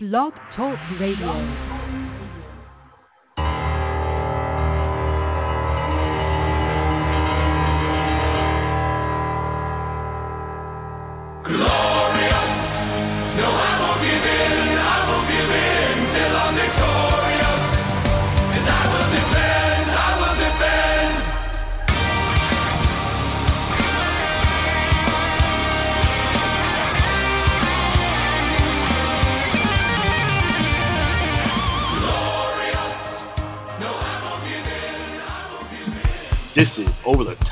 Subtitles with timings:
[0.00, 1.77] Blog Talk Radio.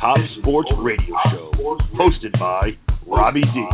[0.07, 1.51] Top Sports Radio Show,
[1.99, 2.79] hosted by
[3.09, 3.67] Robby D,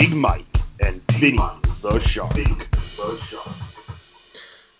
[0.00, 0.40] Big Mike,
[0.80, 1.38] and Vinny
[1.80, 2.34] the Shark.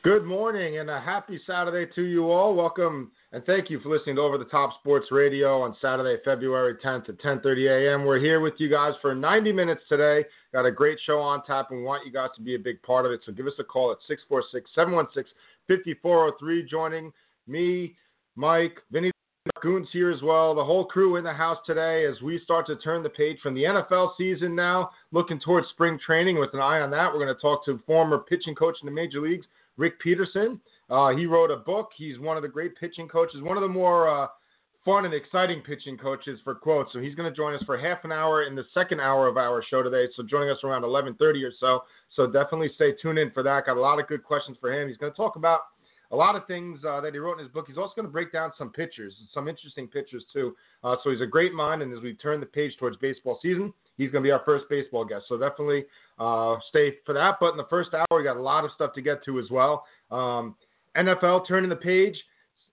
[0.02, 2.56] Good morning and a happy Saturday to you all.
[2.56, 6.74] Welcome and thank you for listening to Over the Top Sports Radio on Saturday, February
[6.84, 8.04] 10th at 10:30 a.m.
[8.04, 10.24] We're here with you guys for 90 minutes today.
[10.52, 12.82] Got a great show on tap and we want you guys to be a big
[12.82, 13.20] part of it.
[13.24, 13.98] So give us a call at
[15.70, 17.12] 646-716-5403 joining
[17.46, 17.94] me,
[18.34, 19.12] Mike, Vinny
[19.60, 20.54] Goons here as well.
[20.54, 23.54] The whole crew in the house today as we start to turn the page from
[23.54, 27.12] the NFL season now, looking towards spring training with an eye on that.
[27.12, 29.44] We're going to talk to former pitching coach in the major leagues,
[29.76, 30.58] Rick Peterson.
[30.88, 31.90] Uh, he wrote a book.
[31.94, 34.28] He's one of the great pitching coaches, one of the more uh,
[34.82, 36.90] fun and exciting pitching coaches for quotes.
[36.94, 39.36] So he's going to join us for half an hour in the second hour of
[39.36, 40.10] our show today.
[40.16, 41.80] So joining us around 11:30 or so.
[42.16, 43.66] So definitely stay tuned in for that.
[43.66, 44.88] Got a lot of good questions for him.
[44.88, 45.60] He's going to talk about
[46.14, 47.64] a lot of things uh, that he wrote in his book.
[47.66, 50.54] He's also going to break down some pictures, some interesting pictures too.
[50.84, 53.72] Uh, so he's a great mind, and as we turn the page towards baseball season,
[53.96, 55.24] he's going to be our first baseball guest.
[55.28, 55.84] So definitely
[56.20, 57.38] uh, stay for that.
[57.40, 59.50] But in the first hour, we got a lot of stuff to get to as
[59.50, 59.84] well.
[60.12, 60.54] Um,
[60.96, 62.16] NFL turning the page.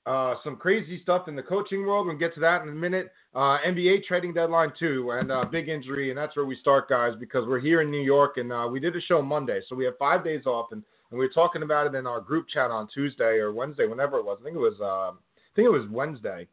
[0.05, 2.07] Uh, some crazy stuff in the coaching world.
[2.07, 3.11] We'll get to that in a minute.
[3.33, 7.13] Uh, NBA trading deadline too, and uh, big injury, and that's where we start, guys,
[7.19, 9.85] because we're here in New York, and uh, we did a show Monday, so we
[9.85, 12.71] have five days off, and, and we were talking about it in our group chat
[12.71, 14.37] on Tuesday or Wednesday, whenever it was.
[14.41, 16.47] I think it was, uh, I think it was Wednesday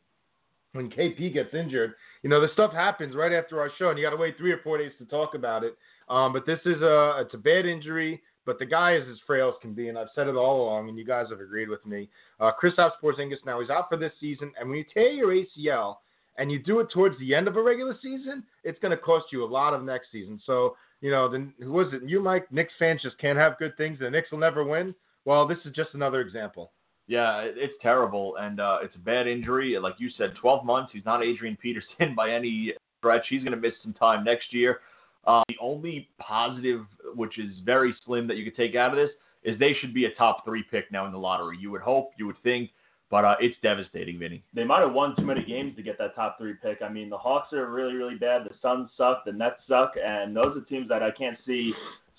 [0.73, 1.95] when KP gets injured.
[2.23, 4.53] You know, the stuff happens right after our show, and you got to wait three
[4.53, 5.79] or four days to talk about it.
[6.09, 8.21] Um, but this is a, it's a bad injury.
[8.49, 10.89] But the guy is as frail as can be, and I've said it all along,
[10.89, 12.09] and you guys have agreed with me.
[12.41, 15.97] Uh, Kristaps Porzingis now he's out for this season, and when you tear your ACL
[16.39, 19.27] and you do it towards the end of a regular season, it's going to cost
[19.33, 20.41] you a lot of next season.
[20.47, 22.03] So you know, then who was it?
[22.09, 22.51] You, Mike?
[22.51, 23.99] Knicks fans just can't have good things.
[23.99, 24.95] The Knicks will never win.
[25.25, 26.73] Well, this is just another example.
[27.07, 29.79] Yeah, it's terrible, and uh, it's a bad injury.
[29.79, 30.91] Like you said, 12 months.
[30.93, 33.27] He's not Adrian Peterson by any stretch.
[33.29, 34.81] He's going to miss some time next year.
[35.27, 39.11] Uh, the only positive, which is very slim, that you could take out of this
[39.43, 41.57] is they should be a top three pick now in the lottery.
[41.59, 42.71] You would hope, you would think,
[43.11, 44.43] but uh, it's devastating, Vinny.
[44.55, 46.83] they might have won too many games to get that top three pick.
[46.83, 48.45] I mean, the Hawks are really, really bad.
[48.45, 49.25] The Suns suck.
[49.25, 51.73] The Nets suck, and those are teams that I can't see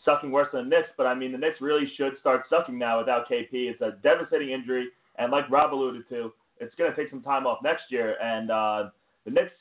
[0.04, 0.90] sucking worse than the Knicks.
[0.98, 3.50] But I mean, the Knicks really should start sucking now without KP.
[3.52, 7.46] It's a devastating injury, and like Rob alluded to, it's going to take some time
[7.46, 8.16] off next year.
[8.22, 8.90] And uh,
[9.26, 9.52] the Knicks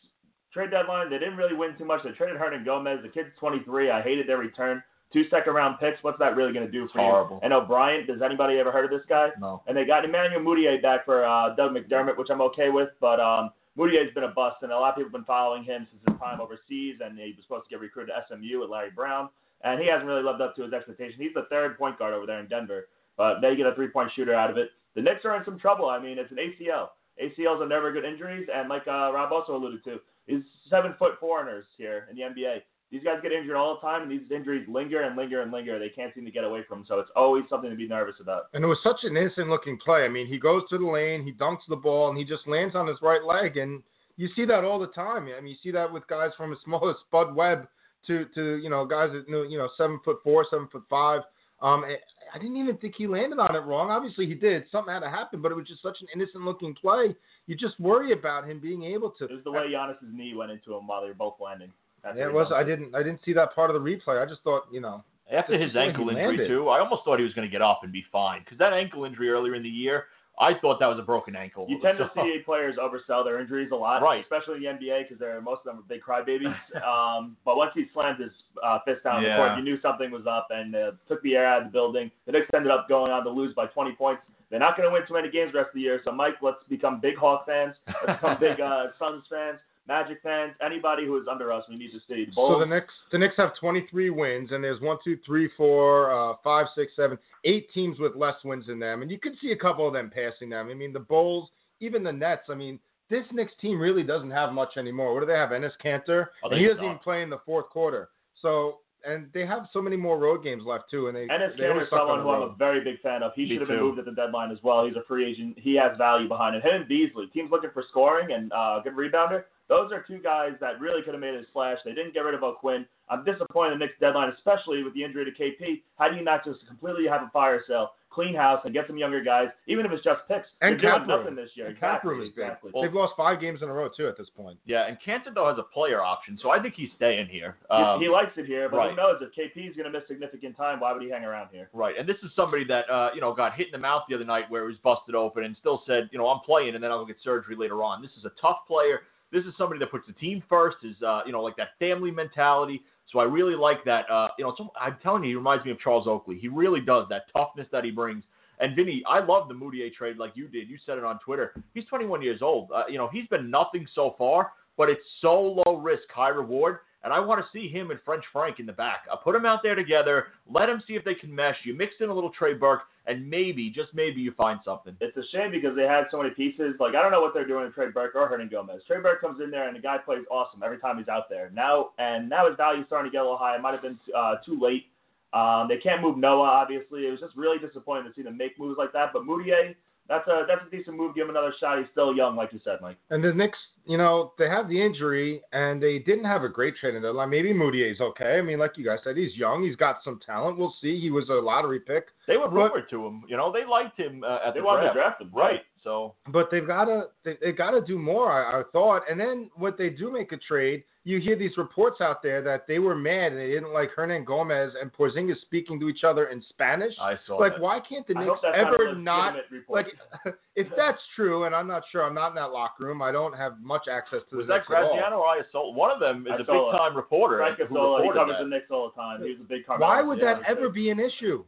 [0.53, 2.01] trade deadline, they didn't really win too much.
[2.05, 3.03] They traded Hernangomez.
[3.03, 3.91] The kid's 23.
[3.91, 4.83] I hated their return.
[5.13, 6.03] Two second round picks.
[6.03, 7.37] What's that really going to do for Horrible.
[7.37, 7.41] you?
[7.43, 9.31] And O'Bryant, does anybody ever heard of this guy?
[9.41, 9.63] No.
[9.67, 12.91] And they got Emmanuel Mudiay back for uh, Doug McDermott, which I'm okay with.
[13.01, 15.87] But um, Mudiay's been a bust, and a lot of people have been following him
[15.91, 16.97] since his time overseas.
[17.03, 19.31] And he was supposed to get recruited to SMU with Larry Brown,
[19.63, 21.17] and he hasn't really lived up to his expectation.
[21.19, 24.11] He's the third point guard over there in Denver, but they get a three point
[24.15, 24.71] shooter out of it.
[24.95, 25.89] The Knicks are in some trouble.
[25.89, 26.89] I mean, it's an ACL.
[27.23, 31.13] ACLs are never good injuries, and like uh, Rob also alluded to, is seven foot
[31.19, 32.59] foreigners here in the NBA.
[32.91, 35.79] These guys get injured all the time, and these injuries linger and linger and linger.
[35.79, 38.15] They can't seem to get away from them, so it's always something to be nervous
[38.21, 38.45] about.
[38.55, 40.05] And it was such an innocent looking play.
[40.05, 42.75] I mean, he goes to the lane, he dunks the ball, and he just lands
[42.75, 43.59] on his right leg.
[43.59, 43.83] And
[44.17, 45.29] you see that all the time.
[45.37, 47.69] I mean, you see that with guys from as small as Spud Webb
[48.07, 51.21] to, to you know, guys that, knew you know, seven foot four, seven foot five.
[51.61, 51.99] Um, I-
[52.35, 53.91] I didn't even think he landed on it wrong.
[53.91, 54.65] Obviously, he did.
[54.71, 57.17] Something had to happen, but it was just such an innocent looking play.
[57.47, 59.25] You just worry about him being able to.
[59.25, 61.73] It was the way Giannis's knee went into him while they were both landing.
[62.09, 62.51] That's Yeah, it was.
[62.55, 62.95] I didn't.
[62.95, 64.23] I didn't see that part of the replay.
[64.23, 66.49] I just thought, you know, After his ankle injury landed.
[66.49, 68.73] too, I almost thought he was going to get up and be fine because that
[68.73, 70.07] ankle injury earlier in the year,
[70.41, 71.67] I thought that was a broken ankle.
[71.69, 74.23] You tend to see players oversell their injuries a lot, Right.
[74.23, 76.55] especially in the NBA because they're most of them are big crybabies.
[76.87, 78.31] um, but once he slammed his
[78.65, 81.47] uh, fist down the court, you knew something was up and uh, took the air
[81.47, 82.11] out of the building.
[82.27, 84.23] The Knicks ended up going on to lose by 20 points.
[84.51, 86.01] They're not going to win too many games the rest of the year.
[86.05, 87.75] So, Mike, let's become big Hawk fans.
[88.07, 89.59] Let's become big uh, Suns fans,
[89.89, 91.65] Magic fans, anybody who is under us.
[91.69, 92.27] We need to see.
[92.27, 96.13] The So the Knicks, the Knicks have 23 wins, and there's one, two, three, four,
[96.13, 99.53] uh, five, six, seven, eight teams with less wins than them, and you can see
[99.53, 100.69] a couple of them passing them.
[100.69, 101.49] I mean, the Bulls,
[101.81, 102.43] even the Nets.
[102.51, 105.15] I mean, this Knicks team really doesn't have much anymore.
[105.15, 105.51] What do they have?
[105.51, 106.85] Enes Kanter, Oh, and he doesn't suck.
[106.85, 108.11] even play in the fourth quarter.
[108.43, 111.63] So and they have so many more road games left too, and they Enes they
[111.65, 113.33] Kanter is someone who I'm a very big fan of.
[113.35, 113.85] He Me should have been too.
[113.85, 114.85] moved at the deadline as well.
[114.85, 115.59] He's a free agent.
[115.59, 116.61] He has value behind him.
[116.63, 117.29] Him and Beasley.
[117.33, 119.45] Teams looking for scoring and uh, good rebounder.
[119.69, 121.79] Those are two guys that really could have made a splash.
[121.85, 122.87] They didn't get rid of O'Quinn.
[123.11, 125.83] I'm disappointed in the Knicks deadline, especially with the injury to KP.
[125.99, 128.97] How do you not just completely have a fire sale, clean house, and get some
[128.99, 130.47] younger guys, even if it's just picks?
[130.63, 131.67] And You're doing nothing this year.
[131.69, 132.31] And cap exactly, room big.
[132.31, 132.71] exactly.
[132.81, 134.59] They've lost five games in a row too at this point.
[134.67, 137.57] Yeah, and Kanter though has a player option, so I think he's staying here.
[137.71, 138.91] He- Um, he likes it here, but right.
[138.91, 140.81] who knows if KP is going to miss significant time?
[140.81, 141.69] Why would he hang around here?
[141.75, 144.15] Right, and this is somebody that uh, you know got hit in the mouth the
[144.15, 146.83] other night where he was busted open and still said, you know, I'm playing and
[146.83, 148.01] then I'll get surgery later on.
[148.03, 149.01] This is a tough player.
[149.33, 150.79] This is somebody that puts the team first.
[150.83, 152.83] Is uh, you know like that family mentality.
[153.13, 154.11] So I really like that.
[154.11, 156.39] Uh, you know, so I'm telling you, he reminds me of Charles Oakley.
[156.39, 158.25] He really does that toughness that he brings.
[158.61, 160.69] And Vinny, I love the Mudiay trade like you did.
[160.69, 161.55] You said it on Twitter.
[161.75, 162.71] He's 21 years old.
[162.75, 166.79] Uh, you know, he's been nothing so far, but it's so low risk, high reward.
[167.05, 169.03] And I want to see him and French Frank in the back.
[169.11, 170.27] I put them out there together.
[170.51, 171.57] Let them see if they can mesh.
[171.65, 174.97] You mix in a little Trey Burke, and maybe, just maybe, you find something.
[175.01, 176.75] It's a shame because they had so many pieces.
[176.81, 178.85] Like I don't know what they're doing with Trey Burke or Hernangomez.
[178.87, 181.51] Trey Burke comes in there and the guy plays awesome every time he's out there.
[181.55, 183.55] Now and now his value's starting to get a little high.
[183.55, 184.87] It might have been uh, too late.
[185.33, 186.49] Um, they can't move Noah.
[186.49, 189.13] Obviously, it was just really disappointing to see them make moves like that.
[189.13, 189.75] But Mudiay,
[190.09, 191.15] that's a that's a decent move.
[191.15, 191.79] Give him another shot.
[191.79, 192.97] He's still young, like you said, Mike.
[193.11, 193.59] And the Knicks,
[193.89, 197.13] you know, they have the injury and they didn't have a great trade in the
[197.13, 197.31] line.
[197.31, 198.37] Maybe Mudiay's okay.
[198.39, 199.65] I mean, like you guys said, he's young.
[199.65, 200.59] He's got some talent.
[200.59, 201.01] We'll see.
[201.01, 202.07] He was a lottery pick.
[202.27, 203.25] They were But- rumored to him.
[203.27, 204.95] You know, they liked him uh, at They the wanted draft.
[204.95, 205.61] to draft him, Right.
[205.85, 208.33] So But they've got to they, they got to do more.
[208.33, 209.03] I, I thought.
[209.09, 212.67] And then when they do make a trade, you hear these reports out there that
[212.67, 216.43] they were mad and they didn't like Hernangomez and Porzingis speaking to each other in
[216.51, 216.93] Spanish.
[217.01, 217.61] I saw like, that.
[217.63, 219.87] why can't the I Knicks ever not, not report.
[220.25, 220.35] like?
[220.57, 223.01] if that's true, and I'm not sure, I'm not in that locker room.
[223.01, 224.89] I don't have much access to Was the that Knicks at all.
[224.91, 225.73] Graziano or Isola?
[225.73, 227.39] One of them is a big time reporter.
[227.39, 228.45] Frank who Isola, he reported covers that.
[228.45, 229.23] the Knicks all the time.
[229.23, 229.87] He was a big Carmelo.
[229.87, 231.45] Why would yeah, that ever be an issue?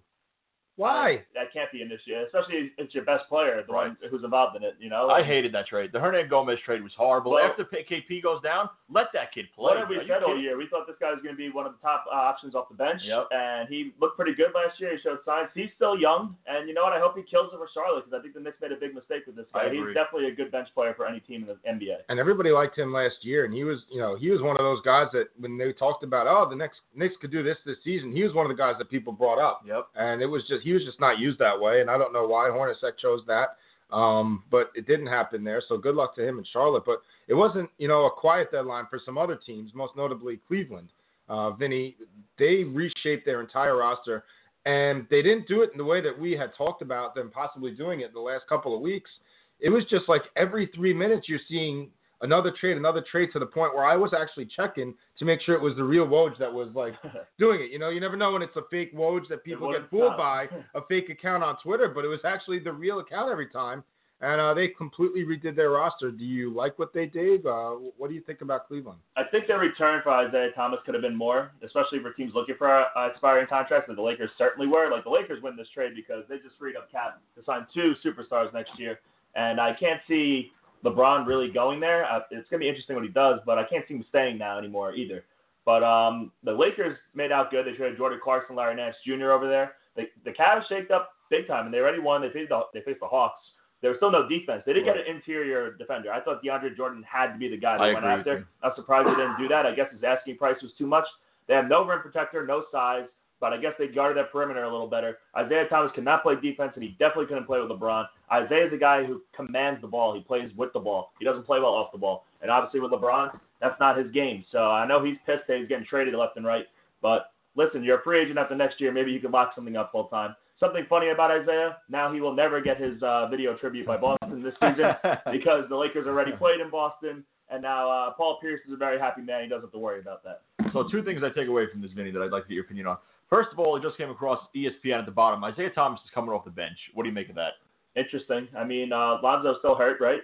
[0.81, 1.21] Why?
[1.35, 3.88] That can't be an issue, especially if it's your best player, the Right.
[3.88, 4.77] one who's involved in it.
[4.81, 5.11] You know.
[5.11, 5.93] I hated that trade.
[5.93, 7.32] The Hernangomez trade was horrible.
[7.32, 9.65] Well- After KP goes down, let that kid play.
[9.75, 10.56] What have we said all year?
[10.56, 12.69] We thought this guy was going to be one of the top uh, options off
[12.71, 13.29] the bench, Yep.
[13.31, 14.93] and he looked pretty good last year.
[14.97, 15.50] He showed signs.
[15.53, 16.94] He's still young, and you know what?
[16.94, 18.94] I hope he kills it for Charlotte because I think the Knicks made a big
[18.94, 19.69] mistake with this guy.
[19.69, 21.99] He's definitely a good bench player for any team in the NBA.
[22.09, 24.62] And everybody liked him last year, and he was, you know, he was one of
[24.65, 27.76] those guys that when they talked about, oh, the next Knicks could do this this
[27.85, 29.61] season, he was one of the guys that people brought up.
[29.67, 29.87] Yep.
[29.97, 32.27] and it was just he was just not used that way, and I don't know
[32.27, 33.57] why Hornacek chose that.
[33.93, 36.85] Um, but it didn't happen there, so good luck to him in Charlotte.
[36.87, 40.91] But it wasn't, you know, a quiet deadline for some other teams, most notably Cleveland.
[41.29, 41.97] Uh, Vinny,
[42.39, 44.25] they reshaped their entire roster,
[44.65, 47.73] and they didn't do it in the way that we had talked about them possibly
[47.73, 49.11] doing it the last couple of weeks.
[49.59, 51.89] It was just like every three minutes you're seeing
[52.23, 55.55] another trade, another trade to the point where I was actually checking to make sure
[55.55, 56.95] it was the real Woj that was like
[57.39, 57.71] doing it.
[57.71, 60.49] You know, you never know when it's a fake Woj that people get fooled by
[60.75, 63.83] a fake account on Twitter, but it was actually the real account every time.
[64.23, 66.11] And uh, they completely redid their roster.
[66.11, 67.47] Do you like what they did?
[67.47, 68.99] Uh, what do you think about Cleveland?
[69.17, 72.57] I think their return for Isaiah Thomas could have been more, especially for teams looking
[72.59, 74.91] for uh, expiring contracts, and the Lakers certainly were.
[74.91, 77.95] Like the Lakers win this trade because they just freed up cap to sign two
[78.05, 79.01] superstars next year,
[79.37, 80.53] and I can't see
[80.85, 82.05] LeBron really going there.
[82.11, 84.59] Uh, it's gonna be interesting what he does, but I can't see him staying now
[84.59, 85.25] anymore either.
[85.65, 87.67] But um, the Lakers made out good.
[87.67, 89.31] They traded Jordan Clarkson, Larry Nance Jr.
[89.31, 89.75] over there.
[89.97, 92.23] The the Cavs shaked up big time, and they already won.
[92.23, 93.43] They faced the they faced the Hawks.
[93.81, 94.62] There was still no defense.
[94.66, 96.12] They didn't get an interior defender.
[96.12, 98.47] I thought DeAndre Jordan had to be the guy they I went after.
[98.62, 99.64] I'm surprised they didn't do that.
[99.64, 101.07] I guess his asking price was too much.
[101.49, 103.05] They have no rim protector, no size,
[103.40, 105.18] but I guess they guarded that perimeter a little better.
[105.37, 108.06] Isaiah Thomas cannot play defense, and he definitely couldn't play with LeBron.
[108.30, 110.14] Isaiah's a guy who commands the ball.
[110.14, 111.12] He plays with the ball.
[111.18, 112.25] He doesn't play well off the ball.
[112.42, 114.44] And obviously with LeBron, that's not his game.
[114.52, 116.66] So I know he's pissed that he's getting traded left and right.
[117.02, 118.92] But listen, you're a free agent after next year.
[118.92, 120.37] Maybe you can lock something up full time.
[120.59, 124.42] Something funny about Isaiah, now he will never get his uh, video tribute by Boston
[124.42, 124.92] this season
[125.32, 128.99] because the Lakers already played in Boston, and now uh, Paul Pierce is a very
[128.99, 129.42] happy man.
[129.42, 130.42] He doesn't have to worry about that.
[130.75, 132.64] So two things I take away from this, Vinny, that I'd like to get your
[132.64, 132.99] opinion on.
[133.31, 135.43] First of all, it just came across ESPN at the bottom.
[135.45, 136.77] Isaiah Thomas is coming off the bench.
[136.95, 137.53] What do you make of that?
[137.97, 138.49] Interesting.
[138.57, 140.21] I mean, uh, Lonzo's still hurt, right?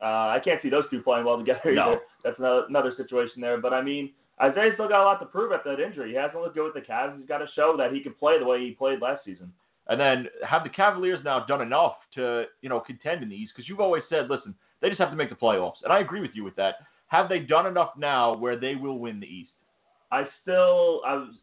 [0.00, 1.82] Uh, I can't see those two playing well together No.
[1.82, 2.00] either.
[2.22, 3.58] That's another, another situation there.
[3.58, 6.10] But I mean, Isaiah's still got a lot to prove after that injury.
[6.10, 7.16] He hasn't looked good with the Cavs.
[7.18, 9.52] He's got to show that he can play the way he played last season.
[9.88, 13.52] And then have the Cavaliers now done enough to, you know, contend in the East?
[13.54, 15.82] Because you've always said, listen, they just have to make the playoffs.
[15.84, 16.76] And I agree with you with that.
[17.08, 19.52] Have they done enough now where they will win the East?
[20.10, 21.34] I still, I was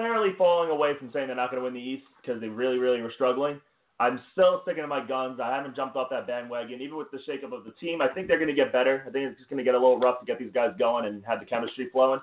[0.00, 2.78] fairly falling away from saying they're not going to win the East because they really,
[2.78, 3.60] really were struggling.
[3.98, 5.40] I'm still sticking to my guns.
[5.42, 6.80] I haven't jumped off that bandwagon.
[6.80, 9.04] Even with the shakeup of the team, I think they're going to get better.
[9.06, 11.04] I think it's just going to get a little rough to get these guys going
[11.04, 12.20] and have the chemistry flowing.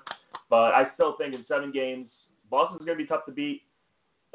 [0.50, 2.08] But I still think in seven games,
[2.50, 3.62] Boston's going to be tough to beat.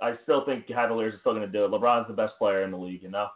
[0.01, 1.71] I still think Cavaliers are still going to do it.
[1.71, 3.27] LeBron's the best player in the league, you know.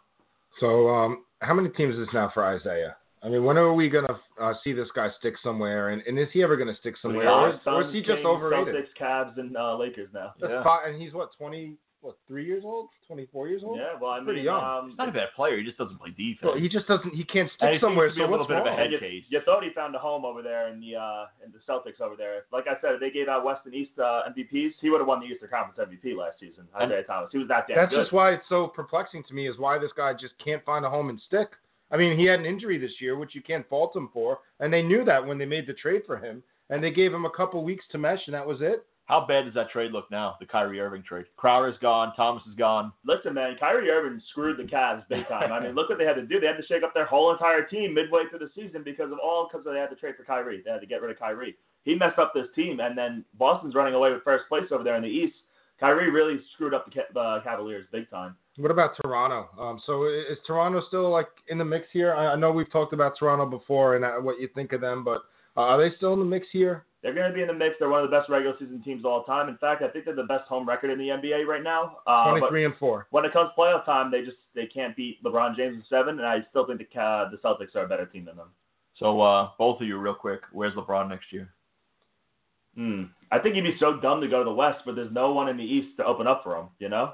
[0.58, 2.96] So, um, how many teams is this now for Isaiah?
[3.22, 5.88] I mean, when are we gonna uh, see this guy stick somewhere?
[5.90, 8.26] And, and is he ever gonna stick somewhere, or is, or is he just Kings,
[8.26, 8.74] overrated?
[8.74, 10.32] Celtics, Cavs, and uh, Lakers now.
[10.40, 10.62] Yeah.
[10.62, 13.76] fi- and he's what twenty, what three years old, twenty four years old?
[13.78, 14.62] Yeah, well, I mean, Pretty young.
[14.62, 15.58] Um, He's not a bad player.
[15.58, 16.38] He just doesn't play defense.
[16.44, 17.12] Well, he just doesn't.
[17.12, 18.08] He can't stick he somewhere.
[18.08, 18.78] to be So a little what's bit of a wrong?
[18.78, 19.24] head you, case.
[19.28, 22.14] you thought he found a home over there in the uh, in the Celtics over
[22.14, 22.44] there.
[22.52, 25.08] Like I said, if they gave out West and East uh, MVPs, he would have
[25.08, 26.68] won the Eastern Conference MVP last season.
[26.78, 28.02] And- Isaiah Thomas, he was that damn That's good.
[28.02, 29.48] just why it's so perplexing to me.
[29.48, 31.48] Is why this guy just can't find a home and stick.
[31.90, 34.72] I mean, he had an injury this year, which you can't fault him for, and
[34.72, 37.30] they knew that when they made the trade for him, and they gave him a
[37.30, 38.84] couple weeks to mesh, and that was it.
[39.06, 40.36] How bad does that trade look now?
[40.38, 41.24] The Kyrie Irving trade.
[41.38, 42.12] Crowder's gone.
[42.14, 42.92] Thomas is gone.
[43.06, 45.50] Listen, man, Kyrie Irving screwed the Cavs big time.
[45.50, 46.38] I mean, look what they had to do.
[46.38, 49.18] They had to shake up their whole entire team midway through the season because of
[49.18, 50.60] all because they had to trade for Kyrie.
[50.62, 51.56] They had to get rid of Kyrie.
[51.84, 54.96] He messed up this team, and then Boston's running away with first place over there
[54.96, 55.36] in the East.
[55.80, 58.36] Kyrie really screwed up the uh, Cavaliers big time.
[58.58, 59.48] What about Toronto?
[59.58, 62.12] Um, so i- is Toronto still like in the mix here?
[62.14, 65.04] I, I know we've talked about Toronto before and uh, what you think of them,
[65.04, 65.22] but
[65.56, 66.84] uh, are they still in the mix here?
[67.00, 67.76] They're going to be in the mix.
[67.78, 69.48] They're one of the best regular season teams of all time.
[69.48, 71.98] In fact, I think they're the best home record in the NBA right now.
[72.08, 73.06] Uh, Twenty-three and four.
[73.10, 76.26] when it comes playoff time, they just they can't beat LeBron James in seven, and
[76.26, 78.48] I still think the Ca- the Celtics are a better team than them.
[78.98, 81.48] So uh, both of you, real quick, where's LeBron next year?
[82.74, 83.04] Hmm.
[83.30, 85.48] I think he'd be so dumb to go to the West, but there's no one
[85.48, 86.66] in the East to open up for him.
[86.80, 87.12] You know?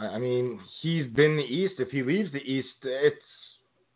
[0.00, 1.74] I, I mean, he's been the East.
[1.78, 3.16] If he leaves the East, it's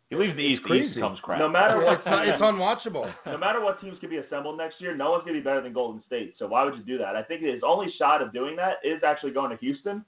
[0.09, 0.63] He leaves the East.
[0.63, 0.89] The crazy.
[0.91, 1.39] East comes crap.
[1.39, 3.11] No matter what, it's, it's unwatchable.
[3.25, 5.73] no matter what teams can be assembled next year, no one's gonna be better than
[5.73, 6.35] Golden State.
[6.37, 7.15] So why would you do that?
[7.15, 10.05] I think his only shot of doing that is actually going to Houston,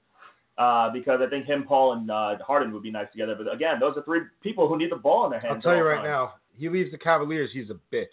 [0.58, 3.36] uh, because I think him, Paul, and uh, Harden would be nice together.
[3.36, 5.56] But again, those are three people who need the ball in their hands.
[5.58, 6.08] I'll tell you all right times.
[6.08, 8.06] now, he leaves the Cavaliers, he's a bitch.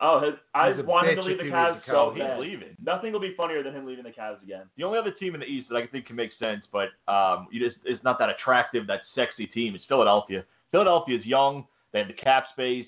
[0.00, 2.12] Oh, his, I He's a want him to leave the he Cavs leaves the so
[2.14, 2.38] he's bad.
[2.38, 2.76] leaving.
[2.84, 4.64] Nothing will be funnier than him leaving the Cavs again.
[4.76, 7.48] The only other team in the East that I think can make sense, but um,
[7.50, 9.74] you just it's not that attractive, that sexy team.
[9.74, 10.44] It's Philadelphia.
[10.70, 11.64] Philadelphia is young.
[11.92, 12.86] They have the cap space,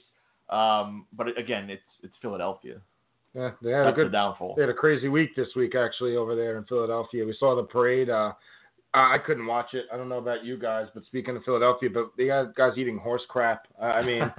[0.50, 2.78] um, but again, it's it's Philadelphia.
[3.34, 4.54] Yeah, they had a That's the good downfall.
[4.56, 7.24] They had a crazy week this week, actually, over there in Philadelphia.
[7.24, 8.10] We saw the parade.
[8.10, 8.32] Uh,
[8.92, 9.86] I I couldn't watch it.
[9.92, 12.98] I don't know about you guys, but speaking of Philadelphia, but they got guys eating
[12.98, 13.66] horse crap.
[13.80, 14.22] Uh, I mean,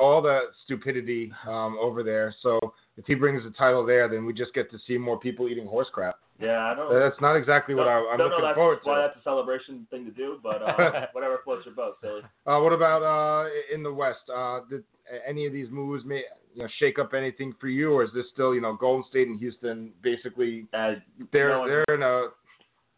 [0.00, 2.34] all the stupidity um, over there.
[2.42, 2.58] So
[2.96, 5.66] if he brings the title there, then we just get to see more people eating
[5.66, 6.16] horse crap.
[6.40, 6.92] Yeah, I don't.
[6.92, 9.00] That's not exactly what I, know looking that's forward why to.
[9.02, 12.22] that's a celebration thing to do, but uh, whatever floats your boat, Philly.
[12.46, 14.28] Uh, what about uh, in the West?
[14.34, 14.82] Uh, did
[15.26, 16.22] any of these moves may
[16.54, 19.28] you know shake up anything for you, or is this still you know Golden State
[19.28, 20.94] and Houston basically Uh,
[21.32, 22.28] they're no they're in a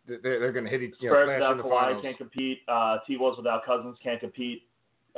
[0.06, 1.08] they're, they're going to hit each other.
[1.08, 2.02] Spurs clash without in the Kawhi finals.
[2.02, 2.58] can't compete.
[2.68, 4.62] Uh, T Wolves without Cousins can't compete.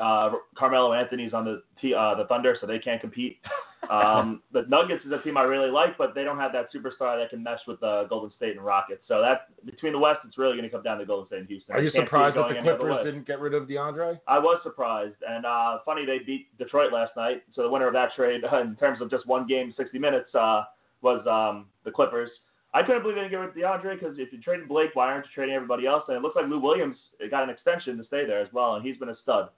[0.00, 3.38] Uh, Carmelo Anthony's on the T, uh, the Thunder, so they can't compete.
[3.90, 7.20] Um, the Nuggets is a team I really like, but they don't have that superstar
[7.20, 9.02] that can mesh with uh, Golden State and Rockets.
[9.06, 11.48] So that between the West, it's really going to come down to Golden State and
[11.48, 11.74] Houston.
[11.74, 14.18] Are I you can't see it surprised that the Clippers didn't get rid of DeAndre?
[14.26, 17.44] I was surprised, and uh, funny they beat Detroit last night.
[17.54, 20.64] So the winner of that trade, in terms of just one game, 60 minutes, uh,
[21.02, 22.30] was um, the Clippers.
[22.74, 25.06] I couldn't believe they didn't get rid of DeAndre because if you traded Blake, why
[25.06, 26.04] aren't you trading everybody else?
[26.08, 26.96] And it looks like Lou Williams
[27.30, 29.48] got an extension to stay there as well, and he's been a stud.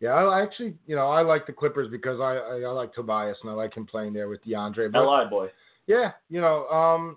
[0.00, 3.36] Yeah, I actually, you know, I like the Clippers because I I, I like Tobias
[3.42, 4.92] and I like him playing there with DeAndre.
[4.92, 5.48] But Li boy.
[5.86, 7.16] yeah, you know, um,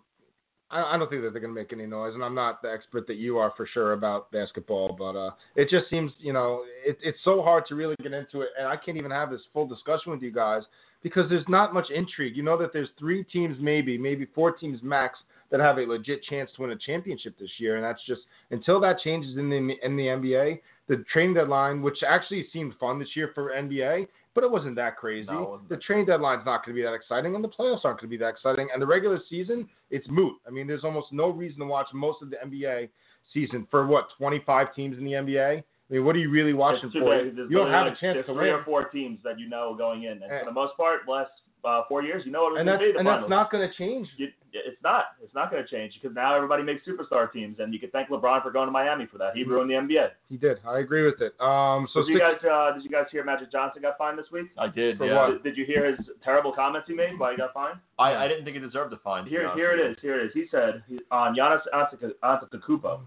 [0.72, 2.72] I, I don't think that they're going to make any noise, and I'm not the
[2.72, 6.64] expert that you are for sure about basketball, but uh, it just seems, you know,
[6.86, 9.42] it, it's so hard to really get into it, and I can't even have this
[9.54, 10.64] full discussion with you guys
[11.04, 12.36] because there's not much intrigue.
[12.36, 15.20] You know that there's three teams, maybe, maybe four teams max
[15.50, 18.22] that have a legit chance to win a championship this year, and that's just
[18.52, 20.60] until that changes in the in the NBA.
[20.92, 24.98] The trade deadline, which actually seemed fun this year for NBA, but it wasn't that
[24.98, 25.32] crazy.
[25.32, 25.70] No, wasn't.
[25.70, 28.18] the trade deadline's not going to be that exciting, and the playoffs aren't going to
[28.18, 28.68] be that exciting.
[28.74, 30.34] And the regular season, it's moot.
[30.46, 32.90] I mean, there's almost no reason to watch most of the NBA
[33.34, 35.60] season for what 25 teams in the NBA.
[35.60, 37.24] I mean, what are you really watching for?
[37.24, 38.60] You don't have like- a chance to three win.
[38.60, 40.40] or four teams that you know going in, and Eh.
[40.40, 41.32] for the most part, last
[41.64, 42.94] uh, four years, you know what it was and going that's to be.
[42.94, 44.08] The and that's not going to change.
[44.18, 45.16] You, it's not.
[45.24, 48.10] It's not going to change because now everybody makes superstar teams, and you can thank
[48.10, 49.36] LeBron for going to Miami for that.
[49.36, 50.10] He ruined the NBA.
[50.30, 50.60] He did.
[50.66, 51.34] I agree with it.
[51.40, 54.28] Um, so did you guys uh, did you guys hear Magic Johnson got fined this
[54.32, 54.48] week?
[54.58, 54.98] I did.
[54.98, 55.28] For yeah.
[55.28, 55.44] what?
[55.44, 57.18] Did, did you hear his terrible comments he made?
[57.18, 57.80] Why he got fined?
[58.00, 59.26] I, I didn't think he deserved the fine.
[59.26, 59.98] Here, here it is.
[60.02, 60.32] Here it is.
[60.34, 63.00] He said he- on Giannis Antetokounmpo- Antetokounmpo,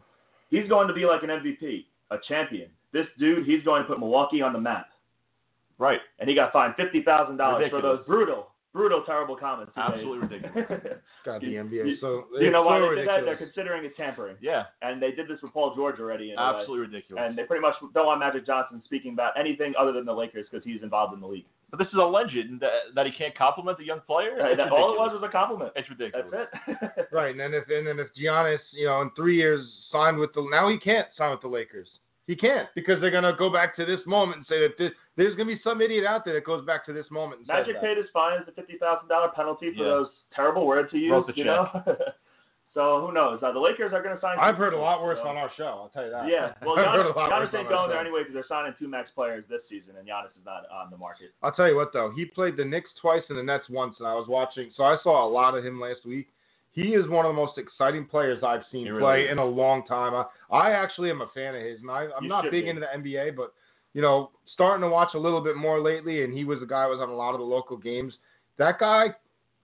[0.50, 2.68] he's going to be like an MVP, a champion.
[2.92, 4.93] This dude, he's going to put Milwaukee on the map, you.
[5.78, 6.00] Right.
[6.18, 9.72] and he got fined fifty thousand dollars for those brutal, brutal, terrible comments.
[9.74, 9.86] he made.
[9.94, 10.66] Absolutely ridiculous.
[11.24, 11.72] God, the NBA.
[11.88, 13.24] you- so you know it's why so they did that?
[13.24, 16.32] They're considering it tampering, Yeah, and they did this with Paul George already.
[16.32, 16.58] In a way.
[16.60, 17.22] absolutely ridiculous.
[17.26, 20.46] And they pretty much don't want Magic Johnson speaking about anything other than the Lakers
[20.50, 21.46] because he's involved in the league.
[21.70, 24.36] but this is a legend that, that he can't compliment a young player.
[24.56, 25.72] That- all it was was a compliment.
[25.76, 26.26] It's ridiculous.
[26.30, 27.08] That's it.
[27.12, 29.60] Right, and then if and then if Giannis, you know, in three years
[29.92, 31.88] signed with the now he can't sign with the Lakers.
[32.26, 35.34] He can't because they're gonna go back to this moment and say that this, there's
[35.36, 37.40] gonna be some idiot out there that goes back to this moment.
[37.40, 37.82] And Magic that.
[37.82, 39.88] paid his fines, a fifty thousand dollar penalty for Yeah.
[39.90, 41.12] those terrible words he used.
[41.12, 41.68] Wrote the you know.
[42.74, 43.40] so who knows?
[43.42, 44.36] Uh, the Lakers are going to sign.
[44.40, 45.84] I've heard a lot worse so- on our show.
[45.84, 46.26] I'll tell you that.
[46.26, 48.72] Yeah, well, I've heard a Giannis, lot Giannis ain't going there anyway because they're signing
[48.78, 51.30] two max players this season, and Giannis is not on the market.
[51.42, 54.08] I'll tell you what though, he played the Knicks twice and the Nets once, and
[54.08, 56.28] I was watching, so I saw a lot of him last week.
[56.74, 59.32] He is one of the most exciting players I've seen really play is.
[59.32, 60.12] in a long time.
[60.14, 62.68] I, I actually am a fan of his, and I, I'm You not big be.
[62.68, 63.52] into the NBA, but
[63.92, 66.84] you know, starting to watch a little bit more lately, and he was a guy
[66.84, 68.12] who was on a lot of the local games.
[68.58, 69.14] That guy,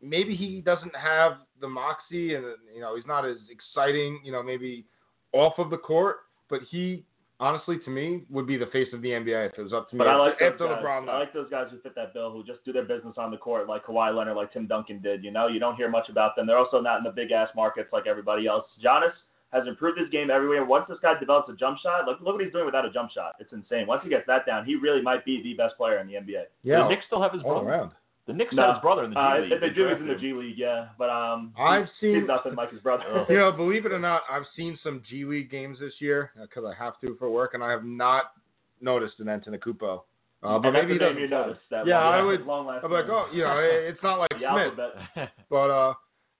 [0.00, 4.42] maybe he doesn't have the moxie, and you know, he's not as exciting, you know,
[4.42, 4.84] maybe
[5.32, 7.04] off of the court, but he.
[7.40, 9.96] Honestly, to me, would be the face of the NBA if it was up to
[9.96, 9.98] me.
[9.98, 10.84] But I like those after guys.
[10.84, 13.30] LeBron I like those guys who fit that bill, who just do their business on
[13.30, 15.24] the court, like Kawhi Leonard, like Tim Duncan did.
[15.24, 16.46] You know, you don't hear much about them.
[16.46, 18.66] They're also not in the big ass markets like everybody else.
[18.84, 19.12] Giannis
[19.54, 20.64] has improved his game everywhere.
[20.66, 23.10] Once this guy develops a jump shot, look look what he's doing without a jump
[23.10, 23.32] shot.
[23.40, 23.86] It's insane.
[23.86, 26.44] Once he gets that down, he really might be the best player in the NBA.
[26.62, 27.68] yeah, the Knicks still have his all brother.
[27.70, 27.90] around.
[28.30, 28.62] The Knicks No.
[28.62, 29.60] have his brother in the G Uh, League.
[29.60, 29.88] they do.
[29.88, 30.14] He's in the.
[30.14, 30.88] G League, yeah.
[30.96, 33.26] But um, I've he's, seen- he's nothing like his brother.
[33.28, 36.62] You know, believe it or not, I've seen some G League games this year because
[36.64, 38.32] I have to for work, and I have not
[38.80, 40.02] noticed an Antetokounmpo.
[40.42, 41.60] Uh, but and maybe that's the name you noticed.
[41.70, 44.30] That Yeah, long, I would- Long last I'm like, oh, you know, it's not like
[44.38, 45.94] Smith, but uh,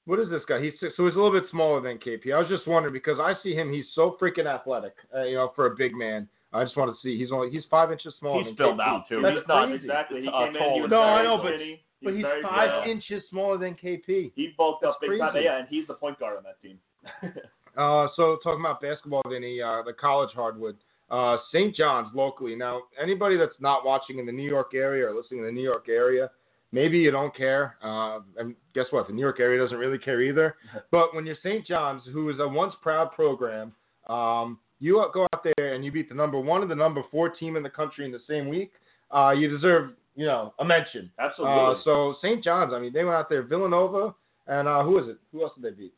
[0.07, 0.63] what is this guy?
[0.63, 2.33] He's so he's a little bit smaller than KP.
[2.33, 5.53] I was just wondering because I see him, he's so freaking athletic, uh, you know,
[5.57, 6.29] for a big man.
[6.53, 7.19] I just want to see.
[7.19, 9.21] He's only he's five inches smaller He's than filled out too.
[9.23, 9.85] That's He's not crazy.
[9.85, 10.21] Exactly.
[10.23, 10.75] He uh, came in.
[10.75, 11.81] He was No, I know, but- skinny.
[12.03, 12.91] But was he's five good.
[12.91, 14.33] inches smaller than KP.
[14.35, 15.37] He bulked up That's big time.
[15.43, 16.79] Yeah, and he's the point guard on that team.
[17.77, 20.77] Uh, so talking about basketball, Vinny, uh, the college hardwood,
[21.09, 21.75] uh, St.
[21.75, 22.57] John's locally.
[22.57, 25.63] Now, anybody that's not watching in the New York area or listening in the New
[25.63, 26.31] York area,
[26.73, 27.77] maybe you don't care.
[27.81, 29.07] Uh, and guess what?
[29.07, 30.57] The New York area doesn't really care either.
[30.91, 31.65] But when you're St.
[31.65, 33.73] John's, who is a once proud program,
[34.09, 37.29] um, you go out there and you beat the number one and the number four
[37.29, 38.73] team in the country in the same week.
[39.11, 41.11] Uh, you deserve, you know, a mention.
[41.19, 41.57] Absolutely.
[41.57, 42.43] Uh, so St.
[42.43, 44.15] John's, I mean, they went out there, Villanova,
[44.47, 45.19] and uh, who is it?
[45.33, 45.93] Who else did they beat?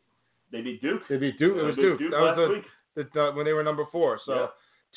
[0.50, 1.00] they beat Duke.
[1.08, 1.56] They beat Duke.
[1.56, 2.10] It was beat Duke.
[2.10, 2.64] That was the, week.
[2.94, 4.20] the, the, when they were number four.
[4.26, 4.46] So Yeah.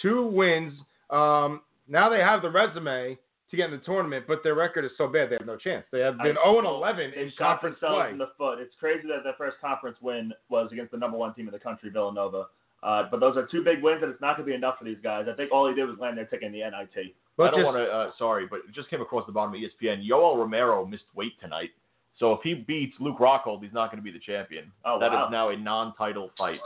[0.02, 0.74] two wins.
[1.10, 3.18] Um, now they have the resume
[3.52, 5.86] to get in the tournament, but their record is so bad they have no chance.
[5.92, 8.10] They have been I- 0 and 11 in conference play.
[8.10, 8.60] in the foot.
[8.60, 11.60] It's crazy that their first conference win was against the number one team in the
[11.60, 12.48] country, Villanova.
[12.86, 14.86] Uh, but those are two big wins, and it's not going to be enough for
[14.86, 15.26] these guys.
[15.28, 17.16] I think all he did was land their ticket in the NIT.
[17.36, 17.84] But I don't want to.
[17.86, 20.08] Uh, sorry, but it just came across the bottom of ESPN.
[20.08, 21.72] Yoel Romero missed weight tonight,
[22.20, 24.72] so if he beats Luke Rockhold, he's not going to be the champion.
[24.86, 25.30] Oh, That is wow.
[25.30, 26.60] now a non-title fight.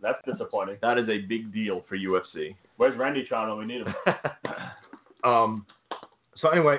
[0.00, 0.76] That's disappointing.
[0.82, 2.54] That is a big deal for UFC.
[2.76, 3.94] Where's Randy when we need him?
[5.24, 5.66] Um,
[6.36, 6.78] so anyway,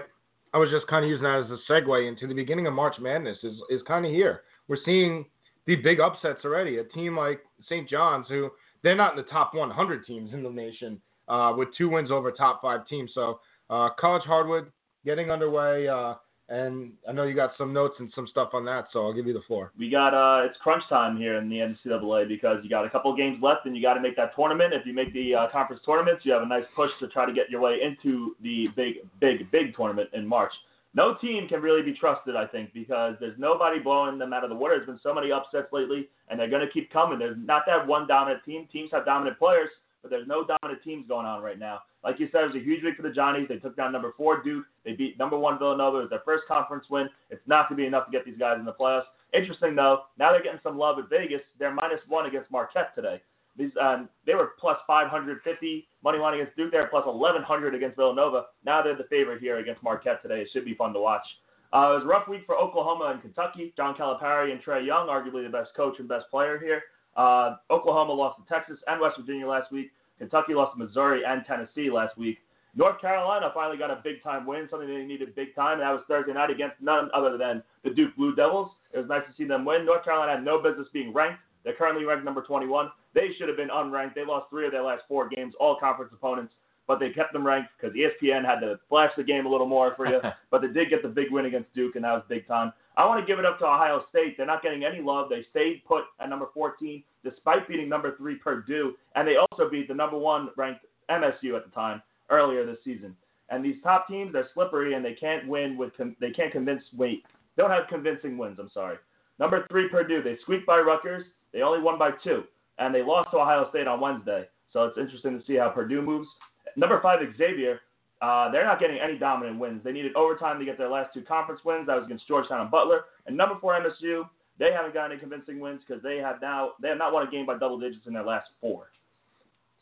[0.53, 2.95] I was just kind of using that as a segue into the beginning of March
[2.97, 4.43] Madness is is kind of here.
[4.69, 5.25] We're seeing
[5.65, 6.77] the big upsets already.
[6.77, 7.89] A team like St.
[7.89, 8.49] John's, who
[8.87, 12.31] they're not in the top 100 teams in the nation, uh, with two wins over
[12.31, 13.11] top five teams.
[13.13, 14.71] So uh, college hardwood
[15.03, 16.13] getting underway, uh,
[16.47, 19.27] and I know you got some notes and some stuff on that, so I'll give
[19.27, 19.73] you the floor.
[19.77, 23.11] we got uh, it's crunch time here in the NCAA because you got a couple
[23.11, 24.73] of games left and you got to make that tournament.
[24.73, 27.33] If you make the uh, conference tournaments, you have a nice push to try to
[27.33, 30.53] get your way into the big, big, big tournament in March.
[30.97, 34.49] No team can really be trusted, I think, because there's nobody blowing them out of
[34.49, 34.77] the water.
[34.77, 37.19] There's been so many upsets lately, and they're going to keep coming.
[37.19, 38.67] There's not that one dominant team.
[38.73, 39.69] Teams have dominant players,
[40.01, 41.81] but there's no dominant teams going on right now.
[42.03, 43.45] Like you said, it was a huge week for the Johnnies.
[43.47, 44.65] They took down number four Duke.
[44.85, 45.97] They beat number one Villanova.
[45.99, 47.09] It was their first conference win.
[47.29, 49.03] It's not going to be enough to get these guys in the playoffs.
[49.35, 51.41] Interesting though, now they're getting some love at Vegas.
[51.59, 53.21] They're minus one against Marquette today.
[53.57, 56.71] These um, they were plus 550 money line against Duke.
[56.71, 58.45] They're plus 1100 against Villanova.
[58.65, 60.41] Now they're the favorite here against Marquette today.
[60.41, 61.25] It should be fun to watch.
[61.73, 63.73] Uh, it was a rough week for Oklahoma and Kentucky.
[63.75, 66.83] John Calipari and Trae Young, arguably the best coach and best player here.
[67.17, 69.91] Uh, Oklahoma lost to Texas and West Virginia last week.
[70.19, 72.37] Kentucky lost to Missouri and Tennessee last week.
[72.75, 75.91] North Carolina finally got a big time win, something they needed big time, and that
[75.91, 78.69] was Thursday night against none other than the Duke Blue Devils.
[78.93, 79.85] It was nice to see them win.
[79.85, 81.39] North Carolina had no business being ranked.
[81.63, 82.89] They're currently ranked number 21.
[83.17, 84.13] They should have been unranked.
[84.13, 86.53] They lost three of their last four games, all conference opponents,
[86.85, 89.95] but they kept them ranked because ESPN had to flash the game a little more
[89.95, 90.19] for you.
[90.51, 92.71] but they did get the big win against Duke, and that was big time.
[92.95, 94.37] I want to give it up to Ohio State.
[94.37, 95.29] They're not getting any love.
[95.29, 99.87] They stayed put at number 14 despite beating number three Purdue, and they also beat
[99.87, 103.15] the number one ranked MSU at the time earlier this season.
[103.49, 106.83] And these top teams, they're slippery, and they can't win with con- they can't convince
[106.95, 107.23] wait
[107.57, 108.57] don't have convincing wins.
[108.59, 108.97] I'm sorry.
[109.39, 110.21] Number three, Purdue.
[110.21, 111.25] They squeaked by Rutgers.
[111.51, 112.43] They only won by two,
[112.79, 114.47] and they lost to Ohio State on Wednesday.
[114.71, 116.27] So it's interesting to see how Purdue moves.
[116.75, 117.81] Number five, Xavier.
[118.21, 119.81] Uh, they're not getting any dominant wins.
[119.83, 121.87] They needed overtime to get their last two conference wins.
[121.87, 123.01] That was against Georgetown and Butler.
[123.27, 124.27] And number four, MSU.
[124.59, 127.31] They haven't got any convincing wins because they have now they have not won a
[127.31, 128.87] game by double digits in their last four.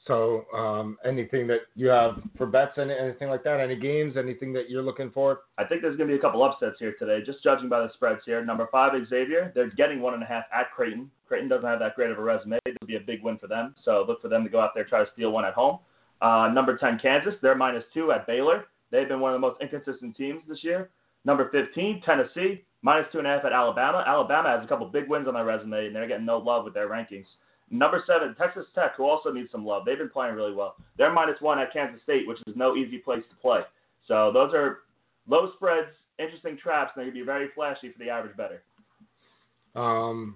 [0.06, 4.54] So, um, anything that you have for bets, any, anything like that, any games, anything
[4.54, 5.42] that you're looking for?
[5.58, 7.92] I think there's going to be a couple upsets here today, just judging by the
[7.94, 8.44] spreads here.
[8.46, 9.52] Number five, Xavier.
[9.56, 11.10] They're getting one and a half at Creighton.
[11.28, 12.60] Creighton doesn't have that great of a resume.
[12.66, 13.76] It would be a big win for them.
[13.84, 15.80] So look for them to go out there try to steal one at home.
[16.22, 17.36] Uh, number 10, Kansas.
[17.42, 18.66] They're minus two at Baylor.
[18.92, 20.90] They've been one of the most inconsistent teams this year.
[21.26, 22.64] Number 15, Tennessee.
[22.82, 24.04] Minus two and a half at Alabama.
[24.06, 26.76] Alabama has a couple big wins on their resume, and they're getting no love with
[26.76, 27.26] their rankings.
[27.72, 29.86] Number seven, Texas Tech, who also needs some love.
[29.86, 30.76] They've been playing really well.
[30.98, 33.62] They're minus one at Kansas State, which is no easy place to play.
[34.08, 34.82] So those are
[35.28, 35.88] low spreads,
[36.20, 38.62] interesting traps, and they're going to be very flashy for the average better.
[39.76, 40.36] Um,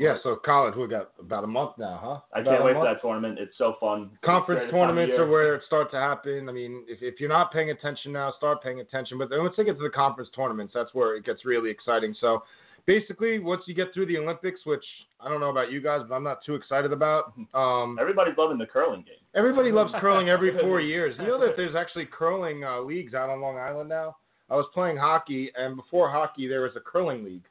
[0.00, 2.20] yeah, so college, we got about a month now, huh?
[2.32, 2.86] I About can't wait month?
[2.86, 3.38] for that tournament.
[3.38, 4.10] It's so fun.
[4.24, 6.48] Conference It's during the time of tournaments are where it starts to happen.
[6.48, 9.18] I mean, if, if you're not paying attention now, start paying attention.
[9.18, 12.14] But then once they get to the conference tournaments, that's where it gets really exciting.
[12.18, 12.42] So
[12.86, 14.84] basically, once you get through the Olympics, which
[15.20, 17.34] I don't know about you guys, but I'm not too excited about.
[17.52, 19.20] Um, Everybody's loving the curling game.
[19.34, 21.14] Everybody loves curling every four years.
[21.18, 24.16] You know that there's actually curling uh, leagues out on Long Island now.
[24.48, 27.42] I was playing hockey, and before hockey, there was a curling league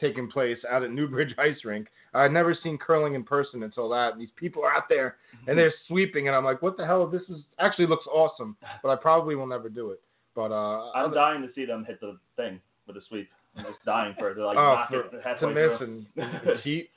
[0.00, 1.88] taking place out at Newbridge Ice Rink.
[2.14, 4.12] I'd never seen curling in person until that.
[4.12, 7.06] And these people are out there and they're sweeping, and I'm like, what the hell?
[7.06, 10.00] This is actually looks awesome, but I probably will never do it.
[10.34, 13.28] But uh, I'm other- dying to see them hit the thing with a sweep.
[13.56, 15.02] I'm just dying for it to like oh, for,
[15.40, 16.04] to miss through.
[16.16, 16.90] and, cheat.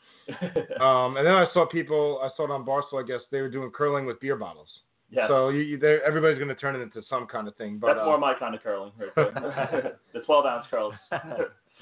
[0.82, 2.20] Um, and then I saw people.
[2.22, 3.02] I saw it on Barstool.
[3.02, 4.68] I guess they were doing curling with beer bottles.
[5.10, 7.78] yeah, So you, you, everybody's going to turn it into some kind of thing.
[7.80, 10.00] But that's uh, more my kind of curling right there.
[10.14, 10.94] the 12 ounce curls.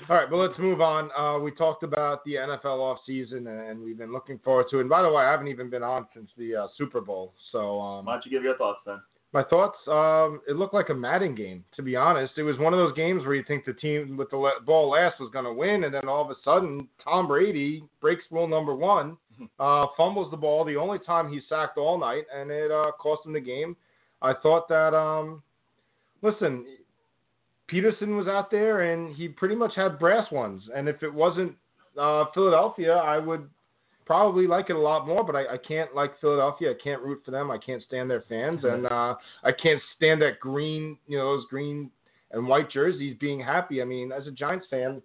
[0.09, 1.09] All right, but let's move on.
[1.17, 4.81] Uh, we talked about the NFL offseason, and we've been looking forward to it.
[4.81, 7.33] And by the way, I haven't even been on since the uh, Super Bowl.
[7.51, 8.99] So um, Why don't you give your thoughts then?
[9.33, 12.33] my thoughts, um, it looked like a Madden game, to be honest.
[12.37, 15.19] It was one of those games where you think the team with the ball last
[15.19, 18.73] was going to win, and then all of a sudden, Tom Brady breaks rule number
[18.73, 19.17] one,
[19.59, 23.25] uh, fumbles the ball the only time he's sacked all night, and it uh, cost
[23.25, 23.75] him the game.
[24.21, 25.43] I thought that, um,
[26.21, 26.65] listen,
[27.71, 30.63] Pederson was out there, and he pretty much had brass ones.
[30.75, 31.53] And if it wasn't
[31.99, 33.49] uh, Philadelphia, I would
[34.05, 36.71] probably like it a lot more, but I, I can't like Philadelphia.
[36.71, 37.51] I can't root for them.
[37.51, 41.45] I can't stand their fans, and uh, I can't stand that green, you know, those
[41.49, 41.91] green
[42.31, 43.81] and white jerseys being happy.
[43.81, 45.01] I mean, as a Giants fan,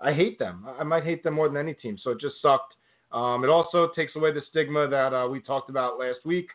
[0.00, 0.64] I hate them.
[0.66, 1.98] I I might hate them more than any team.
[2.02, 2.74] So it just sucked.
[3.12, 6.48] Um, it also takes away the stigma that uh, we talked about last week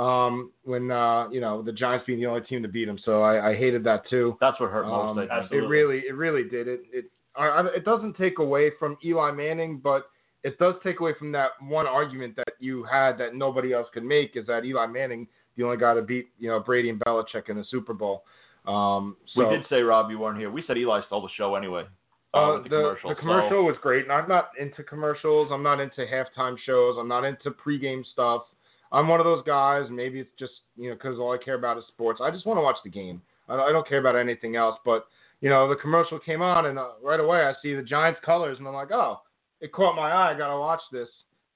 [0.00, 2.98] um, when uh, you know the Giants being the only team to beat them.
[3.04, 4.36] So I, I hated that too.
[4.40, 5.18] That's what hurt most.
[5.30, 6.68] Um, it really, it really did.
[6.68, 7.04] It, it,
[7.36, 10.06] I, it doesn't take away from Eli Manning, but
[10.42, 14.04] it does take away from that one argument that you had that nobody else could
[14.04, 17.50] make is that Eli Manning, the only guy to beat, you know, Brady and Belichick
[17.50, 18.24] in the Super Bowl.
[18.66, 20.50] Um, so, we did say Rob, you weren't here.
[20.50, 21.84] We said Eli stole the show anyway.
[22.32, 23.10] Uh, uh, the, the, commercial.
[23.10, 25.50] the so- was great, and I'm not into commercials.
[25.52, 26.96] I'm not into halftime shows.
[26.98, 28.42] I'm not into pregame stuff.
[28.92, 29.86] I'm one of those guys.
[29.90, 32.20] Maybe it's just you know because all I care about is sports.
[32.22, 33.22] I just want to watch the game.
[33.48, 34.78] I don't, I don't care about anything else.
[34.84, 35.06] But
[35.40, 38.58] you know the commercial came on, and uh, right away I see the Giants colors,
[38.58, 39.20] and I'm like, oh,
[39.60, 40.34] it caught my eye.
[40.34, 41.08] I gotta watch this.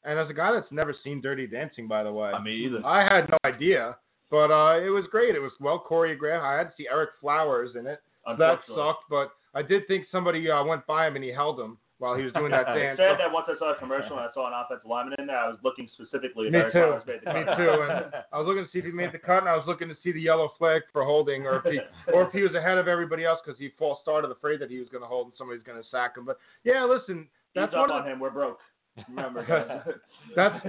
[0.04, 2.86] And as a guy that's never seen Dirty Dancing, by the way, I mean, either.
[2.86, 3.96] I had no idea.
[4.30, 5.34] But uh, it was great.
[5.34, 6.42] It was well choreographed.
[6.42, 8.00] I had to see Ereck Flowers in it.
[8.38, 11.78] That sucked, but I did think somebody uh, went by him and he held him
[12.04, 12.98] while he was doing that dance.
[12.98, 15.38] Sad that once I saw a commercial and I saw an offensive lineman in there,
[15.38, 16.70] I was looking specifically at Me too.
[16.72, 17.70] Flowers made the Me too.
[17.88, 19.88] And I was looking to see if he made the cut, and I was looking
[19.88, 21.80] to see the yellow flag for holding, or if he,
[22.12, 24.78] or if he was ahead of everybody else because he false started, afraid that he
[24.78, 26.26] was going to hold and somebody's going to sack him.
[26.26, 28.20] But yeah, listen, that's up one of on him.
[28.20, 28.60] We're broke.
[29.08, 29.82] Remember.
[30.36, 30.62] That's-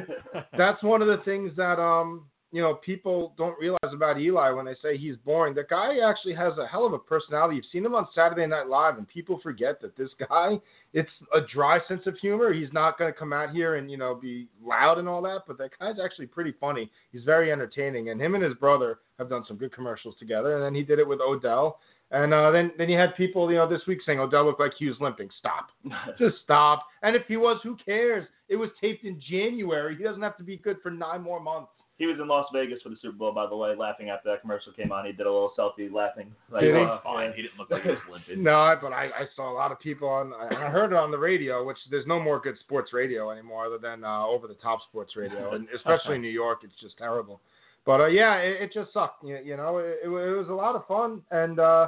[0.57, 4.65] that's one of the things that um you know people don't realize about Eli when
[4.65, 5.53] they say he's boring.
[5.53, 7.57] The guy actually has a hell of a personality.
[7.57, 10.53] You've seen him on Saturday Night Live, and people forget that this guy
[10.93, 12.53] it's a dry sense of humor.
[12.53, 15.41] He's not going to come out here and you know be loud and all that,
[15.45, 16.89] but that guy's actually pretty funny.
[17.11, 20.55] He's very entertaining, and him and his brother have done some good commercials together.
[20.55, 21.79] And then he did it with Odell.
[22.11, 24.73] And uh, then, then you had people, you know, this week saying Odell looked like
[24.77, 25.29] he was limping.
[25.39, 25.69] Stop.
[26.19, 26.85] Just stop.
[27.01, 28.27] And if he was, who cares?
[28.47, 29.97] It was taped in January.
[29.97, 31.71] He doesn't have to be good for nine more months.
[31.97, 34.41] He was in Las Vegas for the Super Bowl, by the way, laughing after that
[34.41, 35.05] commercial came on.
[35.05, 36.33] He did a little selfie laughing.
[36.51, 36.81] Like, Did he?
[36.83, 37.33] uh, Fine.
[37.35, 38.43] He didn't look like he was limping.
[38.43, 40.33] No, but I, I saw a lot of people on.
[40.33, 43.65] I I heard it on the radio, which there's no more good sports radio anymore
[43.65, 46.97] other than uh, over the top sports radio, and especially in New York, it's just
[46.97, 47.39] terrible.
[47.85, 49.23] But uh, yeah, it, it just sucked.
[49.23, 51.87] You, you know, it, it, was a lot of fun, and uh,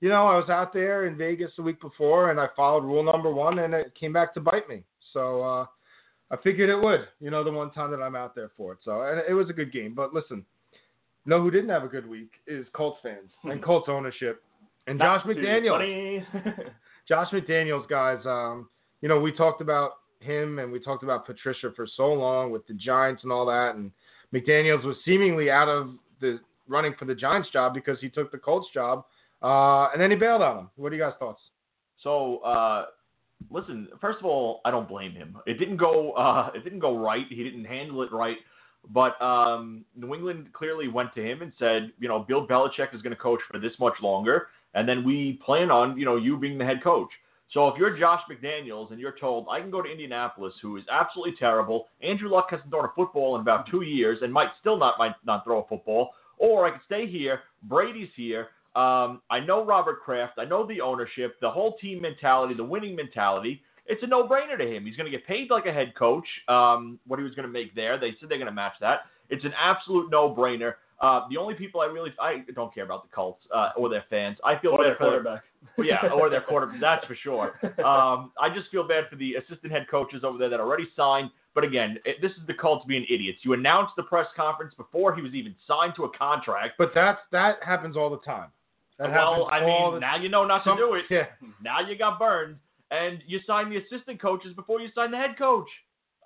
[0.00, 3.04] you know, I was out there in Vegas the week before, and I followed rule
[3.04, 4.82] number one, and it came back to bite me.
[5.12, 5.66] So uh,
[6.30, 7.06] I figured it would.
[7.20, 8.78] You know, the one time that I'm out there for it.
[8.84, 9.94] So and it was a good game.
[9.94, 10.44] But listen,
[11.26, 14.42] no, who didn't have a good week is Colts fans and Colts ownership
[14.86, 16.24] and Josh McDaniels.
[17.08, 18.18] Josh McDaniels, guys.
[18.24, 18.68] Um,
[19.00, 22.66] you know, we talked about him and we talked about Patricia for so long with
[22.66, 23.90] the Giants and all that, and
[24.32, 28.38] McDaniels was seemingly out of the running for the Giants job because he took the
[28.38, 29.04] Colts job,
[29.42, 30.70] uh, and then he bailed on him.
[30.76, 31.40] What are you guys' thoughts?
[32.02, 32.86] So, uh,
[33.50, 33.88] listen.
[34.00, 35.36] First of all, I don't blame him.
[35.46, 36.12] It didn't go.
[36.12, 37.24] Uh, it didn't go right.
[37.28, 38.36] He didn't handle it right.
[38.90, 43.00] But um, New England clearly went to him and said, you know, Bill Belichick is
[43.00, 46.36] going to coach for this much longer, and then we plan on, you know, you
[46.36, 47.08] being the head coach.
[47.52, 50.84] So if you're Josh McDaniels and you're told I can go to Indianapolis, who is
[50.90, 54.76] absolutely terrible, Andrew Luck hasn't thrown a football in about two years and might still
[54.76, 58.48] not might not throw a football, or I can stay here, Brady's here.
[58.76, 62.96] Um, I know Robert Kraft, I know the ownership, the whole team mentality, the winning
[62.96, 63.62] mentality.
[63.86, 64.86] It's a no-brainer to him.
[64.86, 66.26] He's going to get paid like a head coach.
[66.48, 69.00] Um, what he was going to make there, they said they're going to match that.
[69.28, 70.74] It's an absolute no-brainer.
[71.00, 74.04] Uh, the only people I really I don't care about the Colts uh, or their
[74.08, 74.38] fans.
[74.44, 75.42] I feel or bad their for their- quarterback.
[75.76, 76.80] well, yeah, or their quarterback.
[76.80, 77.60] That's for sure.
[77.84, 81.30] Um, I just feel bad for the assistant head coaches over there that already signed.
[81.54, 83.40] But again, it, this is the Colts being idiots.
[83.42, 86.74] You announced the press conference before he was even signed to a contract.
[86.78, 88.48] But that's that happens all the time.
[88.98, 91.04] That well, I mean, the now you know not to do it.
[91.10, 91.26] Yeah.
[91.62, 92.56] Now you got burned,
[92.90, 95.68] and you signed the assistant coaches before you signed the head coach.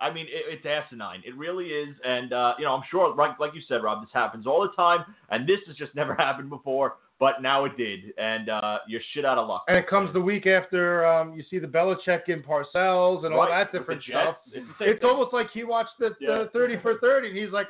[0.01, 1.23] I mean, it, it's asinine.
[1.27, 1.97] It really is.
[2.05, 4.71] And, uh, you know, I'm sure, like, like you said, Rob, this happens all the
[4.81, 5.05] time.
[5.31, 6.99] And this has just never happened before.
[7.19, 8.13] But now it did.
[8.17, 9.65] And uh, you're shit out of luck.
[9.67, 13.49] And it comes the week after um, you see the Belichick in Parcells and all
[13.49, 14.37] that different stuff.
[14.53, 15.11] It's, It's thing.
[15.11, 16.45] almost like he watched the, Yeah.
[16.45, 17.67] the 30 for 30 and he's like,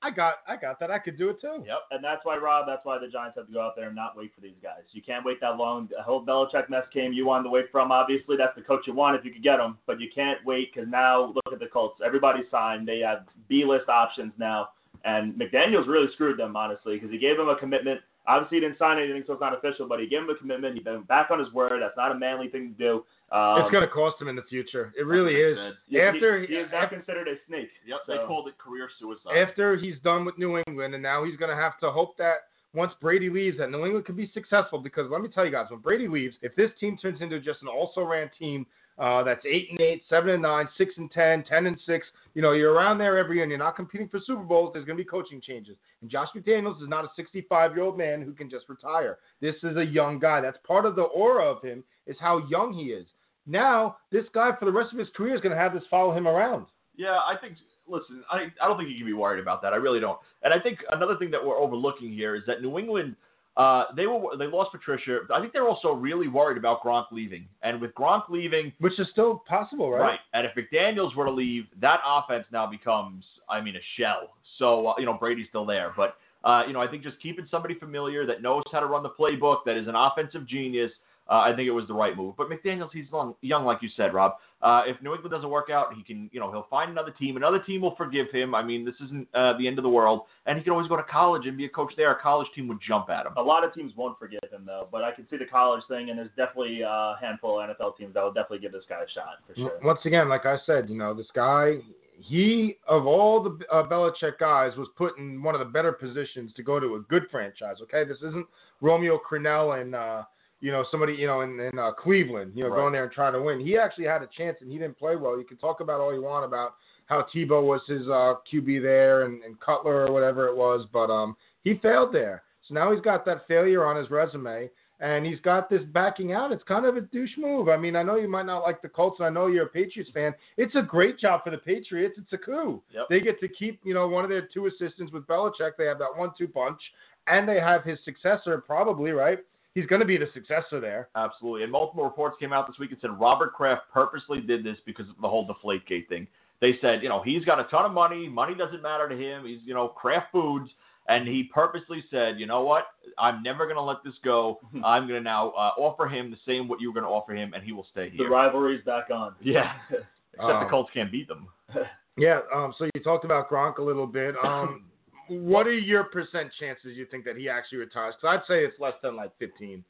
[0.00, 0.90] I got I got that.
[0.90, 1.64] I could do it too.
[1.66, 1.78] Yep.
[1.90, 4.16] And that's why, Rob, that's why the Giants have to go out there and not
[4.16, 4.82] wait for these guys.
[4.92, 5.88] You can't wait that long.
[5.90, 7.12] The whole Belichick mess came.
[7.12, 7.90] You wanted to wait from.
[7.90, 9.76] Obviously, that's the coach you want if you could get him.
[9.86, 12.00] But you can't wait because now look at the Colts.
[12.04, 12.86] Everybody signed.
[12.86, 14.68] They have B-list options now.
[15.04, 18.00] And McDaniels really screwed them, honestly, because he gave them a commitment.
[18.26, 20.74] Obviously, he didn't sign anything, so it's not official, but he gave him a commitment.
[20.74, 21.80] He been back on his word.
[21.80, 23.04] That's not a manly thing to do.
[23.30, 24.92] Um, it's going to cost him in the future.
[24.98, 25.56] It really is.
[25.58, 25.72] Said.
[25.86, 27.68] he- After he, he is now considered a snake.
[27.86, 27.98] Yep.
[28.06, 29.36] So- They called it career suicide.
[29.36, 32.48] after he's done with New England, and now he's going to have to hope that
[32.74, 34.78] once Brady leaves, that New England can be successful.
[34.78, 37.60] Because let me tell you guys, when Brady leaves, if this team turns into just
[37.62, 38.64] an also-ran team
[38.98, 42.42] uh, that's eight and eight, seven and nine, six and ten, ten and six, you
[42.42, 44.70] know, you're around there every year, and you're not competing for Super Bowls.
[44.72, 48.32] There's going to be coaching changes, and Josh McDaniels is not a 65-year-old man who
[48.32, 49.18] can just retire.
[49.40, 50.40] This is a young guy.
[50.40, 53.06] That's part of the aura of him is how young he is.
[53.48, 56.14] Now, this guy for the rest of his career is going to have this follow
[56.16, 56.66] him around.
[56.96, 57.54] Yeah, I think.
[57.90, 59.72] Listen, I I don't think you can be worried about that.
[59.72, 60.18] I really don't.
[60.42, 63.16] And I think another thing that we're overlooking here is that New England,
[63.56, 65.20] uh, they were they lost Patricia.
[65.34, 67.48] I think they're also really worried about Gronk leaving.
[67.62, 70.00] And with Gronk leaving, Which is still possible, right?
[70.00, 70.18] right?
[70.34, 74.34] And if McDaniel's were to leave, that offense now becomes, I mean, a shell.
[74.58, 77.48] So uh, you know Brady's still there, but uh, you know I think just keeping
[77.50, 80.90] somebody familiar that knows how to run the playbook, that is an offensive genius.
[81.28, 82.36] Uh, I think it was the right move.
[82.38, 84.36] But McDaniel's, he's young, young like you said, Rob.
[84.62, 87.36] Uh, if New England doesn't work out, he can, you know, he'll find another team.
[87.36, 88.54] Another team will forgive him.
[88.54, 90.96] I mean, this isn't uh, the end of the world, and he can always go
[90.96, 92.10] to college and be a coach there.
[92.12, 93.32] A college team would jump at him.
[93.36, 96.08] A lot of teams won't forgive him though, but I can see the college thing,
[96.08, 99.10] and there's definitely a handful of NFL teams that will definitely give this guy a
[99.10, 99.72] shot for sure.
[99.82, 101.74] Once again, like I said, you know, this guy,
[102.18, 106.52] he of all the uh, Belichick guys was put in one of the better positions
[106.56, 107.76] to go to a good franchise.
[107.82, 108.46] Okay, this isn't
[108.80, 110.22] Romeo Crennel and uh,
[110.60, 112.76] you know somebody you know in, in uh, Cleveland, you know, Right.
[112.76, 113.60] going there and trying to win.
[113.60, 115.38] He actually had a chance and he didn't play well.
[115.38, 116.74] You can talk about all you want about
[117.06, 121.10] how Tebow was his uh, QB there and, and Cutler or whatever it was, but
[121.10, 122.42] um, he failed there.
[122.66, 124.68] So now he's got that failure on his resume
[125.00, 126.50] and he's got this backing out.
[126.52, 127.68] It's kind of a douche move.
[127.68, 129.68] I mean, I know you might not like the Colts, and I know you're a
[129.68, 130.34] Patriots fan.
[130.56, 132.16] It's a great job for the Patriots.
[132.18, 132.82] It's a coup.
[132.92, 133.06] Yep.
[133.08, 135.76] They get to keep, you know, one of their two assistants with Belichick.
[135.78, 136.80] They have that one-two punch,
[137.28, 139.38] and they have his successor probably right.
[139.78, 141.08] He's going to be the successor there.
[141.14, 141.62] Absolutely.
[141.62, 145.08] And multiple reports came out this week and said Robert Kraft purposely did this because
[145.08, 146.26] of the whole Deflategate thing.
[146.60, 148.28] They said, you know, he's got a ton of money.
[148.28, 149.46] Money doesn't matter to him.
[149.46, 150.68] He's, you know, Kraft Foods.
[151.06, 152.88] And he purposely said, you know what?
[153.18, 154.58] I'm never going to let this go.
[154.84, 157.32] I'm going to now uh, offer him the same what you were going to offer
[157.32, 158.18] him, and he will stay here.
[158.18, 158.30] The here.
[158.30, 159.34] rivalry's back on.
[159.40, 159.74] Yeah.
[159.90, 160.04] Except
[160.40, 161.46] Um, the Colts can't beat them.
[162.20, 162.40] Yeah.
[162.52, 162.74] Um.
[162.76, 164.34] So you talked about Gronk a little bit.
[164.42, 164.86] Um.
[165.28, 168.14] What are your percent chances you think that he actually retires?
[168.20, 169.84] Because I'd say it's less than like 15.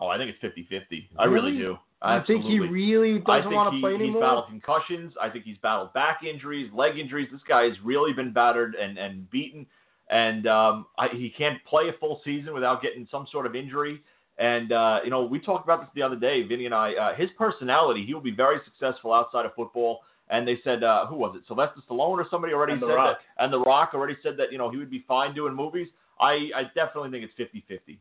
[0.00, 1.10] Oh, I think it's 50 50.
[1.18, 1.76] I really, do.
[2.02, 5.12] I think he really I doesn't think want to play he's battled concussions.
[5.20, 7.28] I think he's battled back injuries, leg injuries.
[7.30, 9.64] This guy has really been battered and, and beaten,
[10.10, 14.02] and um, I, he can't play a full season without getting some sort of injury.
[14.38, 16.94] And uh, you know, we talked about this the other day, Vinny and I.
[16.94, 20.00] Uh, his personality, he will be very successful outside of football.
[20.32, 21.42] And they said, uh, who was it?
[21.46, 23.18] Sylvester Stallone or somebody already And The said Rock.
[23.18, 23.44] that.
[23.44, 25.88] And The Rock already said that you know he would be fine doing movies.
[26.18, 27.98] I, I definitely think it's 50-50.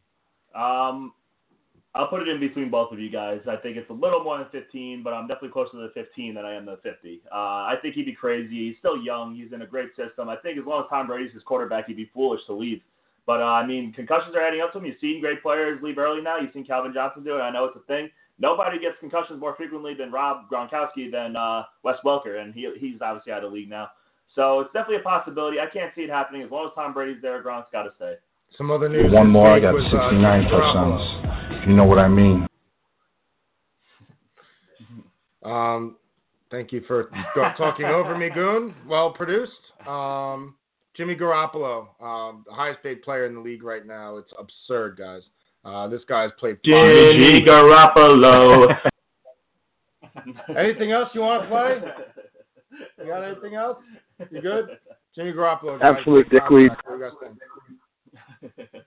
[0.56, 1.14] Um,
[1.94, 3.42] I'll put it in between both of you guys.
[3.50, 6.36] I think it's a little more than 15, but I'm definitely closer to the 15
[6.36, 7.22] than I am the 50.
[7.30, 8.70] Uh, I think he'd be crazy.
[8.70, 9.36] He's still young.
[9.36, 10.30] He's in a great system.
[10.30, 12.82] I think as long as Tom Brady's his quarterback, he'd be foolish to leave.
[13.26, 14.86] But uh, I mean, concussions are adding up to him.
[14.86, 16.40] You've seen great players leave early now.
[16.40, 17.42] You've seen Calvin Johnson do it.
[17.42, 18.10] I know it's a thing.
[18.42, 23.00] Nobody gets concussions more frequently than Rob Gronkowski than uh, Wes Welker, and he he's
[23.00, 23.90] obviously out of the league now.
[24.36, 25.60] So it's definitely a possibility.
[25.60, 27.44] I can't see it happening as long as Tom Brady's there.
[27.44, 28.16] Gronk's got to stay.
[28.58, 29.12] Some other news.
[29.14, 30.74] One more, I got was, uh, 69 Jimmy Garoppolo.
[30.74, 31.62] touchdowns.
[31.62, 32.48] If you know what I mean.
[35.44, 35.98] Um,
[36.50, 37.12] thank you for
[37.58, 38.74] talking over me, Goon.
[38.88, 39.52] Well produced.
[39.88, 40.56] Um,
[40.96, 44.18] Jimmy Garoppolo, um, the highest paid player in the league right now.
[44.18, 45.22] It's absurd, guys.
[45.64, 46.58] Uh, this guy's played.
[46.64, 48.76] Jimmy Garoppolo.
[50.58, 51.80] Anything else you want to play?
[53.00, 53.78] You got anything else?
[54.30, 54.66] You good?
[55.16, 55.80] Jimmy Garoppolo.
[55.80, 56.70] guys, Absolute dickweed.
[56.86, 57.16] contract.
[57.22, 57.42] What
[58.42, 58.82] do you guys think?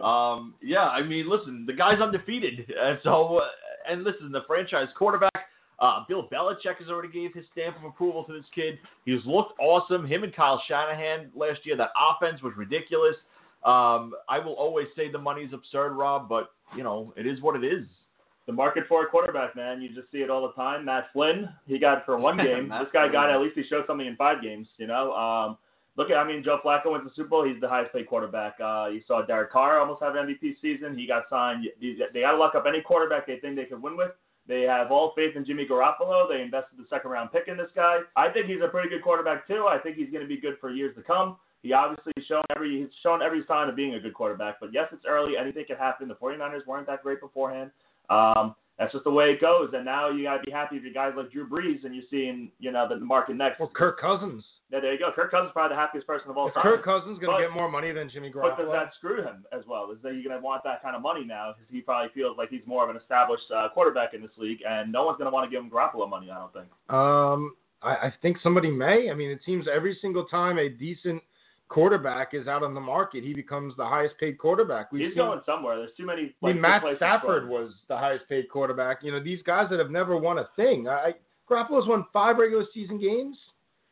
[0.00, 3.46] um, yeah, I mean, listen, the guy's undefeated, and so uh,
[3.90, 5.46] and listen, the franchise quarterback,
[5.78, 8.78] uh, Bill Belichick has already gave his stamp of approval to this kid.
[9.04, 10.06] He's looked awesome.
[10.06, 13.16] Him and Kyle Shanahan last year, that offense was ridiculous.
[13.64, 17.56] Um, I will always say the money's absurd, Rob, but you know it is what
[17.56, 17.86] it is.
[18.46, 19.82] the market for a quarterback, man.
[19.82, 20.84] You just see it all the time.
[20.86, 22.68] Matt Flynn, he got it for one game.
[22.68, 23.12] This guy Flynn.
[23.12, 23.30] got.
[23.30, 24.66] At least he showed something in five games.
[24.78, 25.12] You know.
[25.12, 25.58] Um,
[25.96, 27.44] look at, I mean, Joe Flacco went to the Super Bowl.
[27.44, 28.54] He's the highest paid quarterback.
[28.58, 30.96] Uh, you saw Derek Carr almost have an MVP season.
[30.96, 31.66] He got signed.
[31.80, 34.12] They they got to lock up any quarterback they think they could win with.
[34.48, 36.28] They have all faith in Jimmy Garoppolo.
[36.28, 37.98] They invested the second round pick in this guy.
[38.16, 39.66] I think he's a pretty good quarterback too.
[39.68, 41.36] I think he's going to be good for years to come.
[41.62, 44.60] He obviously shown every he's shown every sign of being a good quarterback.
[44.60, 45.36] But yes, it's early.
[45.36, 46.08] Anything can happen.
[46.08, 47.70] The 49ers weren't that great beforehand.
[48.08, 49.68] Um, that's just the way it goes.
[49.74, 52.08] And now you got to be happy if you guys like Drew Brees and you're
[52.10, 53.60] seeing, you know, the market next.
[53.60, 54.42] Well, Kirk Cousins.
[54.72, 55.10] Yeah, there you go.
[55.14, 56.62] Kirk Cousins is probably the happiest person of all time.
[56.62, 58.56] Kirk Cousins going to get more money than Jimmy Garoppolo.
[58.56, 59.90] but does that screw him as well?
[59.92, 61.52] Is that you're going to want that kind of money now?
[61.52, 64.60] Because he probably feels like he's more of an established uh, quarterback in this league,
[64.66, 66.30] and no one's going to want to give him Garoppolo money.
[66.30, 66.66] I don't think.
[66.88, 69.10] Um, I, I think somebody may.
[69.10, 71.22] I mean, it seems every single time a decent
[71.70, 74.92] quarterback is out on the market, he becomes the highest paid quarterback.
[74.92, 75.78] We've he's seen, going somewhere.
[75.78, 76.34] There's too many.
[76.42, 79.02] I mean, good Matt Stafford was the highest paid quarterback.
[79.02, 80.88] You know, these guys that have never won a thing.
[80.88, 81.12] I, I
[81.48, 83.36] Garoppolo's won five regular season games.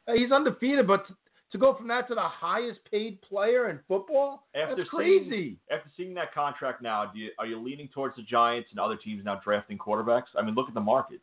[0.06, 1.14] Uh, he's undefeated, but to,
[1.52, 5.56] to go from that to the highest paid player in football, After that's seeing- crazy.
[5.70, 8.96] After seeing that contract now, do you, are you leaning towards the Giants and other
[8.96, 10.26] teams now drafting quarterbacks?
[10.36, 11.20] I mean, look at the market.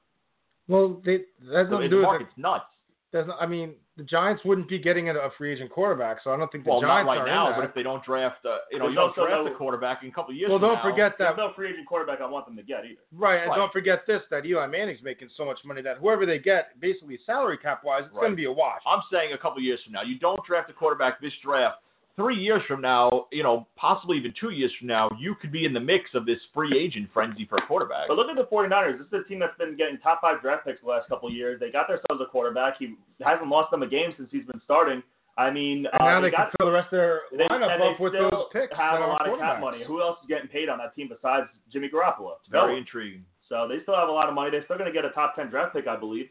[0.68, 2.66] Well, they, that has nothing to The do with market's nuts.
[3.12, 6.32] There's no, I mean, the Giants wouldn't be getting a, a free agent quarterback, so
[6.34, 7.60] I don't think the Well, not Giants right are now, in that.
[7.62, 10.10] but if they don't draft, uh, you know, you don't draft no- a quarterback in
[10.10, 10.50] a couple of years.
[10.50, 11.36] well, from don't now, forget that.
[11.36, 13.00] There's no free agent quarterback I want them to get either.
[13.14, 13.56] Right, and Right.
[13.56, 17.18] don't forget this: that Eli Manning's making so much money that whoever they get, basically
[17.26, 18.82] salary cap wise, it's going to be a wash.
[18.86, 21.78] I'm saying a couple of years from now, you don't draft a quarterback this draft.
[22.16, 25.66] Three years from now, you know, possibly even two years from now, you could be
[25.66, 28.08] in the mix of this free agent frenzy for a quarterback.
[28.08, 28.98] But look at the 49ers.
[29.00, 31.36] This is a team that's been getting top five draft picks the last couple of
[31.36, 31.60] years.
[31.60, 32.78] They got themselves a quarterback.
[32.80, 35.04] He hasn't lost them a game since he's been starting.
[35.38, 37.44] I mean, and uh, now they they, got can fill the rest of their They,
[37.52, 38.78] lineup and they up with still those picks.
[38.78, 39.84] have a lot of cap money.
[39.86, 42.40] Who else is getting paid on that team besides Jimmy Garoppolo?
[42.48, 42.88] No Very one.
[42.88, 43.26] intriguing.
[43.50, 44.52] So they still have a lot of money.
[44.52, 46.30] They're still going to get a top 10 draft pick, I believe.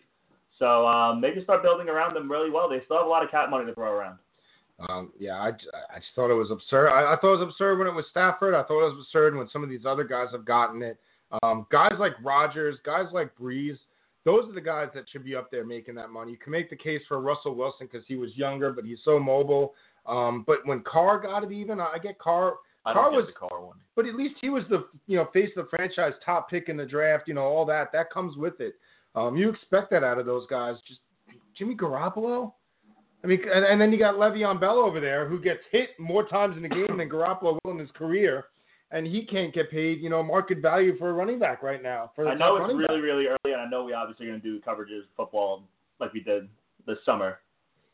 [0.59, 2.69] So um, they can start building around them really well.
[2.71, 4.19] They still have a lot of cap money to throw around.
[4.89, 6.89] Um, yeah, I, I just thought it was absurd.
[6.89, 8.55] I, I thought it was absurd when it was Stafford.
[8.55, 10.99] I thought it was absurd when some of these other guys have gotten it.
[11.43, 13.77] Um, guys like Rodgers, guys like Brees,
[14.25, 16.33] those are the guys that should be up there making that money.
[16.33, 19.19] You can make the case for Russell Wilson because he was younger, but he's so
[19.19, 19.75] mobile.
[20.07, 23.27] Um, but when Carr got it, even I get Carr, I Carr don't get was-
[23.27, 23.77] the car one.
[23.97, 26.77] but at least he was the you know face of the franchise, top pick in
[26.77, 27.29] the draft.
[27.29, 28.75] You know all that that comes with it.
[29.15, 30.77] Um, you expect that out of those guys.
[30.87, 31.01] Just
[31.57, 32.53] Jimmy Garoppolo.
[33.25, 36.29] I mean, and, and then you got Le'Veon Bell over there who gets hit more
[36.29, 38.45] times in the game than Garoppolo will in his career,
[38.91, 42.11] and he can't get paid, you know, market value for a running back right now.
[42.15, 42.91] For I know it's really, back.
[43.03, 45.63] really early, and I know we obviously are going to do coverages football
[46.01, 46.49] like we did
[46.87, 47.39] this summer.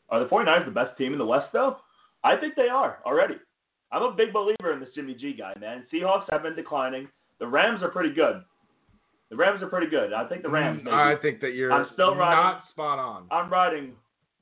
[0.09, 1.77] Are the 49ers the best team in the West, though?
[2.25, 3.35] I think they are already.
[3.93, 5.85] I'm a big believer in this Jimmy G guy, man.
[5.93, 7.07] Seahawks have been declining.
[7.39, 8.43] The Rams are pretty good.
[9.29, 10.11] The Rams are pretty good.
[10.11, 10.81] I think the Rams.
[10.83, 10.93] Maybe.
[10.93, 13.27] Mm, I think that you're I'm still riding- not spot on.
[13.31, 13.93] I'm riding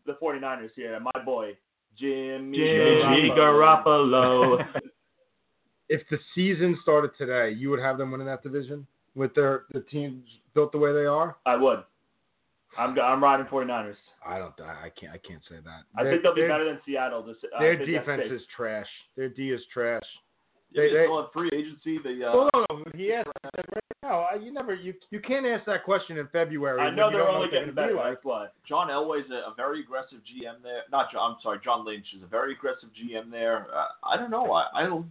[0.06, 1.58] the 49ers here, and my boy
[1.98, 4.66] Jimmy, Jimmy Garoppolo.
[5.92, 8.86] If the season started today, you would have them winning that division
[9.16, 10.24] with their the teams
[10.54, 11.38] built the way they are.
[11.48, 11.80] I would.
[12.78, 13.96] I'm I'm riding 49ers.
[14.24, 14.54] I don't.
[14.62, 15.12] I I can't.
[15.14, 15.82] I can't say that.
[15.98, 17.24] I Their- think they'll be better than Seattle.
[17.24, 18.86] This, uh, Their defense is trash.
[19.18, 20.04] Their D is trash.
[20.72, 21.98] Yeah, They- they- still have free agency.
[22.04, 23.30] The uh, Well, no, no, he asked
[24.04, 24.38] I said right now.
[24.38, 26.80] uh, You never, you, you can't ask that question in February.
[26.82, 27.94] I know they're only getting better.
[27.96, 28.14] like.
[28.16, 28.48] That's why.
[28.68, 30.82] John Elway's a, a very aggressive GM there.
[30.92, 31.32] Not John.
[31.32, 33.68] I'm sorry, John Lynch is a very aggressive GM there.
[33.74, 34.52] Uh, I don't know.
[34.52, 35.06] I, I don't.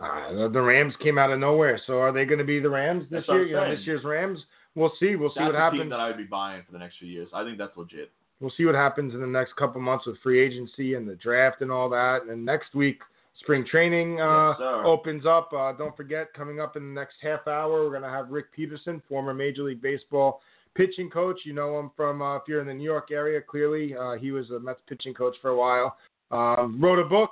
[0.00, 1.80] Uh, the Rams came out of nowhere.
[1.86, 3.44] So are they going to be the Rams this That's year?
[3.46, 4.40] You know, this year's Rams.
[4.74, 5.14] We'll see.
[5.14, 5.90] We'll see That's what a team happens.
[5.90, 7.28] that I would be buying for the next few years.
[7.32, 8.10] I think that's legit.
[8.40, 11.60] We'll see what happens in the next couple months with free agency and the draft
[11.62, 12.22] and all that.
[12.28, 12.98] And next week,
[13.40, 15.52] spring training uh, Yes, opens up.
[15.52, 18.52] Uh, don't forget, coming up in the next half hour, we're going to have Rick
[18.52, 20.40] Peterson, former Major League Baseball
[20.74, 21.40] pitching coach.
[21.44, 23.40] You know him from uh, if you're in the New York area.
[23.40, 25.96] Clearly, uh, he was a Mets pitching coach for a while.
[26.30, 27.30] Um, wrote a book.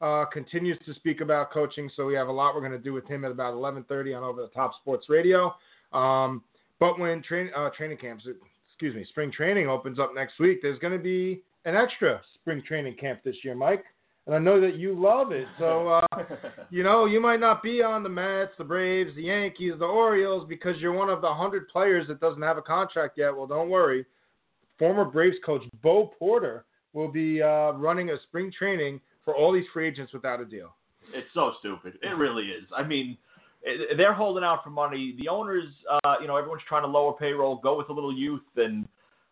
[0.00, 2.92] Uh, continues to speak about coaching, so we have a lot we're going to do
[2.92, 5.54] with him at about 11:30 on Over the Top Sports Radio.
[5.92, 6.42] Um,
[6.80, 8.26] but when train, uh, training camps,
[8.68, 12.62] excuse me, spring training opens up next week, there's going to be an extra spring
[12.66, 13.84] training camp this year, Mike.
[14.26, 15.46] And I know that you love it.
[15.58, 16.24] So, uh,
[16.70, 20.46] you know, you might not be on the Mets, the Braves, the Yankees, the Orioles
[20.48, 23.36] because you're one of the 100 players that doesn't have a contract yet.
[23.36, 24.06] Well, don't worry.
[24.78, 29.64] Former Braves coach Bo Porter will be uh, running a spring training for all these
[29.72, 30.74] free agents without a deal.
[31.12, 31.98] It's so stupid.
[32.02, 32.64] It really is.
[32.76, 33.16] I mean,
[33.96, 35.14] they're holding out for money.
[35.20, 35.68] The owners,
[36.04, 38.86] uh, you know, everyone's trying to lower payroll, go with a little youth, and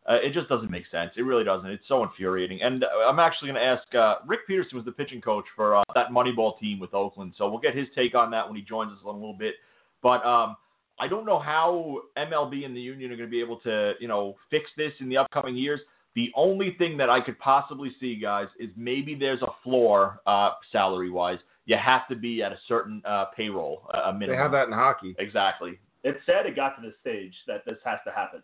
[0.09, 1.13] uh, it just doesn't make sense.
[1.17, 1.69] It really doesn't.
[1.69, 2.61] It's so infuriating.
[2.63, 5.77] And uh, I'm actually going to ask uh, Rick Peterson was the pitching coach for
[5.77, 8.63] uh, that Moneyball team with Oakland, so we'll get his take on that when he
[8.63, 9.55] joins us in a little bit.
[10.03, 10.57] But um,
[10.99, 14.09] I don't know how MLB and the union are going to be able to, you
[14.09, 15.81] know, fix this in the upcoming years.
[16.15, 20.51] The only thing that I could possibly see, guys, is maybe there's a floor uh,
[20.71, 21.39] salary-wise.
[21.65, 24.37] You have to be at a certain uh, payroll, uh, a minimum.
[24.37, 25.15] They have that in hockey.
[25.19, 25.79] Exactly.
[26.05, 28.43] it's sad it got to this stage that this has to happen.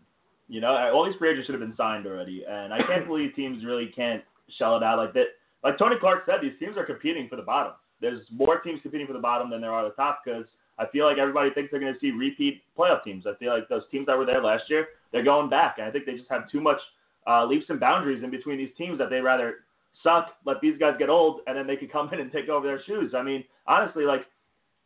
[0.48, 3.34] You know, all these free agents should have been signed already, and I can't believe
[3.34, 4.22] teams really can't
[4.58, 5.26] shell it out like that.
[5.62, 7.72] Like Tony Clark said, these teams are competing for the bottom.
[8.00, 10.44] There's more teams competing for the bottom than there are the top because
[10.78, 13.26] I feel like everybody thinks they're going to see repeat playoff teams.
[13.26, 15.90] I feel like those teams that were there last year, they're going back, and I
[15.90, 16.78] think they just have too much
[17.26, 19.56] uh, leaps and boundaries in between these teams that they rather
[20.02, 22.66] suck, let these guys get old, and then they can come in and take over
[22.66, 23.12] their shoes.
[23.14, 24.22] I mean, honestly, like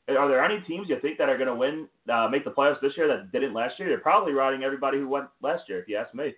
[0.08, 2.80] are there any teams you think that are going to win, uh, make the playoffs
[2.80, 3.88] this year that didn't last year?
[3.88, 6.34] You're probably riding everybody who went last year, if you ask me.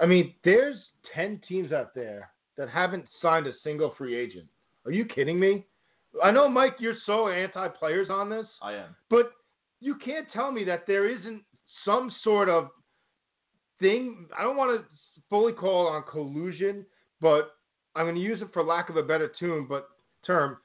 [0.00, 0.76] I mean, there's
[1.14, 4.46] 10 teams out there that haven't signed a single free agent.
[4.84, 5.64] Are you kidding me?
[6.22, 8.96] I know, Mike, you're so anti players on this, I am.
[9.10, 9.32] but
[9.80, 11.42] you can't tell me that there isn't
[11.84, 12.70] some sort of
[13.80, 14.26] thing.
[14.36, 14.86] I don't want to
[15.28, 16.86] fully call it on collusion,
[17.20, 17.56] but
[17.94, 19.88] I'm going to use it for lack of a better tune, but
[20.26, 20.58] term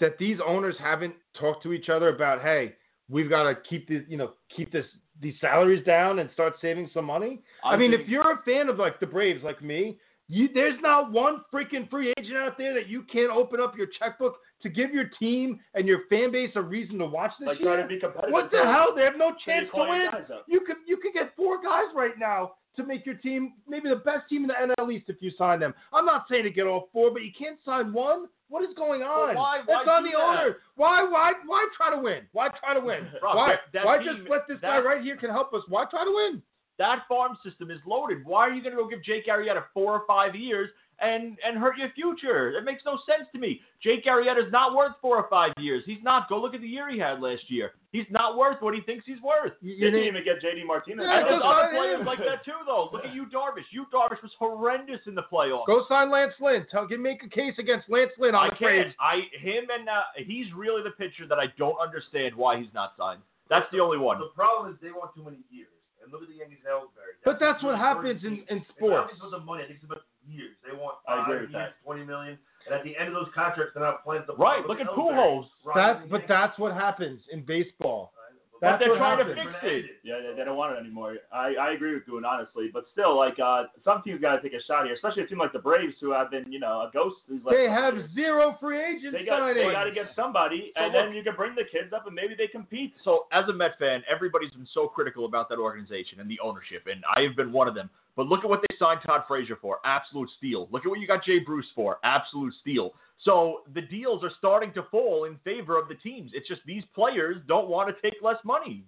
[0.00, 2.74] that these owners haven't talked to each other about, hey,
[3.08, 4.84] we've got to keep this, you know, keep this
[5.22, 7.40] these salaries down and start saving some money.
[7.64, 10.48] I, I mean, think- if you're a fan of like the Braves, like me, you
[10.52, 14.36] there's not one freaking free agent out there that you can't open up your checkbook
[14.62, 17.76] to give your team and your fan base a reason to watch this Like year.
[17.76, 18.32] trying to be competitive.
[18.32, 18.88] What the hell?
[18.94, 20.08] They have no chance to win.
[20.48, 23.96] You could you could get four guys right now to make your team maybe the
[23.96, 25.74] best team in the NL East if you sign them.
[25.92, 28.26] I'm not saying to get all four, but you can't sign one.
[28.48, 29.34] What is going on?
[29.34, 30.20] Well, why- That's why on the that?
[30.20, 30.56] owner.
[30.76, 32.20] Why why why try to win?
[32.32, 33.08] Why try to win?
[33.22, 35.62] Rob, why that- that why team- just let this guy right here can help us?
[35.68, 36.42] Why try to win?
[36.78, 38.18] That farm system is loaded.
[38.26, 40.68] Why are you going to go give Jake Arrieta four or five years
[41.00, 42.56] and and hurt your future?
[42.56, 43.60] It makes no sense to me.
[43.82, 45.82] Jake Arrieta is not worth four or five years.
[45.86, 46.28] He's not.
[46.28, 47.72] Go look at the year he had last year.
[47.92, 49.52] He's not worth what he thinks he's worth.
[49.62, 51.06] You, you didn't even get JD Martinez.
[51.08, 52.06] Yeah, And there's other players him.
[52.06, 52.90] like that too, though.
[52.92, 53.64] Look at you, Darvish.
[53.70, 55.66] Yu Darvish was horrendous in the playoffs.
[55.66, 56.66] Go sign Lance Lynn.
[56.70, 58.60] Tell, can make a case against Lance Lynn on I the can't.
[58.60, 58.94] Braves.
[59.00, 62.92] I him and uh, he's really the pitcher that I don't understand why he's not
[62.98, 63.20] signed.
[63.48, 64.18] That's the only one.
[64.18, 65.68] The problem is they want too many years.
[66.02, 67.18] And look at the Yankees and Ellsbury.
[67.24, 69.10] But that's what happens in, in sports.
[69.10, 69.64] just about the money.
[69.64, 70.54] I think it's about years.
[70.64, 71.84] They want I five agree with years, that.
[71.84, 74.66] twenty million, and at the end of those contracts, they're not playing the Right.
[74.66, 75.46] Look at Pujols.
[75.74, 78.12] That's but that's what happens in baseball.
[78.58, 79.54] But That's they're what trying to happens.
[79.60, 79.84] fix it.
[80.02, 81.16] Yeah, they, they don't want it anymore.
[81.30, 82.70] I, I agree with Goon, honestly.
[82.72, 85.36] But still, like, uh, some teams got to take a shot here, especially a team
[85.36, 88.08] like the Braves, who have been, you know, a ghost these last They have years.
[88.14, 89.66] zero free agents They got, signing.
[89.66, 92.06] they got to get somebody, So and look- then you can bring the kids up,
[92.06, 92.94] and maybe they compete.
[93.04, 96.86] So, as a Met fan, everybody's been so critical about that organization and the ownership,
[96.90, 97.90] and I have been one of them.
[98.16, 99.78] But look at what they signed Todd Frazier for.
[99.84, 100.68] Absolute steal.
[100.70, 101.98] Look at what you got Jay Bruce for.
[102.02, 102.94] Absolute steal.
[103.22, 106.30] So the deals are starting to fall in favor of the teams.
[106.34, 108.84] It's just these players don't want to take less money.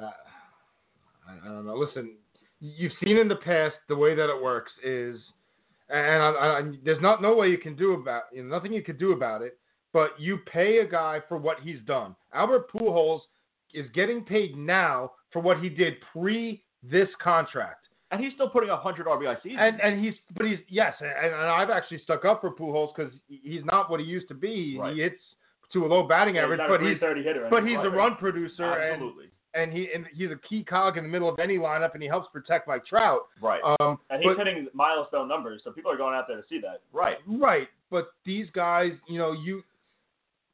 [0.00, 0.10] uh,
[1.28, 1.76] I, I don't know.
[1.76, 2.16] Listen,
[2.60, 5.16] you've seen in the past the way that it works is,
[5.90, 8.82] and I, I, there's not no way you can do about you know, nothing you
[8.82, 9.58] can do about it.
[9.92, 12.14] But you pay a guy for what he's done.
[12.32, 13.20] Albert Pujols
[13.74, 17.79] is getting paid now for what he did pre this contract.
[18.12, 19.58] And he's still putting up 100 RBI seasons.
[19.60, 23.12] And and he's but he's yes, and, and I've actually stuck up for Pujols because
[23.28, 24.76] he's not what he used to be.
[24.78, 24.94] Right.
[24.94, 25.20] He hits
[25.72, 28.16] to a low batting Yeah, average, not but he's 330 hitter but he's a run
[28.16, 29.26] producer and Absolutely.
[29.54, 32.08] and he and he's a key cog in the middle of any lineup, and he
[32.08, 33.28] helps protect Mike Trout.
[33.40, 33.60] Right.
[33.78, 36.60] Um, And he's but- hitting milestone numbers, so people are going out there to see
[36.62, 36.80] that.
[36.92, 37.18] right.
[37.28, 39.62] Right, but these guys, you know, you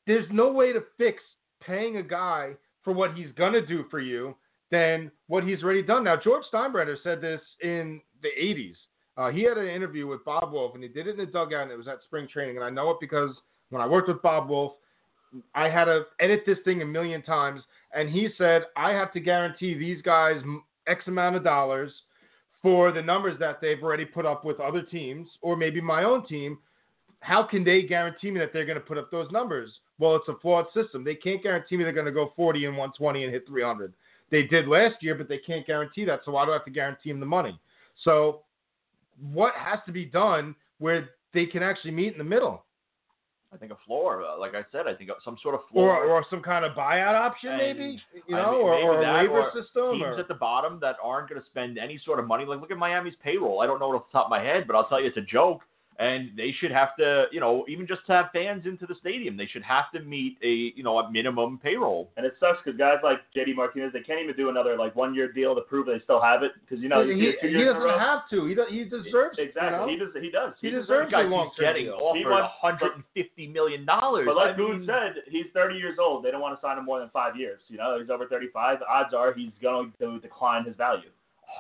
[0.07, 1.23] there's no way to fix
[1.63, 2.53] paying a guy
[2.85, 4.37] for what he's gonna do for you
[4.71, 6.05] than what he's already done.
[6.05, 8.75] Now, George Steinbrenner said this in the '80s.
[9.17, 11.63] Uh, he had an interview with Bob Wolff, and he did it in the dugout,
[11.63, 12.57] and it was at spring training.
[12.57, 13.31] And I know it because
[13.71, 14.73] when I worked with Bob Wolff,
[15.55, 17.63] I had to edit this thing a million times,
[17.95, 20.43] and he said I have to guarantee these guys
[20.87, 21.93] X amount of dollars
[22.63, 26.27] for the numbers that they've already put up with other teams, or maybe my own
[26.27, 26.59] team.
[27.21, 29.71] How can they guarantee me that they're going to put up those numbers?
[29.99, 31.03] Well, it's a flawed system.
[31.03, 33.93] They can't guarantee me they're going to go 40 and 120 and hit 300.
[34.31, 36.21] They did last year, but they can't guarantee that.
[36.25, 37.59] So why do I have to guarantee them the money?
[38.05, 38.43] So
[39.33, 42.63] what has to be done where they can actually meet in the middle?
[43.55, 46.05] I think a floor, uh, like I said, I think some sort of floor.
[46.05, 48.99] or or some kind of buyout option, And, maybe you I know, mean, or, or
[48.99, 49.93] a that, waiver or system.
[49.93, 52.45] teams Or, at the bottom that aren't going to spend any sort of money.
[52.45, 53.61] Like, look at Miami's payroll.
[53.63, 55.17] I don't know it off the top of my head, but I'll tell you, it's
[55.17, 55.61] a joke.
[55.99, 59.37] And they should have to, you know, even just to have fans into the stadium,
[59.37, 62.11] they should have to meet a, you know, a minimum payroll.
[62.17, 65.15] And it sucks because guys like JD Martinez, they can't even do another like one
[65.15, 67.49] year deal to prove they still have it because you know you see he, two
[67.49, 68.47] he years in doesn't have to.
[68.47, 69.95] He does, he deserves exactly.
[69.95, 70.07] You know?
[70.13, 70.23] He does.
[70.25, 70.53] He does.
[70.61, 71.27] He deserves deserves it.
[71.27, 71.99] a long-term getting deal.
[72.01, 74.27] offered He wants- 150 million dollars.
[74.27, 76.25] But like I Boone mean, said, he's 30 years old.
[76.25, 77.61] They don't want to sign him more than five years.
[77.69, 78.81] You know, he's over 35.
[78.81, 81.09] The odds are he's going to decline his value.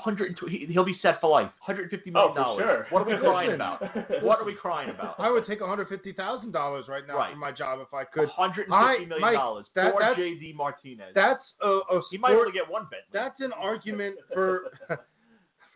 [0.04, 1.50] 120, he'll be set for life.
[1.64, 2.62] 150 Oh, million for dollars.
[2.64, 2.86] sure.
[2.90, 3.82] What are we crying about?
[4.22, 5.14] What are we crying about?
[5.18, 7.32] I would take one hundred fifty thousand dollars right now Right.
[7.32, 8.28] for my job if I could.
[8.28, 11.12] 150 I- million Mike, dollars that- for JD Martinez.
[11.14, 13.00] That's a, a he might only get one bet.
[13.12, 14.64] That's an argument for.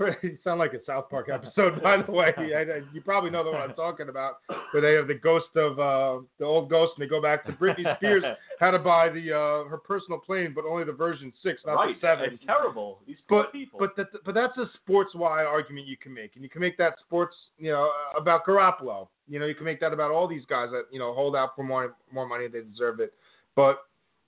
[0.23, 2.33] you sound like a South Park episode, by the way.
[2.39, 4.39] I, I- you probably know the one I'm talking about,
[4.73, 7.53] where they have the ghost of uh, the old ghost, and they go back to
[7.53, 8.25] Britney Spears
[8.61, 11.95] how to buy the uh, her personal plane, but only the version six, not right.
[11.95, 12.35] the seven.
[12.35, 13.01] It's terrible.
[13.07, 13.79] These But people.
[13.79, 16.79] but that, but that's a sports wide argument you can make, and you can make
[16.79, 19.09] that sports you know about Garoppolo.
[19.29, 21.51] You know you can make that about all these guys that you know hold out
[21.55, 23.13] for more more money they deserve it.
[23.57, 23.79] But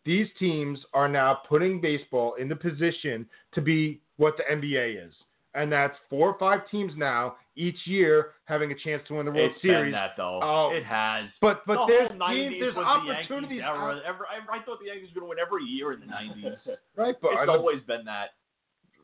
[0.05, 5.13] these teams are now putting baseball in the position to be what the NBA is,
[5.55, 9.33] and that's four or five teams now each year having a chance to win the
[9.33, 9.87] World it's Series.
[9.87, 10.41] been that though.
[10.43, 10.71] Oh.
[10.73, 11.27] it has.
[11.41, 14.01] But but the there's whole 90s teams, there's was the opportunities, era.
[14.07, 16.57] I, thought the Yankees were going to win every year in the 90s.
[16.97, 17.15] right?
[17.21, 18.31] But it's always been that.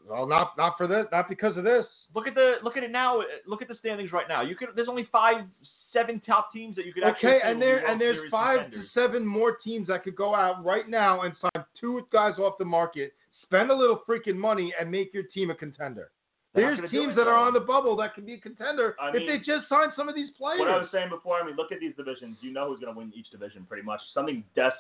[0.09, 1.84] well, not not for this, not because of this.
[2.14, 3.20] Look at the look at it now.
[3.46, 4.42] Look at the standings right now.
[4.42, 5.44] You could there's only five,
[5.92, 7.28] seven top teams that you could actually.
[7.30, 8.88] Okay, and there and there's Series five contenders.
[8.94, 12.57] to seven more teams that could go out right now and sign two guys off
[12.59, 16.11] the market, spend a little freaking money, and make your team a contender.
[16.59, 19.26] There's teams that are on the bubble that can be a contender I if mean,
[19.26, 20.61] they just sign some of these players.
[20.61, 22.36] What I was saying before, I mean, look at these divisions.
[22.40, 24.00] You know who's going to win each division pretty much.
[24.12, 24.70] Something des-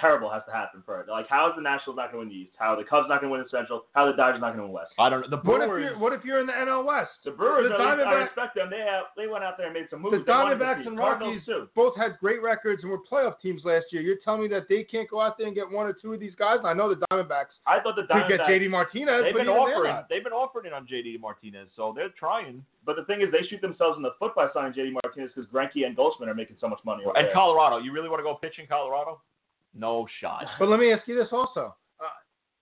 [0.00, 1.08] terrible has to happen for it.
[1.08, 2.54] Like, how is the Nationals not going to win the East?
[2.58, 3.84] How are the Cubs not going to win the Central?
[3.94, 4.92] How are the Dodgers not going to win West?
[4.98, 5.30] I don't know.
[5.30, 5.84] The what if Brewers.
[5.90, 7.10] you're what if you're in the NL West?
[7.24, 8.70] The Brewers, The at least, I Diamondbacks- respect them.
[8.70, 10.18] They have, they went out there and made some moves.
[10.24, 11.68] They wanted to Diamondbacks and Cardinals, Rockies too.
[11.74, 14.02] both had great records and were playoff teams last year.
[14.02, 16.20] You're telling me that they can't go out there and get one or two of
[16.20, 16.58] these guys?
[16.64, 19.48] I know the Diamondbacks I thought the Diamondbacks could get JD Martinez, They've but been
[19.48, 19.92] even they're offering.
[19.92, 20.08] not.
[20.08, 22.64] They've been offering it on JD Martinez, so they're trying.
[22.84, 25.50] But the thing is, they shoot themselves in the foot by signing JD Martinez because
[25.50, 27.04] Greinke and Goldschmidt are making so much money.
[27.04, 27.34] Over And there.
[27.34, 29.20] Colorado, you really want to go pitch in Colorado?
[29.74, 30.44] No shot.
[30.58, 31.74] But let me ask you this also.
[32.00, 32.04] Uh,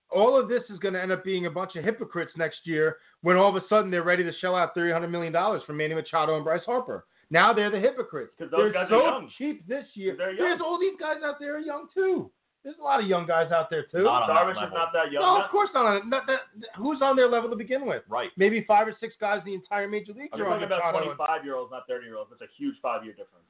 [0.09, 2.97] all of this is going to end up being a bunch of hypocrites next year
[3.21, 5.33] when all of a sudden they're ready to shell out $300 million
[5.65, 7.05] for Manny Machado and Bryce Harper.
[7.29, 8.31] Now they're the hypocrites.
[8.39, 9.31] 'Cause those they're guys so are young.
[9.37, 10.13] cheap this year.
[10.13, 10.47] 'Cause they're young.
[10.47, 12.31] There's all these guys out there are young too.
[12.63, 14.03] There's a lot of young guys out there too.
[14.03, 15.23] Not Darvish is not that young.
[15.23, 16.07] no, of course not.
[16.07, 16.41] Not that,
[16.75, 18.03] who's on their level to begin with?
[18.09, 18.31] Right.
[18.35, 20.91] Maybe five or six guys in the entire major leagues You're are on talking about
[21.03, 22.29] 25 year olds, not 30 year olds.
[22.31, 23.45] That's a huge five year difference.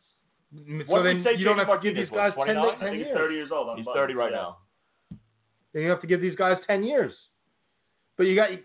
[0.51, 2.45] And- What So did then say you don't JD have to give these guys 10,
[2.79, 3.07] 10 years.
[3.07, 3.69] he's 30 years old.
[3.69, 4.37] on He's 30 right yeah.
[4.37, 4.57] now.
[5.73, 7.13] Then you have to give these guys 10 years.
[8.17, 8.63] But you got, it,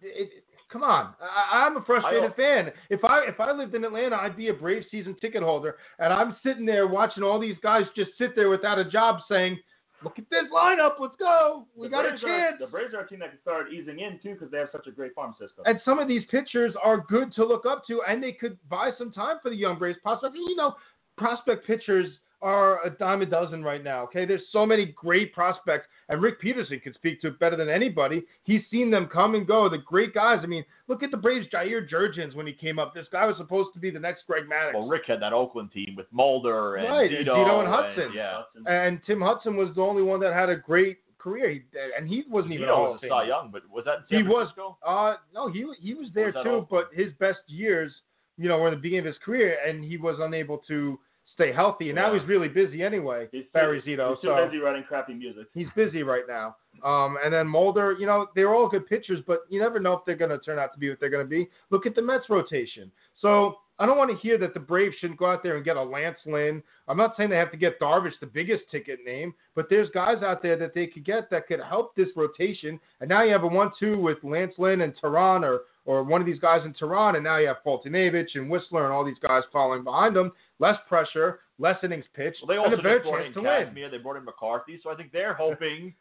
[0.00, 1.14] it, come on.
[1.20, 2.72] I, I'm a frustrated fan.
[2.88, 6.12] If I if I lived in Atlanta, I'd be a Brave season ticket holder, and
[6.12, 9.58] I'm sitting there watching all these guys just sit there without a job, saying,
[10.02, 12.94] "Look at this lineup, let's go, we The got a Braves are- chance." the Braves
[12.94, 15.14] are a team that can start easing in too because they have such a great
[15.14, 15.62] farm system.
[15.66, 18.92] And some of these pitchers are good to look up to, and they could buy
[18.96, 20.36] some time for the young Braves prospects.
[20.36, 20.74] You know,
[21.16, 22.08] prospect pitchers
[22.42, 24.02] are a dime a dozen right now.
[24.04, 27.68] Okay, there's so many great prospects, and Rick Peterson can speak to it better than
[27.70, 28.24] anybody.
[28.44, 29.68] He's seen them come and go.
[29.70, 30.40] The great guys.
[30.42, 31.46] I mean, look at the Braves.
[31.52, 32.94] Jair Jurrjens when he came up.
[32.94, 34.74] This guy was supposed to be the next Greg Maddux.
[34.74, 38.12] Well, Rick had that Oakland team with Mulder and Right, and Zito, Zito and Hudson.
[38.14, 38.42] yeah.
[38.66, 41.62] and Tim Hudson was the only one that had a great career, he,
[41.98, 44.48] and he wasn't even a Zito Hall was Cy Young, but was that He was.
[44.86, 46.66] Uh, no, he he was there was too, Oakland?
[46.70, 47.90] but his best years,
[48.36, 50.98] you know, were in the beginning of his career, and he was unable to
[51.36, 51.90] stay healthy.
[51.90, 54.16] And now he's really busy anyway, He's Barry too, Zito.
[54.16, 55.46] He's so busy writing crappy music.
[55.54, 56.56] he's busy right now.
[56.82, 60.00] Um, and then Mulder, you know, they're all good pitchers, but you never know if
[60.04, 61.48] they're going to turn out to be what they're going to be.
[61.70, 62.90] Look at the Mets rotation.
[63.20, 65.76] So I don't want to hear that the Braves shouldn't go out there and get
[65.76, 66.62] a Lance Lynn.
[66.88, 70.22] I'm not saying they have to get Darvish, the biggest ticket name, but there's guys
[70.22, 72.80] out there that they could get that could help this rotation.
[73.00, 76.26] And now you have a one-two with Lance Lynn and Teheran, or or one of
[76.26, 79.42] these guys in Teheran, and now you have Foltynewicz and Wisler and all these guys
[79.52, 80.32] following behind them.
[80.58, 83.48] Less pressure, less innings pitched, Well, they and a better chance in to win.
[83.48, 83.90] Kazmir.
[83.90, 85.94] They brought in McCarthy, so I think they're hoping.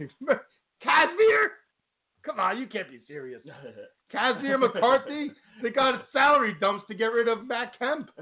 [0.00, 1.46] Kazmir?
[2.24, 3.42] Come on, you can't be serious.
[4.14, 5.32] Kazmir McCarthy?
[5.62, 8.10] They got salary dumps to get rid of Matt Kemp.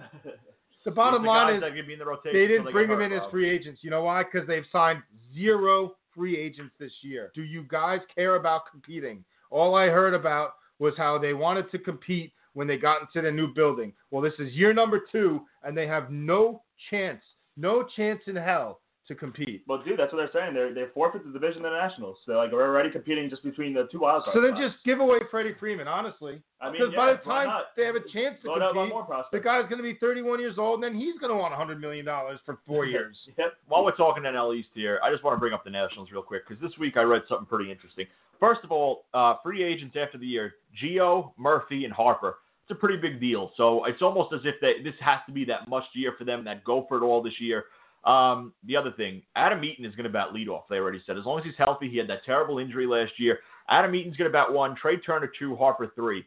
[0.85, 2.31] The bottom the line is that be in the rotation.
[2.33, 3.81] they didn't get bring him in as free agents.
[3.83, 4.23] You know why?
[4.23, 5.03] Because they've signed
[5.35, 7.33] zero free agents this year.
[7.35, 9.25] Do you guys care about competing?
[9.51, 13.31] All I heard about was how they wanted to compete when they got into the
[13.31, 13.93] new building.
[14.11, 17.23] Well, this is year number two, and they have no chance,
[17.57, 19.63] no chance in hell to compete.
[19.67, 20.55] Well, dude, that's what they're saying.
[20.55, 22.17] They're they forfeit the division of the Nationals.
[22.27, 24.37] They're like we're already competing just between the two wild cards.
[24.37, 26.41] So then just give away Freddie Freeman, honestly.
[26.61, 27.65] I mean, Because yeah, by the time not?
[27.77, 29.33] they have a chance to Load compete, one more prospect.
[29.33, 31.79] the guy's going to be 31 years old, and then he's going to want $100
[31.81, 32.05] million
[32.45, 33.17] for four years.
[33.39, 33.53] Yep.
[33.69, 36.23] While we're talking NL East here, I just want to bring up the Nationals real
[36.23, 38.07] quick because this week I read something pretty interesting.
[38.41, 42.39] First of all, uh, free agents after the year, Gio, Murphy, and Harper.
[42.69, 43.53] It's a pretty big deal.
[43.57, 46.43] So it's almost as if they, this has to be that must year for them,
[46.45, 47.67] that go for it all this year.
[48.07, 50.63] Um, the other thing, Adam Eaton is going to bat leadoff.
[50.71, 51.91] They already said as long as he's healthy.
[51.91, 53.41] He had that terrible injury last year.
[53.69, 56.25] Adam Eaton's going to bat one, Trea Turner two, Harper three.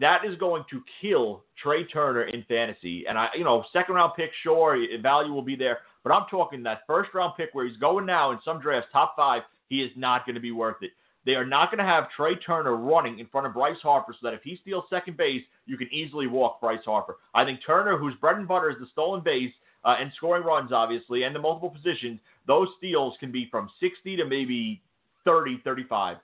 [0.00, 3.06] That is going to kill Trea Turner in fantasy.
[3.08, 5.78] And I, you know, second round pick, sure, value will be there.
[6.04, 9.14] But I'm talking that first round pick where he's going now in some drafts, top
[9.16, 9.42] five.
[9.68, 10.92] He is not going to be worth it.
[11.24, 14.28] They are not going to have Trea Turner running in front of Bryce Harper so
[14.28, 17.16] that if he steals second base, you can easily walk Bryce Harper.
[17.34, 19.52] I think Turner, whose bread and butter is the stolen base
[19.86, 24.16] uh, and scoring runs, obviously, and the multiple positions, those steals can be from 60
[24.16, 24.82] to maybe
[25.24, 26.18] 30, 35.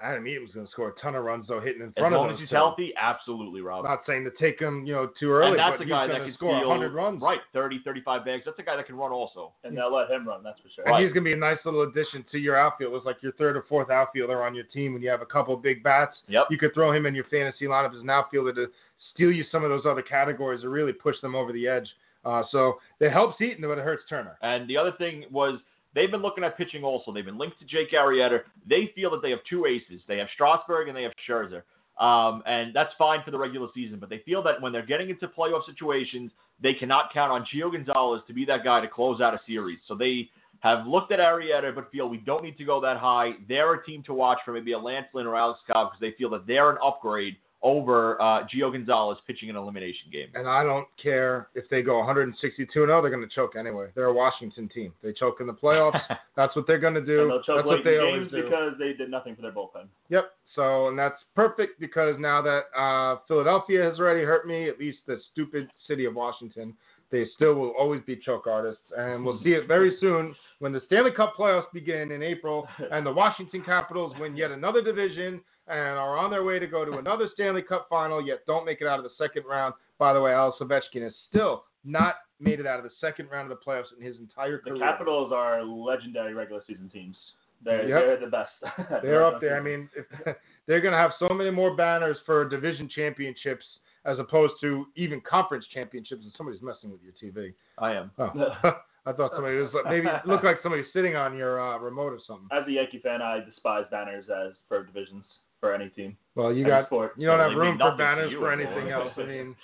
[0.00, 2.20] Adam Eaton's going to score a ton of runs, though, hitting in As front of
[2.20, 3.84] long as he's so- healthy, absolutely, Rob.
[3.84, 6.06] I'm not saying to take him, you know, too early, and that's but a guy
[6.06, 7.20] he's that can score steal 100 runs.
[7.20, 10.26] right 30 35 bags that's a guy that can run also And they'll let him
[10.28, 10.44] run.
[10.44, 10.84] That's for sure.
[10.84, 11.02] And Right.
[11.02, 12.94] he's going to be a nice little addition to your outfield.
[12.94, 15.52] It's like your third or fourth outfielder on your team when you have a couple
[15.54, 16.16] of big bats.
[16.28, 16.46] Yep.
[16.50, 18.66] You could throw him in your fantasy lineup as an outfielder to
[19.14, 21.88] steal you some of those other categories or really push them over the edge.
[22.24, 24.36] Uh, so it helps Eaton, but it hurts Turner.
[24.42, 25.60] and the other thing was
[25.94, 27.12] they've been looking at pitching also.
[27.12, 28.40] They've been linked to Jake Arrieta.
[28.68, 30.02] They feel that they have two aces.
[30.08, 31.62] They have Strasburg and they have Scherzer.
[31.98, 35.10] Um, and that's fine for the regular season but they feel that when they're getting
[35.10, 36.30] into playoff situations
[36.62, 39.80] they cannot count on Gio Gonzalez to be that guy to close out a series.
[39.88, 40.28] So they
[40.60, 43.32] have looked at Arrieta but feel we don't need to go that high.
[43.48, 46.16] They're a team to watch for maybe a Lance Lynn or Alex Cobb because they
[46.16, 50.28] feel that they're an upgrade over uh, Gio Gonzalez pitching an elimination game.
[50.34, 53.88] And I don't care if they go 162 and 0, they're going to choke anyway.
[53.94, 54.92] They're a Washington team.
[55.02, 56.00] They choke in the playoffs.
[56.36, 57.22] That's what they're going to do.
[57.22, 58.42] And they'll choke That's late what they in always games do.
[58.44, 59.86] because they did nothing for their bullpen.
[60.08, 60.32] Yep.
[60.54, 64.98] So, and that's perfect because now that uh, Philadelphia has already hurt me, at least
[65.06, 66.74] the stupid city of Washington,
[67.10, 68.82] they still will always be choke artists.
[68.96, 73.04] And we'll see it very soon when the Stanley Cup playoffs begin in April and
[73.04, 76.98] the Washington Capitals win yet another division and are on their way to go to
[76.98, 79.74] another Stanley Cup final, yet don't make it out of the second round.
[79.98, 83.50] By the way, Alex Ovechkin has still not made it out of the second round
[83.50, 84.74] of the playoffs in his entire career.
[84.74, 84.80] The.
[84.80, 87.16] Capitals are legendary regular season teams.
[87.64, 88.06] They're Yep.
[88.06, 88.52] they're the best.
[89.02, 89.56] They're up there.
[89.58, 93.64] I mean, if, they're going to have so many more banners for division championships
[94.04, 96.22] as opposed to even conference championships.
[96.22, 97.52] And somebody's messing with your TV.
[97.78, 98.12] I am.
[98.18, 98.30] Oh.
[99.06, 102.18] I thought somebody was maybe it looked like somebody sitting on your uh, remote or
[102.26, 102.46] something.
[102.52, 105.24] As a Yankee fan, I despise banners as for divisions
[105.60, 106.16] for any team.
[106.34, 107.12] Well, you Any got sport.
[107.16, 108.72] you don't have room for banners you for anymore.
[108.74, 109.12] anything else.
[109.16, 109.56] I mean,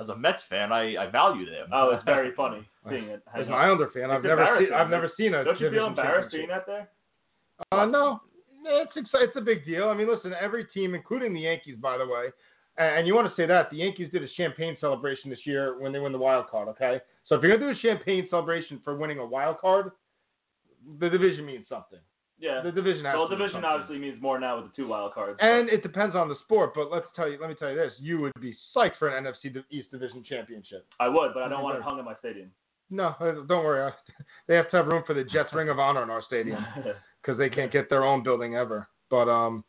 [0.00, 1.68] As a Mets fan, I, I value them.
[1.72, 3.22] Oh, it's very funny seeing it.
[3.34, 4.72] as an Islander fan, I've never seen.
[4.72, 6.88] I've never seen a Don't you feel embarrassed seeing that there?
[7.72, 8.20] Uh, no,
[8.64, 9.88] it's exci- it's a big deal.
[9.88, 12.26] I mean, listen, every team, including the Yankees, by the way,
[12.78, 15.78] and, and you want to say that the Yankees did a champagne celebration this year
[15.78, 16.66] when they win the wild card.
[16.68, 19.92] Okay, so if you're gonna do a champagne celebration for winning a wild card,
[20.98, 21.98] the division means something.
[22.40, 22.62] Yeah.
[22.62, 25.38] The division has Well, division obviously means more now with the two wild cards.
[25.40, 27.38] And it depends on the sport, but let's tell you.
[27.40, 30.86] Let me tell you this: you would be psyched for an NFC East Division championship.
[30.98, 32.50] I would, but I don't want it hung in my stadium.
[32.90, 33.92] No, don't worry.
[34.48, 36.64] They have to have room for the Jets Ring of Honor in our stadium.
[37.22, 38.88] because they can't get their own building ever.
[39.10, 39.64] But um,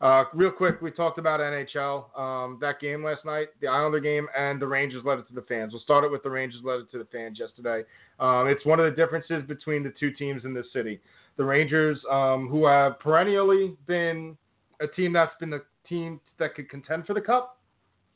[0.00, 2.18] uh, real quick, we talked about NHL.
[2.18, 5.42] Um, that game last night, the Islander game, and the Rangers led it to the
[5.42, 5.72] fans.
[5.72, 7.84] We'll start it with the Rangers led it to the fans yesterday.
[8.18, 11.00] Um, it's one of the differences between the two teams in this city.
[11.36, 14.36] The Rangers, um, who have perennially been
[14.80, 17.58] a team that's been the team that could contend for the cup,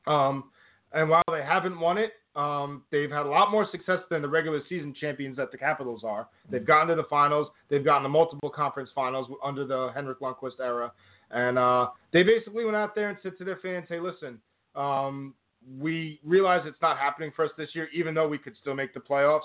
[0.07, 0.51] um,
[0.93, 4.29] and while they haven't won it Um, they've had a lot more success than the
[4.29, 6.27] regular season champions that the Capitals are.
[6.51, 7.49] They've gotten to the finals.
[7.69, 10.93] They've gotten to multiple conference finals under the Henrik Lundqvist era.
[11.31, 14.41] And uh, they basically went out there and said to their fans, hey, listen,
[14.75, 15.35] um,
[15.79, 18.93] we realize it's not happening for us this year, even though we could still make
[18.95, 19.43] the playoffs.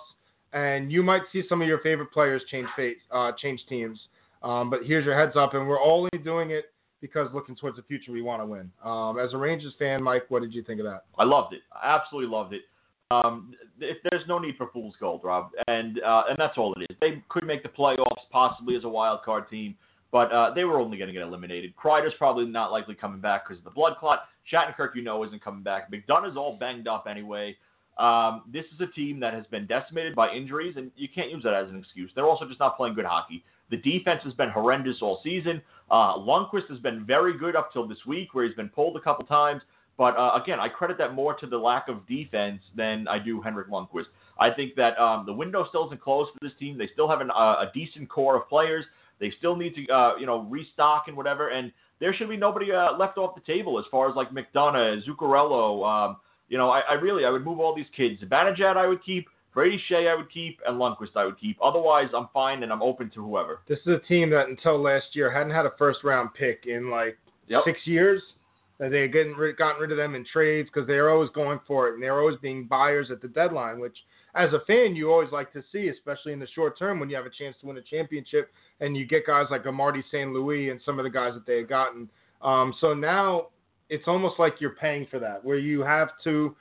[0.54, 4.00] And you might see some of your favorite players change fate, uh, change teams.
[4.42, 6.66] Um, but here's your heads up, and we're only doing it
[7.02, 8.72] because looking towards the future, we want to win.
[8.84, 11.06] Um, as a Rangers fan, Mike, what did you think of that?
[11.18, 11.62] I loved it.
[11.72, 12.62] I absolutely loved it.
[13.12, 16.86] Um, if there's no need for fool's gold, Rob, and uh, and that's all it
[16.92, 16.98] is.
[17.02, 19.76] They could make the playoffs possibly as a wild card team,
[20.12, 21.74] but uh, they were only going to get eliminated.
[21.76, 24.26] Kreider's probably not likely coming back because of the blood clot.
[24.54, 25.92] Shattenkirk, you know, isn't coming back.
[25.92, 27.56] McDonagh's all banged up anyway.
[28.00, 31.44] Um, this is a team that has been decimated by injuries, and you can't use
[31.44, 32.10] that as an excuse.
[32.16, 33.44] They're also just not playing good hockey.
[33.70, 35.62] The defense has been horrendous all season.
[35.92, 39.02] Uh, Lundqvist has been very good up till this week, where he's been pulled a
[39.02, 39.62] couple times.
[39.98, 43.42] But uh, again, I credit that more to the lack of defense than I do
[43.42, 44.06] Henrik Lundqvist.
[44.40, 46.78] I think that um, the window still isn't closed for this team.
[46.78, 48.86] They still have an, uh, a decent core of players.
[49.20, 51.50] They still need to, uh, you know, restock and whatever.
[51.50, 55.02] And there should be nobody uh, left off the table as far as like McDonagh,
[55.06, 55.86] Zuccarello.
[55.86, 56.18] Um,
[56.50, 58.22] you know, I, I really I would move all these kids.
[58.22, 59.28] Zibanejad I would keep.
[59.52, 61.58] Brady Skjei I would keep, and Lundqvist I would keep.
[61.62, 63.62] Otherwise, I'm fine and I'm open to whoever.
[63.68, 66.90] This is a team that until last year hadn't had a first round pick in
[66.90, 67.64] like Yep.
[67.66, 68.22] six years.
[68.78, 71.60] They had gotten rid, gotten rid of them in trades because they are always going
[71.68, 73.98] for it and they're always being buyers at the deadline, which
[74.36, 77.16] as a fan you always like to see, especially in the short term when you
[77.18, 80.32] have a chance to win a championship and you get guys like a Marty St.
[80.32, 82.08] Louis and some of the guys that they had gotten.
[82.42, 83.48] Um, so now
[83.90, 86.56] it's almost like you're paying for that, where you have to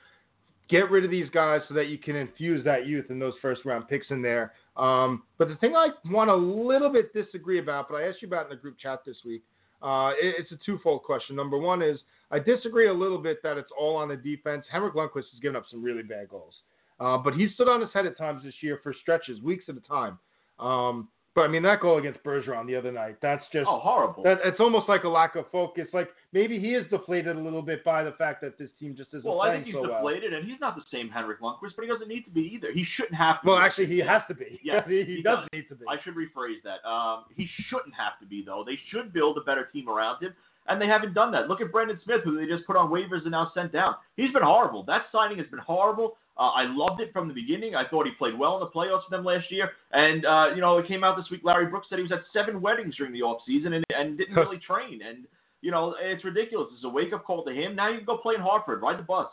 [0.69, 3.65] get rid of these guys so that you can infuse that youth and those first
[3.65, 4.53] round picks in there.
[4.77, 8.27] Um, but the thing I want a little bit disagree about, but I asked you
[8.27, 9.43] about in the group chat this week,
[9.81, 11.35] uh, it, it's a twofold question.
[11.35, 11.97] Number one is
[12.31, 14.65] I disagree a little bit that it's all on the defense.
[14.71, 16.53] Henrik Lundqvist has given up some really bad goals,
[16.99, 19.75] uh, but he stood on his head at times this year for stretches, weeks at
[19.75, 20.19] a time.
[20.59, 21.07] Um,
[21.39, 24.23] but I mean that goal against Bergeron the other night, that's just Oh, horrible.
[24.23, 25.87] that, it's almost like a lack of focus.
[25.93, 29.09] Like maybe he is deflated a little bit by the fact that this team just
[29.13, 29.97] isn't well, I think he's so well.
[29.99, 32.71] deflated, and he's not the same Henrik Lundqvist, but he doesn't need to be either.
[32.73, 33.47] He shouldn't have to.
[33.47, 33.63] Well, be.
[33.65, 34.59] actually, he has to be.
[34.63, 35.47] Yeah, he, he does does.
[35.53, 35.85] need to be.
[35.89, 36.87] I should rephrase that.
[36.87, 38.63] Um, he shouldn't have to be though.
[38.65, 40.33] They should build a better team around him,
[40.67, 41.47] and they haven't done that.
[41.47, 43.95] Look at Brendan Smith, who they just put on waivers and now sent down.
[44.17, 44.83] He's been horrible.
[44.83, 46.17] That signing has been horrible.
[46.39, 47.75] Uh, I loved it from the beginning.
[47.75, 49.71] I thought he played well in the playoffs for them last year.
[49.91, 51.41] And uh, you know, it came out this week.
[51.43, 54.35] Larry Brooks said he was at seven weddings during the off season and, and didn't
[54.37, 55.01] really train.
[55.05, 55.25] And
[55.61, 56.69] you know, it's ridiculous.
[56.73, 57.75] It's a wake up call to him.
[57.75, 58.81] Now you can go play in Hartford.
[58.81, 59.27] Ride the bus.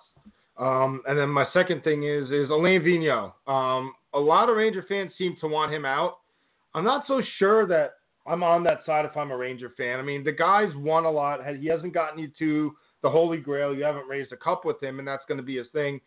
[0.58, 3.32] Um, and then my second thing is is Alain Vigneault.
[3.46, 6.18] Um, a lot of Ranger fans seem to want him out.
[6.74, 7.92] I'm not so sure that
[8.26, 10.00] I'm on that side if I'm a Ranger fan.
[10.00, 11.40] I mean, the guy's won a lot.
[11.56, 13.74] He hasn't gotten you to the Holy Grail.
[13.74, 16.00] You haven't raised a cup with him, and that's going to be his thing.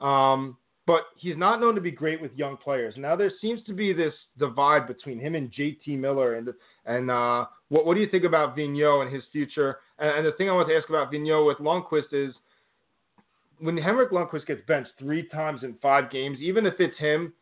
[0.00, 2.94] Um, but he's not known to be great with young players.
[2.96, 6.34] Now there seems to be this divide between him and JT Miller.
[6.34, 6.48] And
[6.86, 9.78] and uh, what what do you think about Vigneault and his future?
[9.98, 12.34] And, and the thing I want to ask about Vigneault with Lundqvist is
[13.60, 17.32] when Henrik Lundqvist gets benched three times in five games, even if it's him,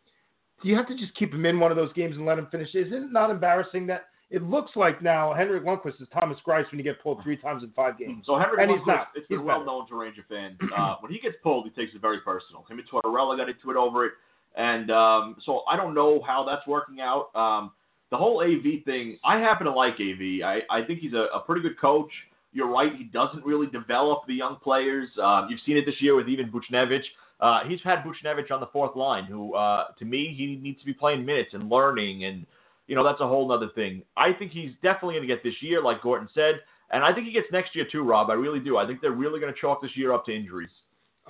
[0.63, 2.49] do you have to just keep him in one of those games and let him
[2.51, 2.75] finish?
[2.75, 6.79] Isn't it not embarrassing that it looks like now Henrik Lundqvist is Thomas Greiss when
[6.79, 8.25] you get pulled three times in five games?
[8.27, 9.09] So Henrik And he's Lundqvist, not.
[9.15, 9.67] it's He's been well better.
[9.67, 10.59] known to Ranger fans.
[10.77, 12.65] Uh, when he gets pulled, he takes it very personal.
[12.69, 14.13] Him and Tortorella got into it over it,
[14.57, 17.35] and um, so I don't know how that's working out.
[17.35, 17.73] Um,
[18.11, 20.43] the whole AV thing, I happen to like AV.
[20.45, 22.11] I, I think he's a, a pretty good coach.
[22.53, 25.09] You're right, he doesn't really develop the young players.
[25.23, 27.03] Um, you've seen it this year with even Buchnevich.
[27.41, 30.87] Uh, he's had Buchnevich on the fourth line, who, uh, to me, he needs to
[30.87, 32.47] be playing minutes and learning, and
[32.89, 34.03] you know that's a whole other thing.
[34.17, 36.57] I think he's definitely going to get this year, like Gordon said,
[36.91, 38.31] and I think he gets next year too, Rob.
[38.31, 38.79] I really do.
[38.79, 40.71] I think they're really going to chalk this year up to injuries.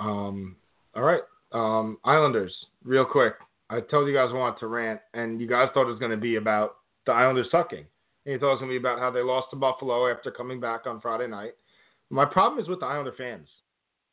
[0.00, 0.56] Um,
[0.94, 1.22] all right.
[1.52, 2.54] Um, Islanders,
[2.84, 3.34] real quick.
[3.70, 6.12] I told you guys I wanted to rant, and you guys thought it was going
[6.12, 7.84] to be about the Islanders sucking.
[8.24, 10.30] And you thought it was going to be about how they lost to Buffalo after
[10.30, 11.52] coming back on Friday night.
[12.10, 13.48] My problem is with the Islander fans,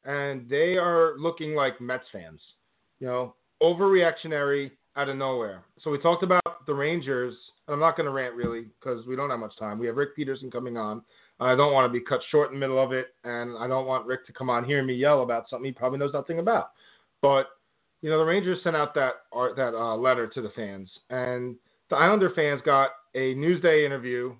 [0.04, 2.42] and they are looking like Mets fans.
[3.00, 5.64] You know, overreactionary out of nowhere.
[5.82, 7.36] So we talked about the Rangers.
[7.68, 9.78] and I'm not going to rant really because we don't have much time.
[9.78, 11.02] We have Rick Peterson coming on.
[11.40, 13.86] I don't want to be cut short in the middle of it, and I don't
[13.86, 16.72] want Rick to come on hearing me yell about something he probably knows nothing about.
[17.22, 17.48] But
[18.02, 21.56] you know, the Rangers sent out that that uh, letter to the fans, and
[21.90, 24.34] the Islander fans got a Newsday interview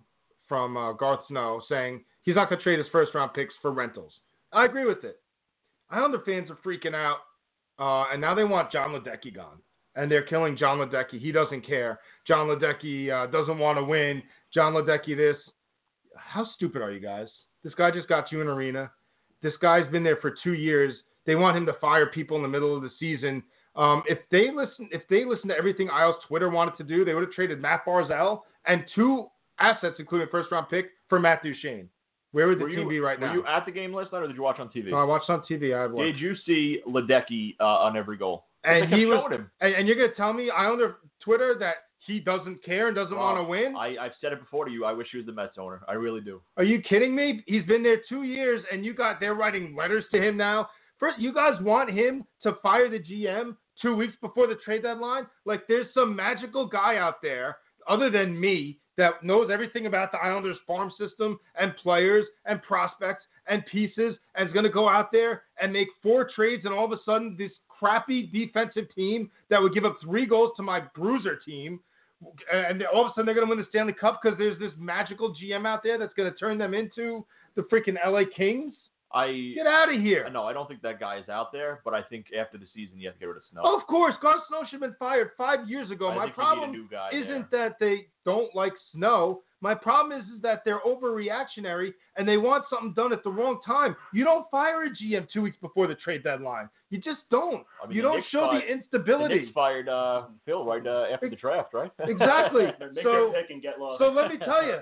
[0.48, 3.72] from uh, Garth Snow saying he's not going to trade his first round picks for
[3.72, 4.14] rentals.
[4.54, 5.20] I agree with it.
[5.90, 7.18] Islander fans are freaking out,
[7.80, 9.58] uh, and now they want Jon Ledecky gone,
[9.96, 11.20] and they're killing Jon Ledecky.
[11.20, 12.00] He doesn't care.
[12.28, 14.22] Jon Ledecky uh, doesn't want to win.
[14.54, 15.38] Jon Ledecky this.
[16.16, 17.28] How stupid are you guys?
[17.64, 18.92] This guy just got you an arena.
[19.42, 20.94] This guy's been there for two years.
[21.26, 23.44] they want him to fire people in the middle of the season.
[23.76, 27.14] Um, if they listen, if they listen to everything Isles Twitter wanted to do, they
[27.14, 29.28] would have traded Matt Barzal and two
[29.60, 31.90] assets, including a first round pick, for Matt Duchene.
[32.32, 33.34] Where would the Were team you, be right were now?
[33.34, 34.92] you at the game last night, or did you watch on TV?
[34.92, 35.76] No, I watched on TV.
[35.76, 36.14] I watched.
[36.14, 38.46] Did you see Ledecky uh, on every goal?
[38.66, 39.50] And he was, him.
[39.62, 43.18] and, and you're gonna tell me I Islander Twitter that he doesn't care and doesn't
[43.18, 43.76] want to win?
[43.76, 44.86] I, I've said it before to you.
[44.86, 45.82] I wish he was the Mets owner.
[45.88, 46.42] I really do.
[46.58, 47.44] Are you kidding me?
[47.48, 50.70] He's been there two years, and you got they're writing letters to him now.
[51.00, 55.26] First, you guys want him to fire the GM two weeks before the trade deadline?
[55.46, 57.58] Like, there's some magical guy out there,
[57.88, 63.26] other than me, that knows everything about the Islanders farm system and players and prospects
[63.48, 66.86] and pieces, and is going to go out there and make four trades, and all
[66.86, 70.82] of a sudden, this crappy defensive team that would give up three goals to my
[70.96, 71.80] bruiser team
[72.52, 74.72] and all of a sudden they're going to win the Stanley Cup because there's this
[74.78, 78.74] magical GM out there that's going to turn them into the freaking LA Kings.
[79.14, 80.28] I Get out of here.
[80.32, 81.80] no, I don't think that guy is out there.
[81.86, 83.62] But I think after the season, you have to get rid of Snow.
[83.64, 86.10] Of course, Garth Snow should have been fired five years ago.
[86.10, 87.70] I My think you need problem new guy isn't there.
[87.70, 89.42] that they don't like Snow.
[89.62, 93.60] My problem is, is that they're overreactionary and they want something done at the wrong
[93.66, 93.96] time.
[94.14, 96.70] You don't fire a GM two weeks before the trade deadline.
[96.90, 97.64] You just don't.
[97.84, 99.40] I mean, you the don't Knicks show fired- the The instability.
[99.40, 101.92] Knicks fired uh, Phil right uh, after the draft, right?
[102.00, 102.64] Exactly.
[102.94, 104.00] Make so, their pick and get lost.
[104.00, 104.78] So let me tell you,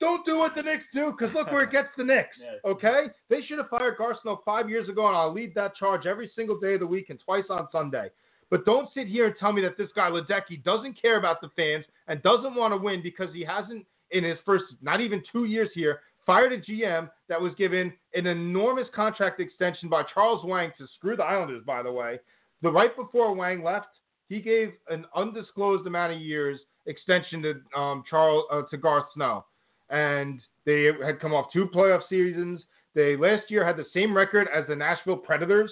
[0.00, 2.36] don't do what the Knicks do, because look where it gets the Knicks.
[2.64, 3.06] Okay?
[3.28, 6.30] They should have fired Garth Snow five years ago, and I'll lead that charge every
[6.34, 8.10] single day of the week and twice on Sunday.
[8.50, 11.50] But don't sit here and tell me that this guy Ledecky doesn't care about the
[11.54, 15.44] fans and doesn't want to win because he hasn't, in his first not even two
[15.44, 20.72] years here, fired a GM that was given an enormous contract extension by Charles Wang
[20.78, 22.18] to screw the Islanders, by the way.
[22.62, 23.88] The right before Wang left,
[24.28, 29.44] he gave an undisclosed amount of years extension to um, Charles uh, to Garth Snow,
[29.90, 32.62] and they had come off two playoff seasons.
[32.94, 35.70] They last year had the same record as the Nashville Predators,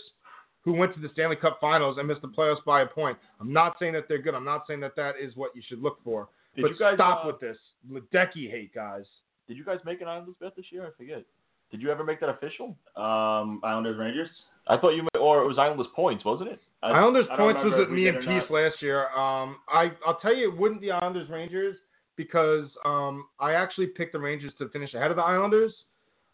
[0.62, 3.18] who went to the Stanley Cup Finals and missed the playoffs by a point.
[3.40, 4.34] I'm not saying that they're good.
[4.34, 6.28] I'm not saying that that is what you should look for.
[6.54, 7.56] Did but you guys, stop uh, with this
[7.90, 9.04] Ledecky hate, guys.
[9.46, 10.86] Did you guys make an Islanders bet this year?
[10.86, 11.24] I forget.
[11.70, 12.76] Did you ever make that official?
[12.96, 14.28] Um, Islanders Rangers.
[14.66, 16.60] I thought you, ma- or it was Islanders points, wasn't it?
[16.82, 19.08] I, Islanders I points was at me and Peace last year.
[19.10, 21.76] Um, I I'll tell you, it wouldn't be Islanders Rangers
[22.18, 25.72] because um, I actually picked the Rangers to finish ahead of the Islanders.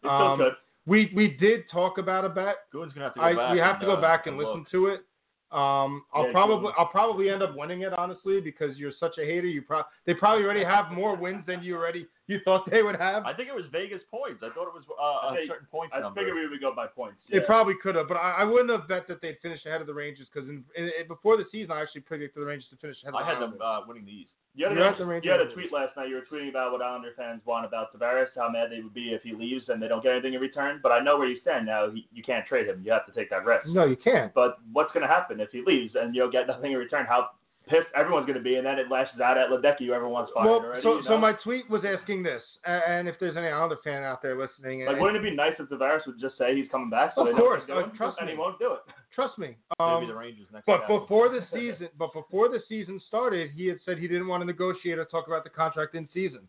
[0.03, 0.53] It's Um, good.
[0.87, 2.57] We we did talk about a bet.
[2.71, 3.53] Goon's gonna have to go I, back.
[3.53, 4.47] we have and, to go uh, back and look.
[4.47, 5.01] listen to it.
[5.51, 6.73] Um, I'll Yeah, probably Goon.
[6.77, 9.47] I'll probably end up winning it honestly because you're such a hater.
[9.47, 12.97] You pro- they probably already have more wins than you already you thought they would
[12.97, 13.25] have.
[13.25, 14.43] I think it was Vegas points.
[14.43, 16.19] I thought it was uh, I a think- certain point I number.
[16.21, 17.17] figured we would go by points.
[17.31, 17.45] They Yeah.
[17.47, 19.93] probably could have, but I, I wouldn't have bet that they'd finish ahead of the
[19.93, 22.97] Rangers because in, in, in- before the season I actually predicted the Rangers to finish
[23.03, 23.59] ahead of I the had Islanders.
[23.59, 24.29] them uh, winning the East.
[24.55, 25.25] You had, a, at the Rangers.
[25.25, 26.07] you had a tweet last night.
[26.07, 29.09] You were tweeting about what Islander fans want about Tavares, how mad they would be
[29.09, 30.79] if he leaves and they don't get anything in return.
[30.81, 31.89] But I know where you stand now.
[31.91, 32.81] He, you can't trade him.
[32.83, 33.67] You have to take that risk.
[33.67, 34.33] No, you can't.
[34.33, 37.05] But what's going to happen if he leaves and you don't get nothing in return?
[37.05, 37.31] How
[37.67, 40.45] pissed everyone's going to be, and then it lashes out at Ledecky, who everyone's fired
[40.45, 40.83] Well, already.
[40.83, 44.21] so you so my tweet was asking this, and if there's any Islander fan out
[44.21, 46.89] there listening, like, and- wouldn't it be nice if Tavares would just say he's coming
[46.89, 47.13] back?
[47.15, 47.91] So Of they know course, what he's doing?
[47.93, 48.33] uh, trust and me.
[48.33, 48.79] he won't do it.
[49.13, 49.55] trust me.
[49.79, 50.65] It'll Um, be the Rangers next.
[50.65, 50.99] But year.
[50.99, 54.45] before the season, but before the season started, he had said he didn't want to
[54.45, 56.47] negotiate or talk about the contract in season.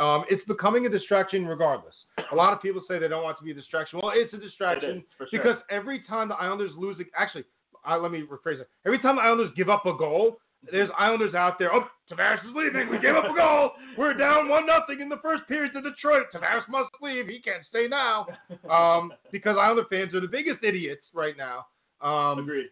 [0.00, 1.94] Um, it's becoming a distraction regardless.
[2.32, 4.00] A lot of people say they don't want to be a distraction.
[4.02, 5.38] Well, it's a distraction is, for sure.
[5.40, 7.44] because every time the Islanders lose, actually,
[7.88, 8.68] uh, let me rephrase it.
[8.86, 10.40] Every time the Islanders give up a goal,
[10.70, 11.72] there's Islanders out there.
[11.74, 12.90] Oh, Tavares is leaving.
[12.90, 13.72] We gave up a goal.
[13.96, 16.26] We're down one nothing in the first period to Detroit.
[16.34, 17.26] Tavares must leave.
[17.28, 18.26] He can't stay now.
[18.70, 21.66] Um, because Islander fans are the biggest idiots right now.
[22.00, 22.68] Um, Agreed.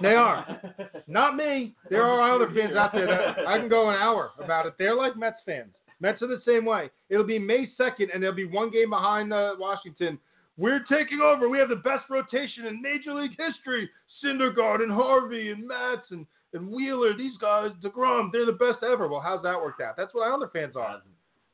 [0.00, 0.60] They are.
[1.06, 1.74] Not me.
[1.90, 4.74] There are Islander fans out there that I can go an hour about it.
[4.78, 5.72] They're like Mets fans.
[6.00, 6.90] Mets are the same way.
[7.08, 10.18] It'll be May 2nd, and they'll be one game behind uh, Washington.
[10.58, 11.48] We're taking over.
[11.48, 13.90] We have the best rotation in Major League history.
[14.24, 17.16] Syndergaard and Harvey and Matz and, and Wheeler.
[17.16, 19.08] These guys, DeGrom, they're the best ever.
[19.08, 19.96] Well, how's that worked out?
[19.96, 21.02] That's what Islander fans are.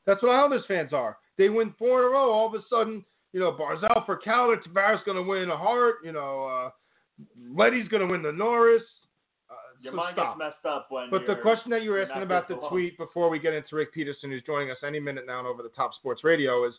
[0.07, 1.19] That's what Islanders fans are.
[1.39, 2.33] They win four in a row.
[2.33, 5.97] All of a sudden, you know, Barzal for Calder, Tavares going to win a Hart.
[6.05, 6.71] You know, uh,
[7.55, 8.83] Leddy's going to win the Norris.
[9.51, 10.39] Uh, Your so mind stop.
[10.39, 11.11] gets messed up when.
[11.11, 13.77] But the question that you were you're asking about the tweet before we get into
[13.77, 16.75] Rick Peterson, who's joining us any minute now over the Top Sports Radio, is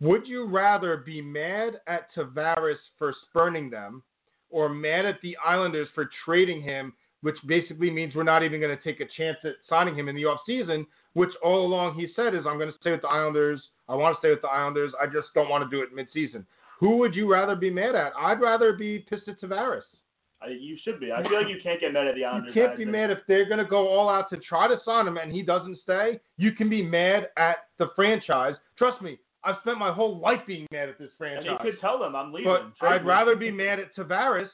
[0.00, 4.02] would you rather be mad at Tavares for spurning them
[4.50, 6.92] or mad at the Islanders for trading him,
[7.22, 10.16] which basically means we're not even going to take a chance at signing him in
[10.16, 13.60] the offseason, which all along he said is, I'm going to stay with the Islanders.
[13.88, 14.92] I want to stay with the Islanders.
[15.00, 16.44] I just don't want to do it midseason.
[16.80, 18.12] Who would you rather be mad at?
[18.18, 19.82] I'd rather be pissed at Tavares.
[20.42, 21.12] I, you should be.
[21.12, 22.54] I feel like you can't get mad at the Islanders.
[22.54, 25.06] You can't be mad if they're going to go all out to try to sign
[25.06, 26.18] him and he doesn't stay.
[26.36, 28.54] You can be mad at the franchise.
[28.76, 31.46] Trust me, I've spent my whole life being mad at this franchise.
[31.48, 32.52] And he could tell them I'm leaving.
[32.80, 34.48] but I'd rather be mad at Tavares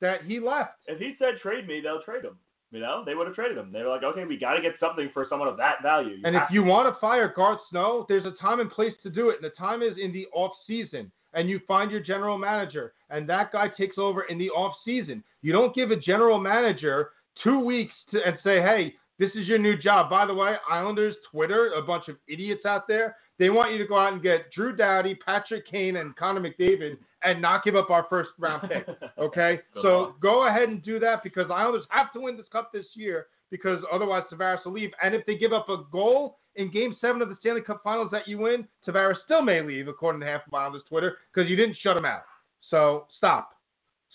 [0.00, 0.78] that he left.
[0.86, 2.38] If he said trade me, they'll trade him.
[2.70, 3.70] You know, they would have traded him.
[3.72, 6.16] They were like, okay, we got to get something for someone of that value.
[6.24, 9.30] And if you want to fire Garth Snow, there's a time and place to do
[9.30, 9.36] it.
[9.36, 11.12] And the time is in the off season.
[11.34, 15.22] And you find your general manager, and that guy takes over in the off season.
[15.42, 17.10] You don't give a general manager
[17.42, 21.16] two weeks to and say, "Hey, this is your new job." By the way, Islanders
[21.32, 24.52] Twitter, a bunch of idiots out there, they want you to go out and get
[24.52, 28.86] Drew Doughty, Patrick Kane, and Connor McDavid, and not give up our first round pick.
[29.18, 30.20] Okay, so luck.
[30.20, 33.28] go ahead and do that because the Islanders have to win this cup this year
[33.50, 34.90] because otherwise Tavares will leave.
[35.02, 38.08] And if they give up a goal in Game Seven of the Stanley Cup Finals
[38.12, 41.56] that you win, Tavares still may leave, according to half of Islanders Twitter, because you
[41.56, 42.22] didn't shut him out.
[42.70, 43.52] So stop,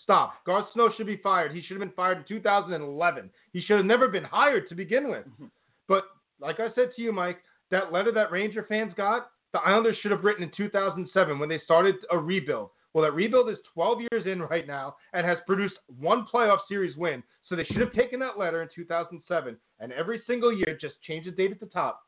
[0.04, 0.34] stop.
[0.46, 1.54] Garth Snow should be fired.
[1.54, 3.30] He should have been fired in 2011.
[3.54, 5.26] He should have never been hired to begin with.
[5.26, 5.46] Mm-hmm.
[5.88, 6.04] But
[6.40, 7.40] like I said to you, Mike,
[7.72, 11.62] that letter that Ranger fans got, the Islanders should have written in 2007 when they
[11.66, 12.70] started a rebuild.
[12.94, 16.98] Well, that rebuild is 12 years in right now and has produced one playoff series
[16.98, 17.22] win.
[17.48, 21.26] So they should have taken that letter in 2007 and every single year just change
[21.26, 22.02] the date at the top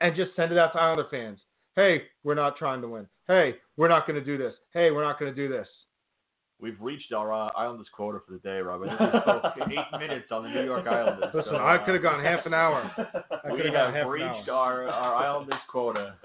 [0.00, 1.38] and just send it out to Islander fans.
[1.76, 3.06] Hey, we're not trying to win.
[3.26, 4.54] Hey, we're not going to do this.
[4.72, 5.68] Hey, we're not going to do this.
[6.60, 8.82] We've reached our uh, Islanders quota for the day, Rob.
[8.82, 11.30] I think we spoke eight minutes on the New York Islanders.
[11.32, 12.90] Listen, so, I could have gone half an hour.
[13.44, 14.88] I we have gone have an reached hour.
[14.88, 16.14] our, our Islanders quota.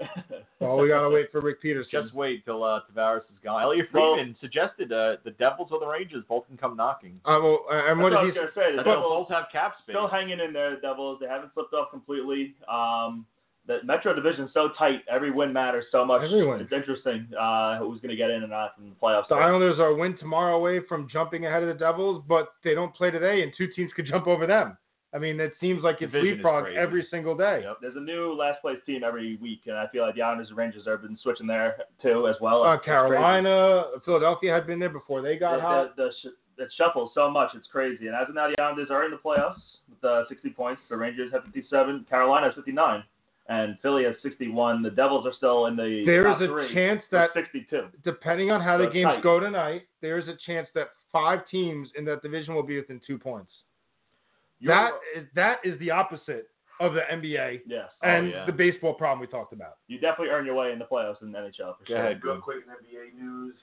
[0.60, 1.90] Well, we got to wait for Rick Peterson.
[1.92, 3.60] Just wait till uh, Tavares is gone.
[3.62, 7.20] Elliot Well- Friedman suggested uh, the Devils or the Rangers both can come knocking.
[7.26, 8.70] Uh, well, uh, and That's what what I was gonna say.
[8.72, 9.92] The But they'll Devils both have cap space.
[9.94, 10.74] still hanging in there.
[10.76, 11.18] The Devils.
[11.20, 12.54] They haven't slipped off completely.
[12.66, 13.26] Um,
[13.66, 15.00] the Metro Division's so tight.
[15.10, 16.22] Every win matters so much.
[16.22, 16.60] Every win.
[16.60, 19.28] It's interesting uh, who's going to get in and out in the playoffs.
[19.28, 22.74] The Islanders are a win tomorrow away from jumping ahead of the Devils, but they
[22.74, 24.76] don't play today, and two teams could jump over them.
[25.14, 27.60] I mean, it seems like it's leapfrog every single day.
[27.62, 27.76] Yep.
[27.80, 30.56] There's a new last place team every week, and I feel like the Islanders and
[30.58, 32.64] Rangers have been switching there too as well.
[32.64, 35.96] Uh, Carolina, Philadelphia had been there before they got The, hot.
[35.96, 36.10] the,
[36.56, 38.08] the it shuffles so much, it's crazy.
[38.08, 40.82] And as of now, the Islanders are in the playoffs with uh, 60 points.
[40.88, 42.06] The Rangers have 57.
[42.08, 43.04] Carolina has 59.
[43.48, 44.82] And Philly has 61.
[44.82, 47.88] The Devils are still in the There top is a three chance that, 62.
[48.02, 49.22] depending on how the So it's games tight.
[49.22, 53.00] go tonight, there is a chance that five teams in that division will be within
[53.06, 53.52] two points.
[54.60, 56.48] You're- That is that is the opposite
[56.80, 57.90] of the NBA Yes.
[58.02, 58.46] Oh, and yeah.
[58.46, 59.76] the baseball problem we talked about.
[59.88, 61.96] You definitely earn your way in the playoffs in the NHL for Go sure.
[61.98, 62.24] ahead.
[62.24, 63.54] Real quick in NBA news,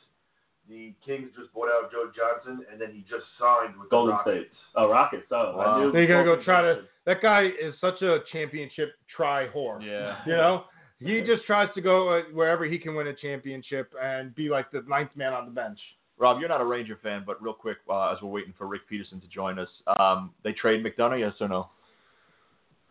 [0.70, 4.18] the Kings just bought out Joe Johnson, and then he just signed with Golden the
[4.18, 4.46] Rockets.
[4.46, 4.52] State.
[4.76, 5.26] Oh, Rockets.
[5.32, 5.64] Oh, Wow.
[5.64, 5.92] I knew.
[5.92, 6.84] They're gonna go try to.
[7.06, 9.82] That guy is such a championship try whore.
[9.84, 10.18] Yeah.
[10.26, 10.66] You know,
[11.00, 14.72] he just tries to go uh, wherever he can win a championship and be like
[14.72, 15.80] the ninth man on the bench.
[16.20, 18.88] Rob, you're not a Ranger fan, but real quick, uh, as we're waiting for Rick
[18.88, 21.70] Peterson to join us, um, they trade McDonagh, yes or no?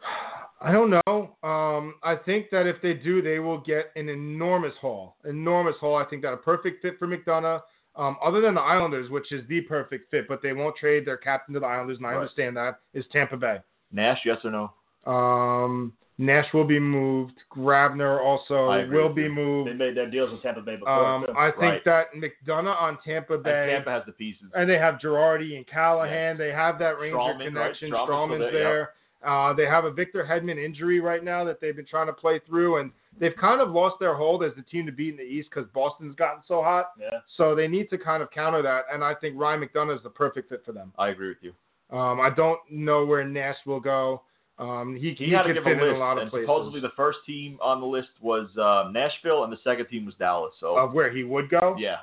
[0.63, 1.37] I don't know.
[1.43, 5.17] Um, I think that if they do, they will get an enormous haul.
[5.25, 5.97] Enormous haul.
[5.97, 7.63] I think that a perfect fit for McDonagh.
[7.97, 11.17] Um, other than the Islanders, which is the perfect fit, but they won't trade their
[11.17, 12.19] captain to the Islanders, and I Right.
[12.19, 13.59] understand that, is Tampa Bay.
[13.93, 14.73] Nash, yes or no?
[15.13, 17.33] Um, Nash will be moved.
[17.51, 19.29] Grabner also will be you.
[19.29, 19.79] They moved.
[19.79, 20.89] made their deals with Tampa Bay before.
[20.91, 21.33] Um, too.
[21.37, 21.85] I think Right.
[21.87, 24.51] that McDonagh on Tampa And Bay, Tampa has the pieces.
[24.55, 26.37] and they have Girardi and Callahan.
[26.37, 26.39] Yes.
[26.39, 27.47] They have that Ranger Stralman, right?
[27.47, 27.91] connection.
[27.91, 28.93] Stralman's still Stralman's there, there.
[29.23, 32.39] Uh, they have a Victor Hedman injury right now that they've been trying to play
[32.47, 35.23] through, and they've kind of lost their hold as the team to beat in the
[35.23, 36.93] East because Boston's gotten so hot.
[36.99, 37.19] Yeah.
[37.37, 40.09] So they need to kind of counter that, and I think Ryan McDonagh is the
[40.11, 40.93] perfect fit for them.
[40.99, 41.53] I agree with you.
[41.93, 44.23] Um, I don't know where Nash will go.
[44.59, 46.45] Um, he He, he, could fit a in a lot of and places.
[46.47, 50.15] supposedly the first team on the list was uh, Nashville, and the second team was
[50.19, 50.53] Dallas.
[50.61, 51.77] So of where he would go.
[51.79, 51.97] yeah,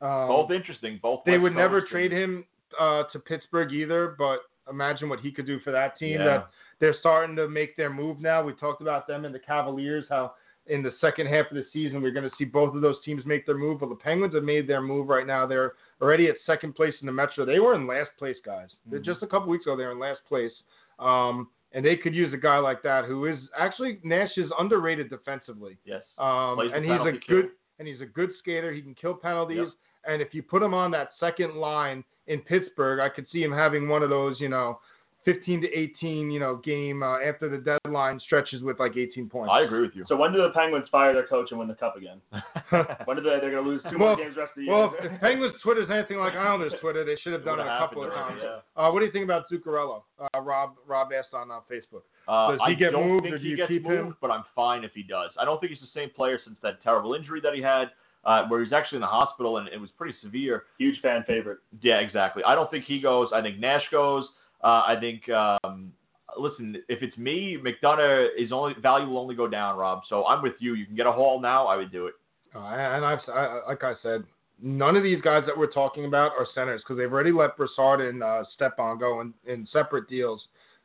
[0.00, 0.98] Um, both interesting.
[1.02, 2.44] Both they West would never Coast, trade him
[2.78, 6.20] uh, to Pittsburgh either, but imagine what he could do for that team.
[6.20, 6.24] Yeah.
[6.24, 6.48] That
[6.80, 8.42] they're starting to make their move now.
[8.42, 10.34] We talked about them and the Cavaliers, how
[10.66, 13.24] in the second half of the season we're going to see both of those teams
[13.24, 13.80] make their move.
[13.80, 15.46] But the Penguins have made their move right now.
[15.46, 17.44] They're already at second place in the Metro.
[17.44, 18.74] They were in last place, guys.
[18.88, 19.02] Mhm.
[19.02, 20.52] Just a couple weeks ago, they were in last place.
[20.98, 25.10] Um, and they could use a guy like that who is actually Nash is underrated
[25.10, 25.76] defensively.
[25.84, 26.02] Yes.
[26.16, 27.42] Um, and he's a kill.
[27.42, 28.72] good and he's a good skater.
[28.72, 29.58] He can kill penalties.
[29.58, 29.72] Yep.
[30.04, 33.52] And if you put him on that second line in Pittsburgh, I could see him
[33.52, 34.80] having one of those, you know,
[35.26, 39.50] 15 to 18, you know, game uh, after the deadline stretches with like 18 points.
[39.52, 40.04] I agree with you.
[40.08, 42.22] So when do the Penguins fire their coach and win the cup again?
[43.04, 43.38] When do they?
[43.40, 44.72] They're going to lose two more games the rest of the year.
[44.74, 47.76] well, if Penguins Twitter is anything like Islanders Twitter, they should have done it Would've
[47.76, 48.40] a couple of times.
[48.42, 50.02] already, Uh, what do you think about Zuccarello?
[50.18, 52.02] Uh, Rob Rob asked on uh, Facebook.
[52.26, 53.94] Uh, Does he I get don't moved think or do he you gets keep moved,
[54.00, 54.16] him?
[54.20, 55.30] but I'm fine if he does.
[55.38, 57.90] I don't think he's the same player since that terrible injury that he had,
[58.24, 60.64] uh, where he's actually in the hospital and it was pretty severe.
[60.78, 61.58] Huge fan favorite.
[61.82, 62.42] Yeah, exactly.
[62.44, 63.28] I don't think he goes.
[63.32, 64.24] I think Nash goes.
[64.66, 65.92] Uh, I think um,
[66.36, 70.00] listen, if it's me, McDonagh is only value will only go down, Rob.
[70.08, 70.74] So I'm with you.
[70.74, 71.68] You can get a haul now.
[71.68, 72.14] I would do it.
[72.52, 74.24] Uh, and I've I, like I said,
[74.60, 78.00] none of these guys that we're talking about are centers because they've already let Brassard
[78.00, 80.42] and uh, Stepan go in, in separate deals.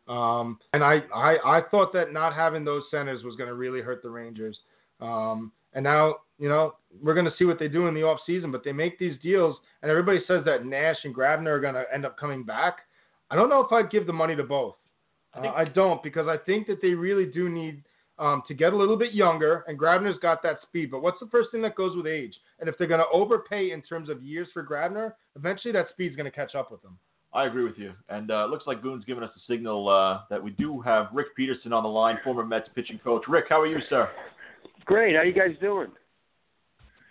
[0.08, 3.82] Um, and I, I I thought that not having those centers was going to really
[3.82, 4.60] hurt the Rangers.
[5.00, 8.20] Um, and now you know we're going to see what they do in the off
[8.28, 8.52] season.
[8.52, 11.86] But they make these deals, and everybody says that Nash and Grabner are going to
[11.92, 12.82] end up coming back.
[13.32, 14.76] I don't know if I'd give the money to both.
[15.34, 17.82] I, uh, I don't because I think that they really do need
[18.20, 20.92] um, to get a little bit younger, and Grabner's got that speed.
[20.92, 22.36] But what's the first thing that goes with age?
[22.60, 26.16] And if they're going to overpay in terms of years for Grabner, eventually that speed's
[26.16, 26.98] going to catch up with them.
[27.34, 27.94] I agree with you.
[28.10, 31.36] And uh, looks like Goon's giving us a signal uh, that we do have Rick
[31.36, 33.24] Peterson on the line, former Mets pitching coach.
[33.28, 34.10] Rick, how are you, sir?
[34.86, 35.16] Great.
[35.16, 35.88] How you guys doing?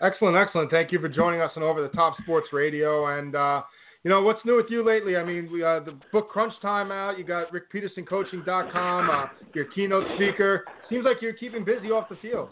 [0.02, 0.70] Excellent, excellent.
[0.70, 3.18] Thank you for joining us on Over the Top Sports Radio.
[3.18, 3.62] And uh,
[4.02, 5.16] you know, what's new with you lately?
[5.16, 7.18] I mean, we, uh, the book Crunch Time out.
[7.18, 10.64] You got RickPetersonCoaching.com, uh, your keynote speaker.
[10.88, 12.48] Seems like you're keeping busy off the field.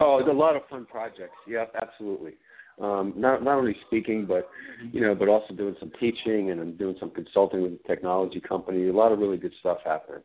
[0.00, 1.36] Oh, a lot of fun projects.
[1.46, 2.34] Yeah, absolutely.
[2.80, 4.48] Um, not not only speaking, but
[4.92, 8.40] you know, but also doing some teaching and I'm doing some consulting with a technology
[8.40, 8.88] company.
[8.88, 10.20] A lot of really good stuff happening.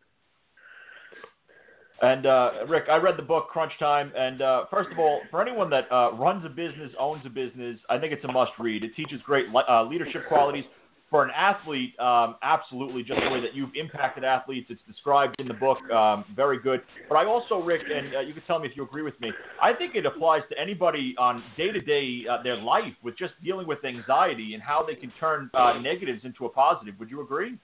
[2.02, 5.40] And uh, Rick, I read the book Crunch Time, and uh, first of all, for
[5.40, 8.84] anyone that uh, runs a business, owns a business, I think it's a must-read.
[8.84, 10.64] It teaches great uh, leadership qualities.
[11.12, 15.48] For an athlete, um, absolutely, just the way that you've impacted athletes, it's described in
[15.48, 16.82] the book, um, very good.
[17.10, 19.30] But I also, Rick, and uh, you can tell me if you agree with me,
[19.62, 23.84] I think it applies to anybody on day-to-day uh, their life with just dealing with
[23.84, 25.52] anxiety and how they can turn
[25.84, 26.96] negatives into a positive.
[26.98, 27.58] Would you agree?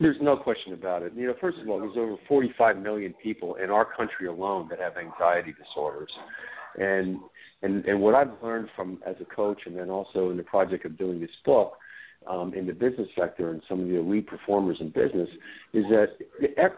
[0.00, 1.12] There's no question about it.
[1.14, 4.78] You know, first of all, there's over 45 million people in our country alone that
[4.78, 6.10] have anxiety disorders,
[6.78, 7.18] and
[7.62, 10.84] and and what I've learned from as a coach, and then also in the project
[10.84, 11.74] of doing this book,
[12.26, 15.28] um, in the business sector and some of the elite performers in business,
[15.72, 16.16] is that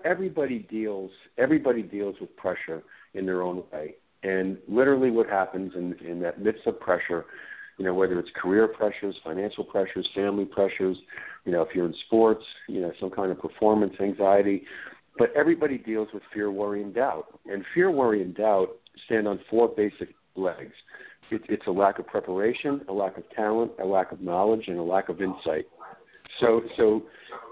[0.05, 2.83] everybody deals everybody deals with pressure
[3.15, 7.25] in their own way, and literally what happens in in that midst of pressure
[7.79, 10.97] you know, whether it's career pressures, financial pressures, family pressures,
[11.45, 14.65] you know, if you're in sports, you know, some kind of performance anxiety.
[15.19, 17.39] But everybody deals with fear, worry, and doubt.
[17.47, 18.69] And fear, worry, and doubt
[19.07, 20.73] stand on four basic legs.
[21.31, 24.79] It, it's a lack of preparation, a lack of talent, a lack of knowledge, and
[24.79, 25.67] a lack of insight.
[26.41, 27.03] So, so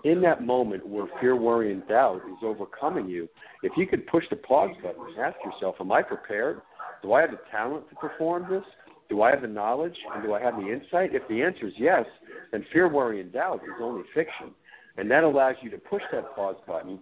[0.04, 3.28] in that moment where fear, worry, and doubt is overcoming you,
[3.62, 6.62] if you could push the pause button and ask yourself, "Am I prepared?
[7.02, 8.64] Do I have the talent to perform this?
[9.12, 11.14] Do I have the knowledge and do I have the insight?
[11.14, 12.06] If the answer is yes,
[12.50, 14.52] then fear, worry, and doubt is only fiction.
[14.96, 16.98] And that allows you to push that pause button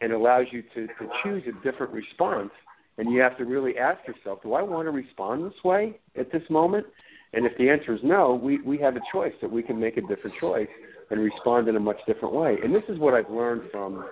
[0.00, 2.52] and allows you to, to choose a different response.
[2.96, 6.30] And you have to really ask yourself, do I want to respond this way at
[6.30, 6.86] this moment?
[7.32, 9.96] And if the answer is no, we, we have a choice that we can make
[9.96, 10.68] a different choice
[11.10, 12.58] and respond in a much different way.
[12.62, 14.06] And this is what I've learned from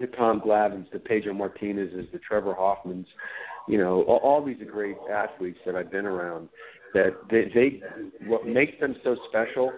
[0.00, 3.04] the Tom Glavins, the Pedro Martinez's, the Trevor Hoffmans,
[3.68, 6.48] you know, all, all these great athletes that I've been around
[6.94, 7.80] that they, they
[8.26, 9.72] what makes them so special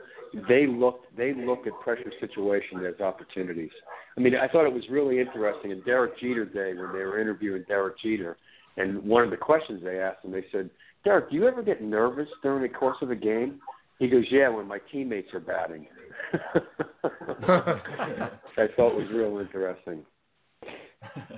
[0.49, 3.71] they look they look at pressure situations as opportunities.
[4.17, 7.21] I mean, I thought it was really interesting in Derek Jeter Day when they were
[7.21, 8.37] interviewing Derek Jeter,
[8.77, 10.71] and one of the questions they asked him, they said,
[11.05, 13.61] "Derek, do you ever get nervous during the course of a game?"
[13.99, 15.87] He goes, "Yeah, when my teammates are batting."
[18.57, 20.05] I thought was real interesting.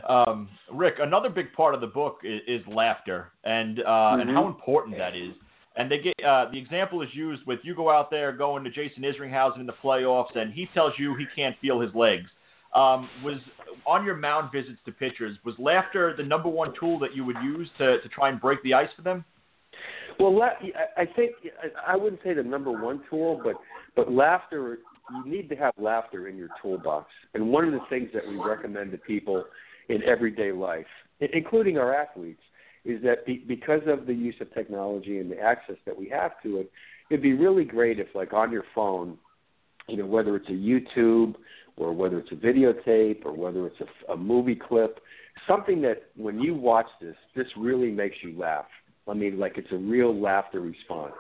[0.09, 4.21] Um, Rick, another big part of the book is, is laughter, and uh, mm-hmm.
[4.23, 5.33] and how important that is.
[5.77, 8.71] And they get uh, the example is used with you go out there going to
[8.71, 12.29] Jason Isringhausen in the playoffs, and he tells you he can't feel his legs.
[12.75, 13.37] Um, was
[13.87, 17.37] on your mound visits to pitchers, was laughter the number one tool that you would
[17.43, 19.25] use to, to try and break the ice for them?
[20.19, 21.33] Well, I think
[21.87, 23.55] I wouldn't say the number one tool, but
[23.97, 24.79] but laughter.
[25.11, 28.37] You need to have laughter in your toolbox, and one of the things that we
[28.37, 29.45] recommend to people
[29.89, 30.87] in everyday life,
[31.21, 32.41] including our athletes,
[32.85, 36.33] is that be, because of the use of technology and the access that we have
[36.43, 36.71] to it,
[37.11, 39.19] it'd be really great if, like, on your phone,
[39.89, 41.35] you know, whether it's a YouTube
[41.77, 45.01] or whether it's a videotape or whether it's a, a movie clip,
[45.49, 48.67] something that when you watch this, this really makes you laugh.
[49.09, 51.15] I mean, like it's a real laughter response.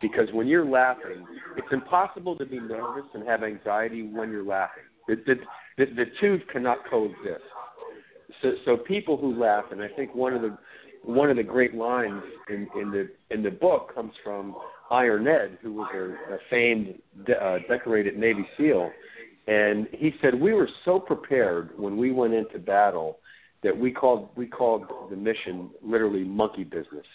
[0.00, 1.24] Because when you're laughing,
[1.56, 4.82] it's impossible to be nervous and have anxiety when you're laughing.
[5.08, 5.34] The, the,
[5.78, 7.42] the, the two cannot coexist.
[8.42, 10.58] So, so people who laugh, and I think one of the
[11.06, 14.56] one of the great lines in, in the in the book comes from
[14.90, 18.90] Iron Ed, who was a, a famed de- uh, decorated Navy SEAL,
[19.46, 23.18] and he said we were so prepared when we went into battle
[23.62, 27.06] that we called we called the mission literally monkey business,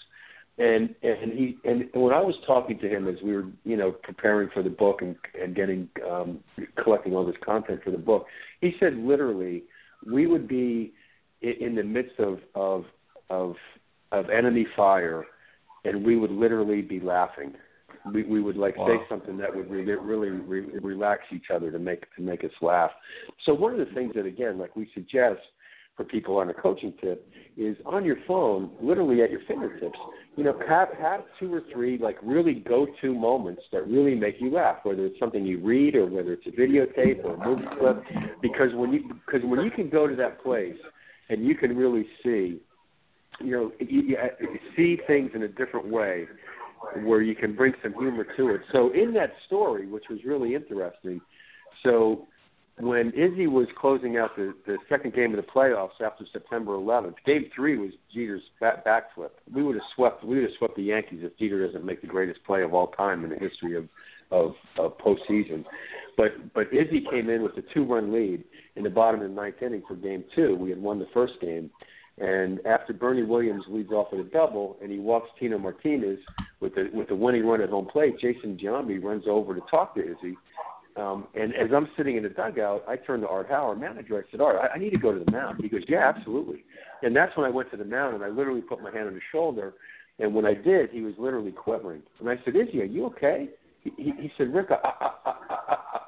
[0.58, 3.92] and and he and when I was talking to him as we were you know
[3.92, 6.40] preparing for the book and and getting um,
[6.82, 8.26] collecting all this content for the book,
[8.62, 9.64] he said literally
[10.10, 10.94] we would be
[11.42, 12.86] in, in the midst of of
[13.30, 13.56] of
[14.12, 15.26] of enemy fire,
[15.86, 17.54] and we would literally be laughing.
[18.14, 18.88] We we would like Wow.
[18.88, 22.52] say something that would really really re- relax each other to make to make us
[22.62, 22.92] laugh.
[23.46, 25.42] So one of the things that again like we suggest
[25.98, 30.00] for people on a coaching tip is on your phone, literally at your fingertips.
[30.36, 34.36] You know, have have two or three like really go to moments that really make
[34.40, 37.68] you laugh, whether it's something you read or whether it's a videotape or a movie
[37.78, 38.04] clip.
[38.42, 40.78] Because when you because when you can go to that place
[41.30, 42.62] and you can really see,
[43.44, 46.28] you know, you, you you see things in a different way,
[47.04, 48.62] where you can bring some humor to it.
[48.72, 51.22] So in that story, which was really interesting,
[51.84, 52.28] so
[52.80, 57.16] when Izzy was closing out the, the second game of the playoffs after September 11th,
[57.26, 59.32] Game Three was Jeter's back, backflip.
[59.54, 60.24] We would have swept.
[60.24, 62.88] We would have swept the Yankees if Jeter doesn't make the greatest play of all
[62.88, 63.88] time in the history of
[64.32, 65.66] of, of postseason.
[66.18, 68.44] But but Izzy came in with a two-run lead
[68.76, 70.56] in the bottom of the ninth inning for Game Two.
[70.56, 71.70] We had won the first game,
[72.22, 76.20] and after Bernie Williams leads off with a double, and he walks Tino Martinez
[76.60, 79.96] with the with the winning run at home plate, Jason Giambi runs over to talk
[79.96, 80.38] to Izzy.
[80.98, 84.18] Um, and as I'm sitting in the dugout, I turned to Art Howard, manager.
[84.20, 85.60] I said, Art, I, I need to go to the mound.
[85.64, 86.64] He goes, Yeah, absolutely.
[87.02, 89.14] And that's when I went to the mound, and I literally put my hand on
[89.14, 89.74] his shoulder.
[90.20, 92.04] And when I did, he was literally quivering.
[92.20, 93.50] And I said, Izzy, are you okay?
[93.84, 95.34] He, he, he said, Rick, I, I, I,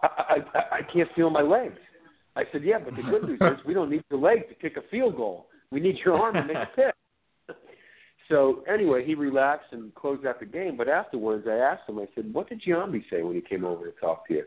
[0.04, 1.80] I, I, I can't feel my legs.
[2.36, 4.78] I said, Yeah, but the good news is we don't need your leg to kick
[4.78, 5.48] a field goal.
[5.74, 7.58] We need your arm to make a pick.
[8.30, 10.78] So anyway, he relaxed and closed out the game.
[10.78, 12.00] But afterwards, I asked him.
[12.00, 14.44] I said, "What did Giambi say when he came over to talk to you?"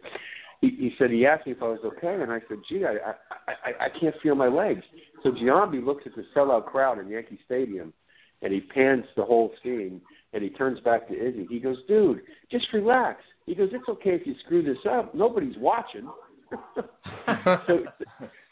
[0.60, 2.92] He, he said he asked me if I was okay, and I said, "Gee, I
[2.92, 3.14] I,
[3.48, 4.82] I, I can't feel my legs."
[5.22, 7.92] So Giambi looks at the sellout crowd in Yankee Stadium,
[8.40, 10.00] and he pans the whole scene,
[10.32, 11.46] and he turns back to Izzy.
[11.50, 15.14] He goes, "Dude, just relax." He goes, "It's okay if you screw this up.
[15.14, 16.08] Nobody's watching."
[17.66, 17.84] so,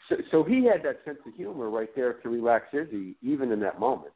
[0.09, 3.59] so, so he had that sense of humor right there to relax Izzy, even in
[3.61, 4.13] that moment.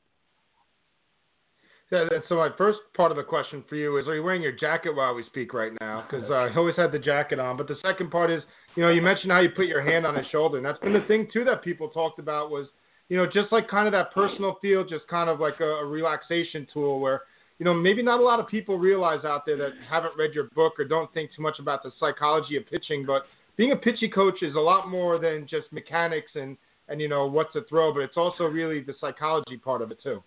[1.91, 4.43] Yeah, and so my first part of the question for you is: Are you wearing
[4.43, 6.05] your jacket while we speak right now?
[6.09, 7.57] Because uh, I always had the jacket on.
[7.57, 8.43] But the second part is,
[8.75, 10.93] you know, you mentioned how you put your hand on his shoulder, and that's been
[10.93, 12.67] the thing too that people talked about was,
[13.09, 15.85] you know, just like kind of that personal feel, just kind of like a, a
[15.85, 17.21] relaxation tool where,
[17.57, 20.49] you know, maybe not a lot of people realize out there that haven't read your
[20.55, 23.23] book or don't think too much about the psychology of pitching, but
[23.60, 26.56] being a pitching coach is a lot more than just mechanics and
[26.88, 30.02] and you know what to throw, but it's also really the psychology part of it
[30.02, 30.23] too.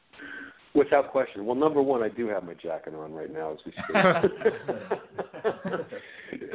[0.75, 1.45] Without question.
[1.45, 3.97] Well, number one, I do have my jacket on right now as we speak.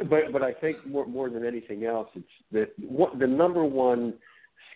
[0.08, 4.14] but but I think more more than anything else, it's that what, the number one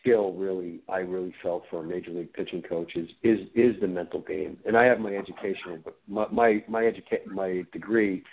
[0.00, 3.86] skill really I really felt for a major league pitching coach is is is the
[3.86, 4.58] mental game.
[4.66, 8.24] And I have my educational, but my my my educa- my degree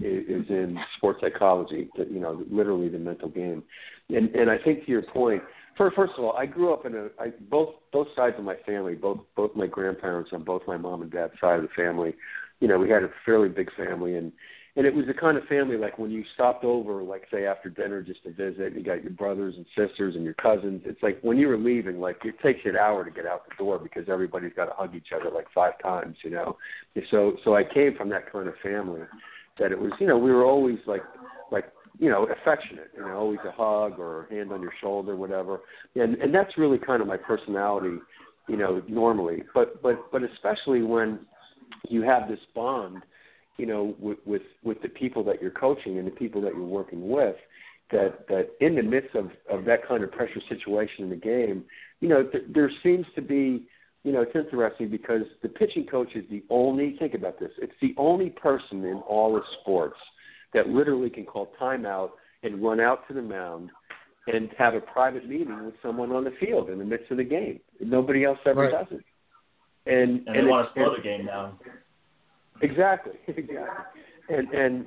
[0.00, 1.88] is, in sports psychology.
[1.96, 3.62] You know, literally the mental game.
[4.08, 5.42] And and I think to your point,
[5.76, 8.56] First, first of all, I grew up in a I, both both sides of my
[8.66, 12.14] family, both both my grandparents on both my mom and dad's side of the family.
[12.60, 14.30] You know, we had a fairly big family, and
[14.76, 17.70] and it was the kind of family like when you stopped over, like say after
[17.70, 20.82] dinner just to visit, you got your brothers and sisters and your cousins.
[20.84, 23.42] It's like when you were leaving, like it takes you an hour to get out
[23.48, 26.56] the door because everybody's got to hug each other like five times, you know.
[27.10, 29.00] So so I came from that kind of family
[29.58, 31.02] that it was, you know, we were always like
[31.50, 31.66] like
[31.98, 35.60] you know, affectionate, you know, always a hug or a hand on your shoulder, whatever.
[35.94, 37.98] And and that's really kind of my personality,
[38.48, 39.44] you know, normally.
[39.54, 41.20] But but but especially when
[41.88, 43.02] you have this bond,
[43.58, 46.64] you know, with with with the people that you're coaching and the people that you're
[46.64, 47.36] working with,
[47.92, 51.64] that that in the midst of of that kind of pressure situation in the game,
[52.00, 53.68] you know, th- there seems to be
[54.04, 57.72] you know, it's interesting because the pitching coach is the only, think about this, it's
[57.80, 59.96] the only person in all of sports
[60.52, 62.10] that literally can call timeout
[62.42, 63.70] and run out to the mound
[64.26, 67.24] and have a private meeting with someone on the field in the midst of the
[67.24, 67.60] game.
[67.80, 68.72] Nobody else ever Right.
[68.72, 69.04] does it.
[69.86, 71.58] And And, and they want to slow the game down.
[72.62, 74.02] Exactly, exactly.
[74.28, 74.86] And and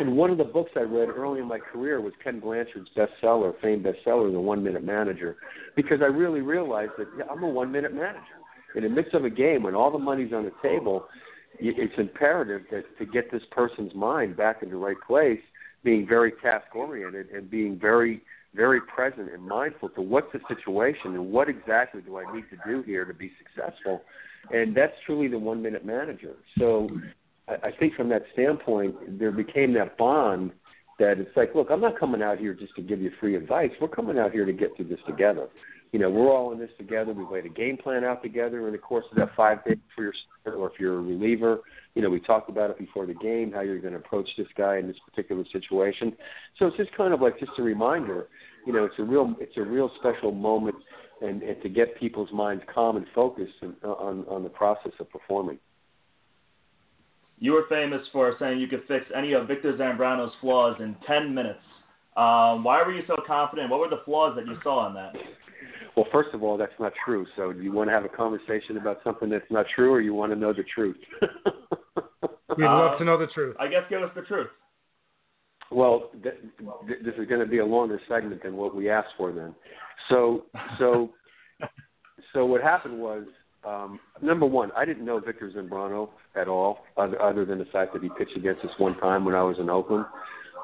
[0.00, 3.52] and one of the books I read early in my career was Ken Blanchard's bestseller,
[3.60, 5.36] famed bestseller, The One Minute Manager,
[5.76, 8.38] because I really realized that yeah, I'm a one minute manager.
[8.74, 11.06] In the midst of a game, when all the money's on the table,
[11.58, 15.40] it's imperative that to get this person's mind back in the right place,
[15.84, 18.22] being very task oriented and being very
[18.54, 22.56] very present and mindful to what's the situation and what exactly do I need to
[22.66, 24.02] do here to be successful.
[24.52, 26.34] And that's truly the one minute manager.
[26.58, 26.90] So
[27.48, 30.52] I, I think from that standpoint, there became that bond
[30.98, 33.70] that it's like, look, I'm not coming out here just to give you free advice.
[33.80, 35.48] We're coming out here to get through this together.
[35.92, 37.12] You know, we're all in this together.
[37.12, 40.02] We've laid a game plan out together in the course of that five days for
[40.02, 41.60] your starter, or if you're a reliever.
[41.94, 44.46] You know, we talked about it before the game, how you're going to approach this
[44.56, 46.16] guy in this particular situation.
[46.58, 48.28] So it's just kind of like just a reminder.
[48.66, 50.76] You know, it's a real it's a real special moment,
[51.20, 53.52] and, and to get people's minds calm and focused
[53.82, 55.58] on on the process of performing.
[57.38, 61.34] You were famous for saying you could fix any of Victor Zambrano's flaws in 10
[61.34, 61.58] minutes.
[62.16, 63.68] Um, why were you so confident?
[63.68, 65.12] What were the flaws that you saw in that?
[65.96, 67.26] Well, first of all, that's not true.
[67.36, 70.14] So, do you want to have a conversation about something that's not true, or you
[70.14, 70.96] want to know the truth?
[72.56, 73.56] We'd love to know the truth.
[73.58, 74.48] I guess give us the truth.
[75.70, 76.34] Well, th-
[76.86, 79.32] th- this is going to be a longer segment than what we asked for.
[79.32, 79.54] Then,
[80.08, 80.44] so
[80.78, 81.10] so
[82.34, 83.24] so what happened was
[83.64, 87.92] um, number one, I didn't know Victor Zambrano at all, other, other than the fact
[87.92, 90.04] that he pitched against us one time when I was in Oakland.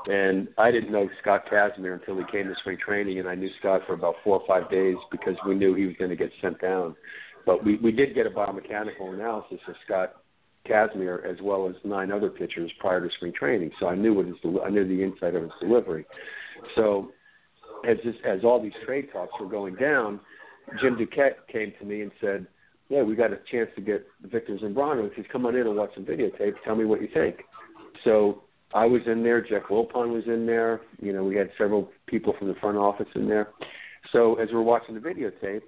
[0.08, 3.50] And I didn't know Scott Kazmir until he came to spring training, and I knew
[3.58, 6.30] Scott for about four or five days because we knew he was going to get
[6.40, 6.96] sent down.
[7.44, 10.16] But we, we did get a biomechanical analysis of Scott
[10.66, 14.26] Kazmir as well as nine other pitchers prior to spring training, so I knew what
[14.26, 16.06] his I knew the inside of his delivery.
[16.74, 17.10] So
[17.86, 20.20] as this, as all these trade talks were going down,
[20.80, 22.46] Jim Duquette came to me and said,
[22.88, 25.06] "Yeah, we got a chance to get Victor Zambrano.
[25.06, 27.44] If he's come on in and watch some videotape, tell me what you think."
[28.04, 28.42] So
[28.74, 29.40] I was in there.
[29.40, 30.80] Jeff Wilpon was in there.
[31.00, 33.48] You know, we had several people from the front office in there.
[34.12, 35.62] So as we're watching the videotape,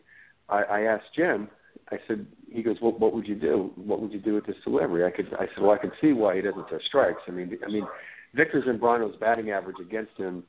[0.49, 1.49] I, I asked Jim.
[1.91, 3.73] I said, he goes, what, what would you do?
[3.77, 5.05] What would you do with this delivery?
[5.05, 7.21] I could, I said, well, I can see why he doesn't throw strikes.
[7.27, 7.87] I mean, I mean,
[8.35, 10.45] Victor Zambrano's batting average against him,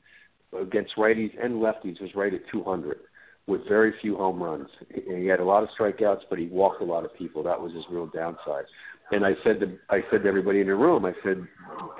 [0.58, 2.98] against righties and lefties, was right at 200,
[3.46, 4.68] with very few home runs.
[4.94, 7.42] He had a lot of strikeouts, but he walked a lot of people.
[7.42, 8.64] That was his real downside.
[9.12, 11.46] And I said to I said to everybody in the room, I said,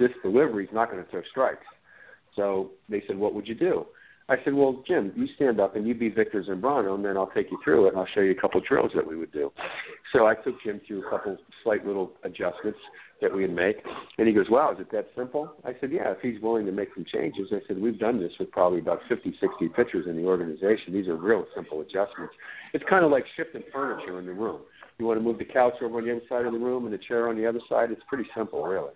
[0.01, 1.66] this delivery is not going to throw strikes.
[2.34, 3.86] So they said, what would you do?
[4.28, 7.30] I said, well, Jim, you stand up and you be Victor Zambrano, and then I'll
[7.34, 9.32] take you through it, and I'll show you a couple of drills that we would
[9.32, 9.52] do.
[10.12, 12.78] So I took Jim through a couple slight little adjustments
[13.20, 13.76] that we'd make,
[14.18, 15.52] and he goes, wow, is it that simple?
[15.64, 17.48] I said, yeah, if he's willing to make some changes.
[17.52, 20.93] I said, we've done this with probably about 50, 60 pitchers in the organization.
[20.93, 22.32] These are real simple adjustments.
[22.72, 24.60] It's kind of like shifting furniture in the room.
[25.02, 26.98] You want to move the couch over on the inside of the room and the
[26.98, 27.90] chair on the other side.
[27.90, 28.92] It's pretty simple, really.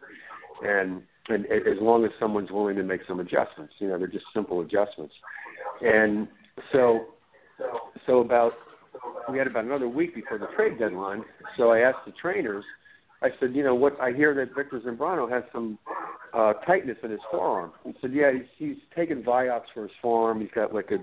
[0.62, 4.26] And and as long as someone's willing to make some adjustments, you know, they're just
[4.32, 5.12] simple adjustments.
[5.80, 6.28] And
[6.70, 7.06] so,
[8.06, 8.52] so about
[9.28, 11.24] we had about another week before the trade deadline.
[11.56, 12.64] So I asked the trainers.
[13.20, 15.76] I said, you know, what I hear that Victor Zambrano has some
[16.34, 17.72] uh, tightness in his forearm.
[17.84, 20.40] He said, yeah, he's, he's taken Vioxx for his forearm.
[20.40, 20.98] He's got like a,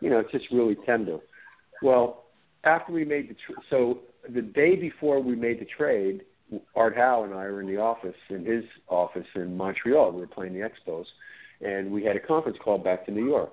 [0.00, 1.18] you know, it's just really tender.
[1.82, 2.22] Well,
[2.64, 3.98] after we made the tr- so
[4.34, 6.22] the day before we made the trade,
[6.74, 10.12] Art Howe and I were in the office in his office in Montreal.
[10.12, 11.04] We were playing the Expos,
[11.60, 13.52] and we had a conference call back to New York.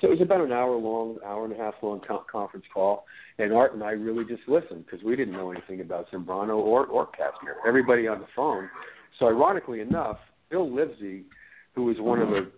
[0.00, 3.06] So it was about an hour long, hour and a half long conference call,
[3.38, 6.84] and Art and I really just listened because we didn't know anything about Zambrano or
[6.86, 7.54] or Kazmir.
[7.66, 8.68] Everybody on the phone.
[9.18, 10.18] So ironically enough,
[10.50, 11.24] Bill Livesey,
[11.74, 12.50] who was one of the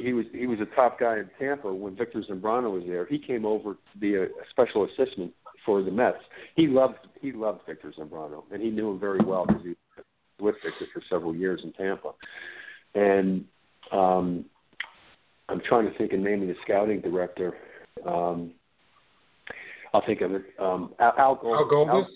[0.00, 3.04] he, was he was a top guy in Tampa when Victor Zambrano was there.
[3.04, 5.34] He came over to be a special assistant
[5.64, 6.18] for the Mets.
[6.56, 10.04] He loved he loved Victor Zambrano, and he knew him very well because he was
[10.40, 12.12] with Victor for several years in Tampa.
[12.94, 13.44] And
[13.92, 14.44] um,
[15.48, 17.54] I'm trying to think of naming the scouting director.
[18.06, 18.52] Um,
[19.94, 20.42] I'll think of it.
[20.58, 21.58] Um, Al, Al Goldis.
[21.58, 22.06] Al Goldis.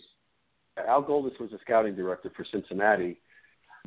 [0.79, 3.19] Al, Al Goldis was a scouting director for Cincinnati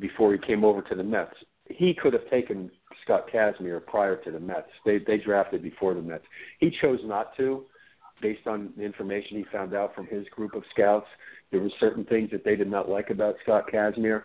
[0.00, 1.34] before he came over to the Mets.
[1.68, 2.70] He could have taken
[3.04, 4.68] Scott Kazmir prior to the Mets.
[4.84, 6.24] They they drafted before the Mets.
[6.58, 7.64] He chose not to
[8.20, 11.06] based on the information he found out from his group of scouts.
[11.50, 14.24] There were certain things that they did not like about Scott Kazmir.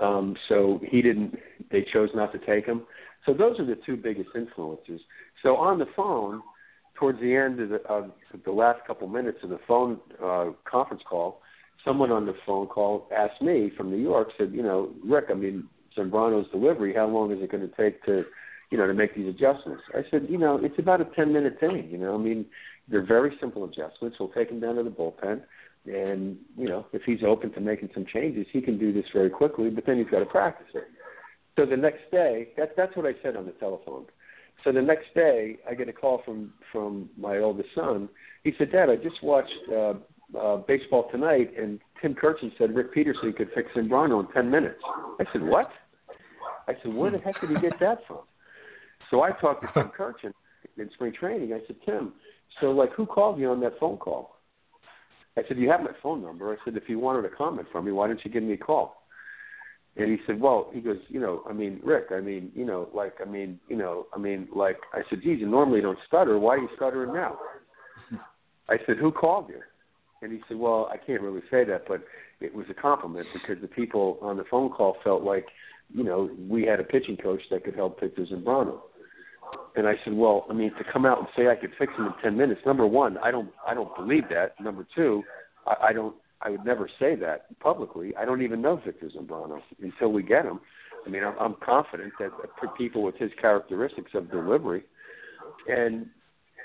[0.00, 1.36] Um, so he didn't.
[1.70, 2.82] They chose not to take him.
[3.26, 5.00] So those are the two biggest influences.
[5.42, 6.42] So on the phone,
[6.94, 8.10] towards the end of the, of
[8.44, 11.40] the last couple minutes of the phone uh, conference call,
[11.84, 15.34] someone on the phone call asked me from New York, said, you know, Rick, I
[15.34, 18.24] mean, Zambrano's delivery, how long is it going to take to,
[18.70, 19.82] you know, to make these adjustments?
[19.94, 21.88] I said, you know, it's about a 10 minute thing.
[21.90, 22.46] You know, I mean,
[22.90, 24.16] they're very simple adjustments.
[24.18, 25.42] We'll take him down to the bullpen.
[25.86, 29.30] And, you know, if he's open to making some changes, he can do this very
[29.30, 30.84] quickly, but then he's got to practice it.
[31.56, 34.04] So the next day, that, that's what I said on the telephone.
[34.64, 38.08] So the next day, I get a call from from my oldest son.
[38.42, 39.94] He said, "Dad, I just watched uh,
[40.36, 44.80] uh, baseball tonight, and Tim Kurkjian said Rick Peterson could fix Zambrano in ten minutes."
[45.20, 45.70] I said, "What?"
[46.66, 48.22] I said, "Where the heck did he get that from?"
[49.10, 50.32] So I talked to Tim Kurkjian
[50.76, 51.52] in spring training.
[51.52, 52.12] I said, "Tim,
[52.60, 54.36] so like, who called you on that phone call?"
[55.36, 57.84] I said, "You have my phone number." I said, "If you wanted a comment from
[57.84, 58.98] me, why didn't you give me a call?"
[59.98, 62.88] And he said, well, he goes, you know, I mean, Rick, I mean, you know,
[62.94, 66.38] like, I mean, you know, I mean, like, I said, geez, you normally don't stutter.
[66.38, 67.36] Why are you stuttering now?
[68.68, 69.60] I said, who called you?
[70.22, 72.04] And he said, well, I can't really say that, but
[72.40, 75.46] it was a compliment because the people on the phone call felt like,
[75.92, 78.80] you know, we had a pitching coach that could help Victor Zambrano.
[79.76, 82.06] And I said, well, I mean, to come out and say I could fix him
[82.06, 84.60] in 10 minutes, number one, I don't, I don't believe that.
[84.60, 85.22] Number two,
[85.66, 88.14] I, I don't, I would never say that publicly.
[88.16, 90.60] I don't even know Victor Zambrano until we get him.
[91.06, 92.30] I mean, I'm, I'm confident that
[92.76, 94.84] people with his characteristics of delivery,
[95.68, 96.06] and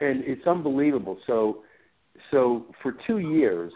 [0.02, 1.18] and it's unbelievable.
[1.28, 1.64] So,
[2.32, 3.72] so for two years,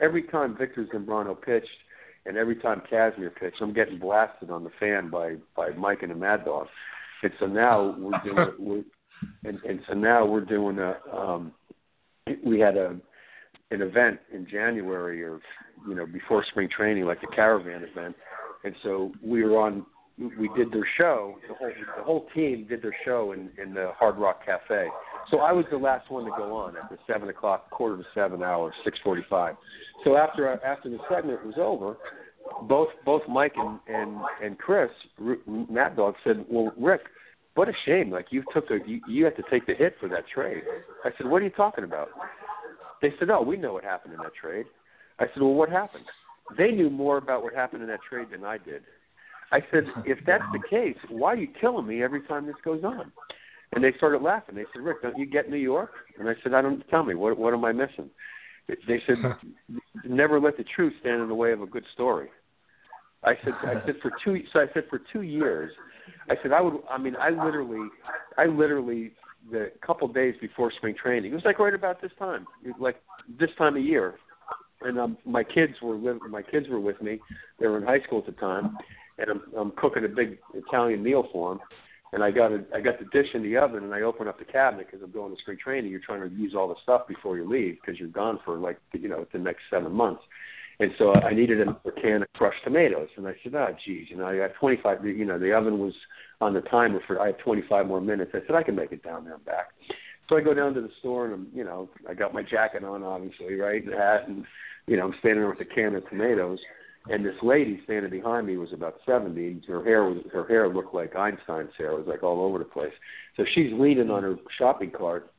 [0.00, 1.66] every time Victor Zambrano pitched,
[2.24, 6.10] and every time Kazmir pitched, I'm getting blasted on the fan by by Mike and
[6.10, 6.66] the Mad Dog.
[7.22, 8.84] And so now we're doing, we're,
[9.44, 10.96] and and so now we're doing a.
[11.14, 11.52] Um,
[12.44, 12.96] we had a
[13.70, 15.40] an event in January or
[15.88, 18.14] you know before spring training, like the caravan event,
[18.64, 19.86] and so we were on.
[20.18, 21.36] We did their show.
[21.46, 24.88] The whole the whole team did their show in in the Hard Rock Cafe.
[25.30, 28.04] So I was the last one to go on at the seven o'clock, quarter to
[28.14, 29.56] seven hour, six forty-five.
[30.04, 31.96] So after after the segment was over,
[32.68, 34.90] both both Mike and and and Chris,
[35.46, 37.02] Mad Dog said, "Well, Rick,
[37.54, 38.10] what a shame!
[38.10, 40.62] Like you took a you, you had to take the hit for that trade."
[41.04, 42.08] I said, "What are you talking about?"
[43.02, 44.66] They said, "Oh, we know what happened in that trade."
[45.18, 46.04] I said, "Well, what happened?"
[46.56, 48.82] They knew more about what happened in that trade than I did.
[49.52, 52.84] I said, "If that's the case, why are you killing me every time this goes
[52.84, 53.12] on?"
[53.72, 54.54] And they started laughing.
[54.54, 56.86] They said, "Rick, don't you get New York?" And I said, "I don't.
[56.88, 58.10] Tell me what what am I missing?"
[58.68, 59.16] They said,
[60.04, 62.28] "Never let the truth stand in the way of a good story."
[63.22, 64.42] I said, "I said for two.
[64.52, 65.72] So I said for two years,
[66.28, 66.80] I said I would.
[66.90, 67.88] I mean, I literally,
[68.36, 69.12] I literally
[69.50, 71.32] the couple days before spring training.
[71.32, 72.46] It was like right about this time,
[72.78, 73.00] like
[73.38, 74.14] this time of year.
[74.82, 77.20] And um, my kids were with my kids were with me.
[77.58, 78.76] They were in high school at the time,
[79.18, 81.60] and I'm, I'm cooking a big Italian meal for them.
[82.12, 84.38] And I got a, I got the dish in the oven, and I open up
[84.38, 85.90] the cabinet because I'm going to spring training.
[85.90, 88.78] You're trying to use all the stuff before you leave because you're gone for like
[88.92, 90.22] you know the next seven months.
[90.78, 94.16] And so I needed a can of crushed tomatoes, and I said, "Oh, geez, you
[94.16, 95.04] know, I got 25.
[95.04, 95.94] You know, the oven was
[96.40, 98.32] on the timer for I had 25 more minutes.
[98.34, 99.68] I said I can make it down there and back.
[100.28, 102.84] So I go down to the store and I'm, you know, I got my jacket
[102.84, 104.44] on, obviously, right, and hat, and
[104.86, 106.58] you know, I'm standing there with a can of tomatoes.
[107.08, 109.46] And this lady standing behind me was about 70.
[109.46, 111.92] and Her hair was her hair looked like Einstein's hair.
[111.92, 112.92] It was like all over the place.
[113.36, 115.32] So she's leaning on her shopping cart,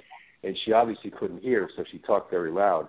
[0.43, 2.87] and she obviously couldn't hear, so she talked very loud.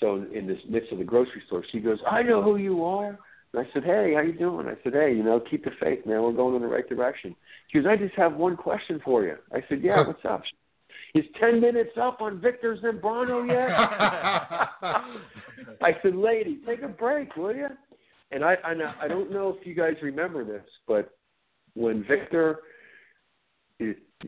[0.00, 3.18] So in this midst of the grocery store, she goes, "I know who you are."
[3.52, 6.04] And I said, "Hey, how you doing?" I said, "Hey, you know, keep the faith,
[6.04, 6.22] man.
[6.22, 7.34] We're going in the right direction."
[7.68, 10.42] She goes, "I just have one question for you." I said, "Yeah, what's up?"
[11.14, 13.70] Is ten minutes up on Victor Zambrano yet?
[15.80, 17.68] I said, "Lady, take a break, will you?"
[18.30, 21.16] And I, I, I don't know if you guys remember this, but
[21.74, 22.60] when Victor,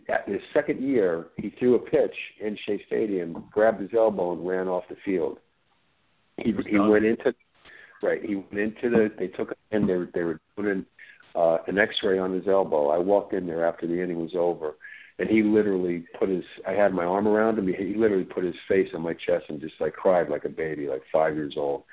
[0.08, 4.46] at his second year, he threw a pitch in Shea Stadium, grabbed his elbow, and
[4.46, 5.38] ran off the field.
[6.36, 7.34] He he went into
[8.02, 8.24] Right.
[8.24, 9.10] He went into the.
[9.18, 9.86] They took him in.
[9.86, 10.86] They were they were doing
[11.34, 12.90] uh, an X-ray on his elbow.
[12.90, 14.76] I walked in there after the inning was over,
[15.18, 16.44] and he literally put his.
[16.66, 17.66] I had my arm around him.
[17.66, 20.86] He literally put his face on my chest and just like cried like a baby,
[20.86, 21.84] like five years old.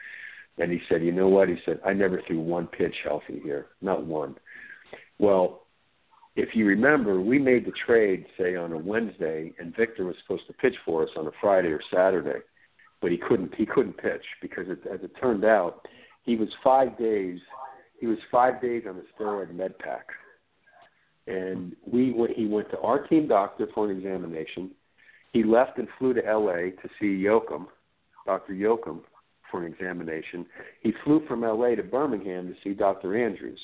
[0.57, 3.67] And he said, "You know what?" He said, "I never threw one pitch healthy here,
[3.81, 4.35] not one."
[5.19, 5.63] Well,
[6.35, 10.47] if you remember, we made the trade say on a Wednesday, and Victor was supposed
[10.47, 12.39] to pitch for us on a Friday or Saturday
[13.05, 15.87] but he couldn't he couldn't pitch because it, as it turned out,
[16.23, 17.39] he was five days
[17.99, 20.07] he was five days on the steroid med pack,
[21.27, 24.71] and we went, he went to our team doctor for an examination.
[25.33, 26.71] He left and flew to L.A.
[26.71, 27.67] to see Yocum,
[28.25, 28.53] Dr.
[28.53, 29.01] Yocum,
[29.49, 30.45] for an examination.
[30.81, 31.75] He flew from L.A.
[31.75, 33.17] to Birmingham to see Dr.
[33.17, 33.59] Andrews.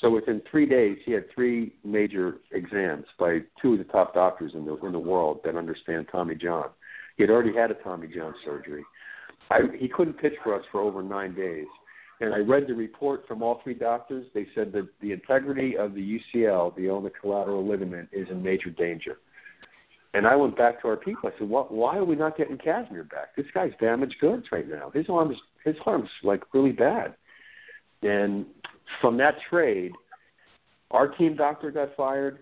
[0.00, 4.52] So within three days, he had three major exams by two of the top doctors
[4.54, 6.68] in the in the world that understand Tommy John.
[7.16, 8.84] He had already had a Tommy John surgery.
[9.50, 11.66] I, he couldn't pitch for us for over nine days.
[12.20, 14.26] And I read the report from all three doctors.
[14.34, 18.70] They said that the integrity of the UCL, the ulnar collateral ligament, is in major
[18.70, 19.18] danger.
[20.16, 21.28] And I went back to our people.
[21.28, 23.36] I said, well, "Why are we not getting Kazmir back?
[23.36, 24.90] This guy's damaged goods right now.
[24.94, 27.14] His arm's his arm's like really bad."
[28.00, 28.46] And
[29.02, 29.92] from that trade,
[30.90, 32.38] our team doctor got fired,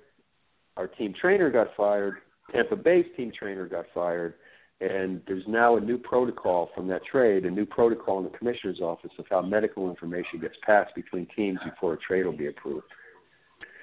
[0.76, 2.18] our team trainer got fired,
[2.52, 4.34] Tampa Bay's team trainer got fired,
[4.80, 8.80] and there's now a new protocol from that trade, a new protocol in the commissioner's
[8.80, 12.86] office of how medical information gets passed between teams before a trade will be approved.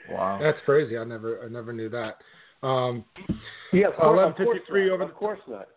[0.09, 0.97] Wow, that's crazy.
[0.97, 2.19] I never, I never knew that.
[2.63, 3.03] Um,
[3.73, 5.05] yeah, eleven fifty three over.
[5.05, 5.67] The, course not.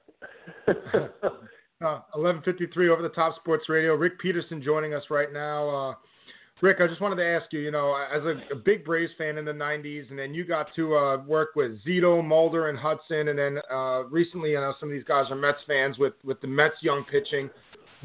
[1.85, 3.95] uh, eleven fifty three over the top sports radio.
[3.95, 5.69] Rick Peterson joining us right now.
[5.69, 5.95] Uh,
[6.61, 9.37] Rick, I just wanted to ask you, you know, as a, a big Braves fan
[9.37, 13.29] in the 90s, and then you got to uh, work with Zito, Mulder, and Hudson,
[13.29, 16.41] and then uh, recently, you know, some of these guys are Mets fans with, with
[16.41, 17.51] the Mets young pitching.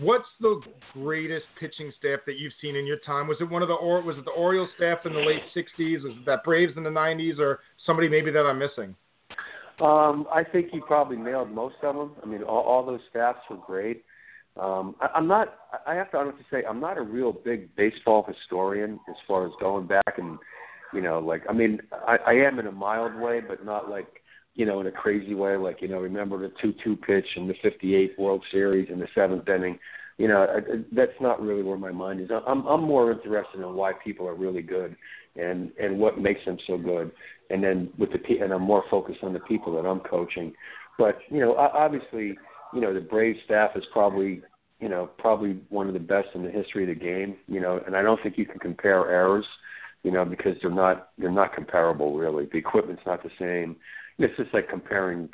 [0.02, 0.62] What's the
[0.94, 3.28] greatest pitching staff that you've seen in your time?
[3.28, 6.04] Was it one of the or was it the Orioles staff in the late '60s?
[6.04, 8.96] Was it that Braves in the '90s, or somebody maybe that I'm missing?
[9.82, 12.12] Um, I think you probably nailed most of them.
[12.22, 14.04] I mean, all, all those staffs were great.
[14.60, 15.56] Um, I, I'm not.
[15.88, 19.52] I have to honestly say, I'm not a real big baseball historian as far as
[19.60, 20.38] going back and,
[20.94, 24.19] you know, like I mean, I, I am in a mild way, but not like,
[24.60, 25.56] you know, in a crazy way.
[25.56, 29.48] Like you know, remember the two-two pitch in the '58 World Series in the seventh
[29.48, 29.80] inning.
[30.18, 32.30] You know, I, I, that's not really where my mind is.
[32.30, 34.98] I'm I'm more interested in why people are really good
[35.38, 37.10] and and what makes them so good.
[37.50, 40.52] And then with the and I'm more focused on the people that I'm coaching.
[40.98, 42.38] But you know, obviously,
[42.74, 44.42] you know, the Brave staff is probably
[44.82, 47.38] you know probably one of the best in the history of the game.
[47.48, 49.46] You know, and I don't think you can compare errors.
[50.04, 52.50] You know, because they're not they're not comparable really.
[52.52, 53.78] The equipment's not the same.
[54.20, 55.30] It's just like comparing,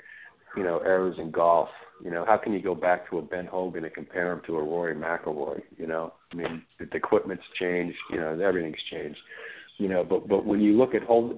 [0.56, 1.70] you know, errors in golf.
[2.04, 4.58] You know, how can you go back to a Ben Hogan and compare him to
[4.58, 5.62] a Rory McIlroy?
[5.78, 7.98] You know, I mean, the, the equipment's changed.
[8.12, 9.20] You know, everything's changed
[9.78, 11.32] you know, but but when you look at Hold,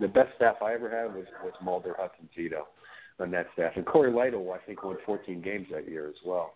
[0.00, 2.62] the best staff I ever had was was Mulder Hudson Zito
[3.20, 6.54] on that staff, and Cory Lidle I think won 14 games that year as well.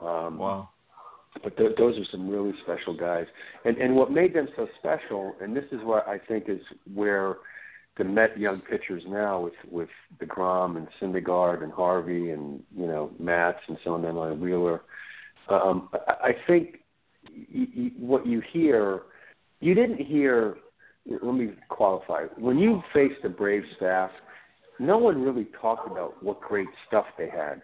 [0.00, 0.68] Um, wow.
[1.42, 3.26] But th- those are some really special guys,
[3.64, 6.60] and and what made them so special, and this is what I think is
[6.92, 7.36] where
[7.98, 9.88] the Met young pitchers now with with
[10.18, 14.82] Degrom and Syndergaard and Harvey and you know Matz and so on and Wheeler.
[15.48, 16.80] Um, I, think
[17.28, 19.02] y- y- what you hear
[19.60, 20.56] you didn't hear.
[21.06, 22.24] Let me qualify.
[22.38, 24.10] When you faced the Brave staff,
[24.78, 27.60] no one really talked about what great stuff they had.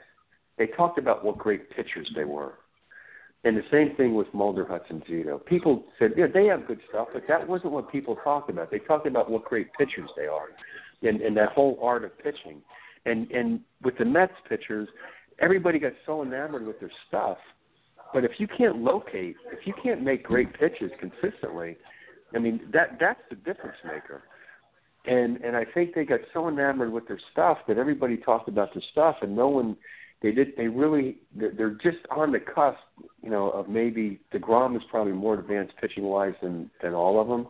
[0.59, 2.55] They talked about what great pitchers they were.
[3.45, 5.45] And the same thing with Mulder Hudson Zito.
[5.45, 8.71] People said, yeah, they have good stuff, but that wasn't what people talked about.
[8.71, 10.49] They talked about what great pitchers they are
[11.03, 12.61] and, and that whole art of pitching.
[13.07, 14.89] And and with the Mets pitchers,
[15.39, 17.39] everybody got so enamored with their stuff
[18.13, 21.77] but if you can't locate, if you can't make great pitches consistently,
[22.35, 24.23] I mean that that's the difference maker.
[25.07, 28.73] And and I think they got so enamored with their stuff that everybody talked about
[28.73, 29.77] their stuff, and no one
[30.23, 32.79] they did they really they're just on the cusp,
[33.23, 37.29] you know, of maybe Degrom is probably more advanced pitching wise than than all of
[37.29, 37.47] them.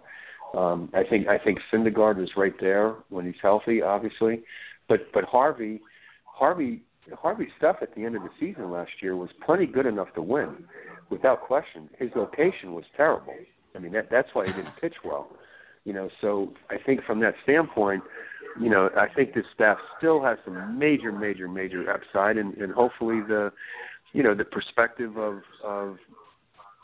[0.59, 4.43] Um, I think I think Syndergaard is right there when he's healthy, obviously,
[4.89, 5.81] but but Harvey
[6.25, 6.83] Harvey
[7.15, 10.23] Harvey's stuff at the end of the season last year was plenty good enough to
[10.23, 10.65] win,
[11.11, 11.89] without question.
[11.99, 13.35] His location was terrible.
[13.75, 15.29] I mean, that that's why he didn't pitch well.
[15.85, 18.03] You know, so I think from that standpoint,
[18.61, 22.73] you know, I think this staff still has some major, major, major upside, and, and
[22.73, 23.53] hopefully the,
[24.13, 25.99] you know, the perspective of of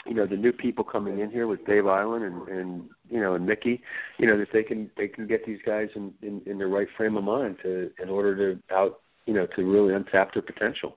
[0.07, 3.35] you know the new people coming in here with Dave Eiland and and you know
[3.35, 3.83] and Mickey,
[4.19, 6.89] you know that they can they can get these guys in in, in the right
[6.97, 10.97] frame of mind to in order to out you know, to really untap their potential.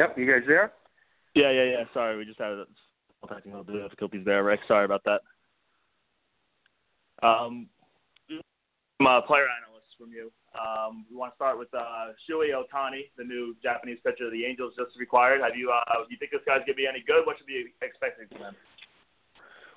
[0.00, 0.72] Yep, you guys there?
[1.34, 1.84] Yeah, yeah, yeah.
[1.92, 2.64] Sorry, we just had a
[3.28, 4.60] technical difficulties there, Rick.
[4.66, 5.20] Sorry about that.
[7.22, 7.68] Um,
[8.98, 10.32] I'm a player analyst from you.
[10.56, 14.46] Um, we want to start with uh, Shohei Ohtani, the new Japanese pitcher of the
[14.46, 15.42] Angels just required.
[15.42, 15.70] Have you?
[15.70, 17.26] Uh, do you think this guy's gonna be any good?
[17.26, 18.54] What should we be expecting from him?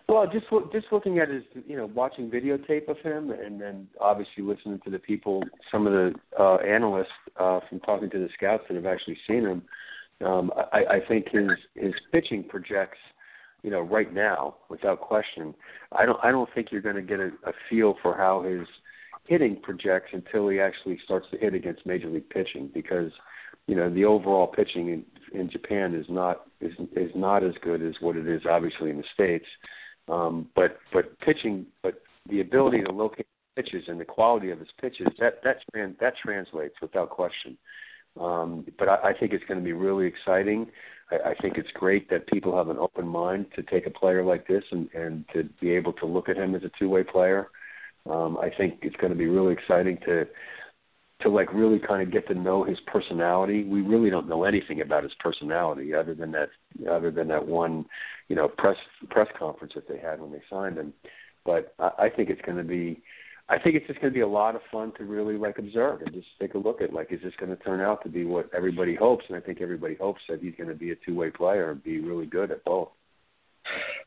[0.08, 4.42] Well, just just looking at his, you know, watching videotape of him, and then obviously
[4.42, 8.64] listening to the people, some of the uh, analysts uh, from talking to the scouts
[8.70, 9.64] that have actually seen him.
[10.22, 12.98] Um, I, I think his his pitching projects,
[13.62, 15.54] you know, right now without question.
[15.92, 18.68] I don't I don't think you're going to get a, a feel for how his
[19.26, 23.12] hitting projects until he actually starts to hit against major league pitching because
[23.68, 27.82] you know the overall pitching in, in Japan is not is is not as good
[27.82, 29.48] as what it is obviously in the states.
[30.10, 34.70] Um, but but pitching, but the ability to locate pitches and the quality of his
[34.82, 35.58] pitches that that
[36.00, 37.58] that translates without question.
[38.20, 40.68] Um, but I, I think it's going to be really exciting.
[41.12, 44.24] I, I think it's great that people have an open mind to take a player
[44.24, 47.50] like this and, and to be able to look at him as a two-way player.
[48.10, 50.26] Um, I think it's going to be really exciting to
[51.22, 53.64] to like really kind of get to know his personality.
[53.64, 56.50] We really don't know anything about his personality other than that
[56.90, 57.86] other than that one,
[58.28, 58.76] you know, press
[59.10, 60.94] press conference that they had when they signed him.
[61.46, 63.02] But I, I think it's going to be
[63.54, 66.02] I think it's just going to be a lot of fun to really like observe
[66.02, 68.26] and just take a look at like is this going to turn out to be
[68.26, 71.30] what everybody hopes and I think everybody hopes that he's going to be a two-way
[71.30, 72.90] player and be really good at both.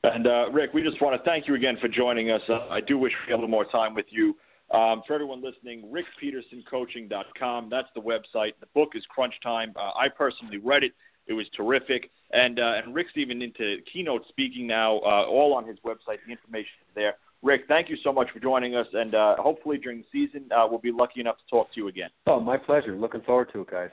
[0.02, 2.42] And uh, Rick, we just want to thank you again for joining us.
[2.48, 4.34] Uh, I do wish we had a little more time with you.
[4.72, 7.68] Um, for everyone listening, rickpetersoncoaching.com.
[7.70, 8.54] That's the website.
[8.58, 9.72] The book is Crunch Time.
[9.76, 10.92] Uh, I personally read it.
[11.28, 12.10] It was terrific.
[12.32, 16.18] And uh, and Rick's even into keynote speaking now, uh, all on his website.
[16.26, 17.14] The information is there.
[17.46, 20.66] Rick, thank you so much for joining us, and uh, hopefully during the season uh,
[20.68, 22.10] we'll be lucky enough to talk to you again.
[22.26, 22.96] Oh, my pleasure.
[22.96, 23.90] Looking forward to it, guys.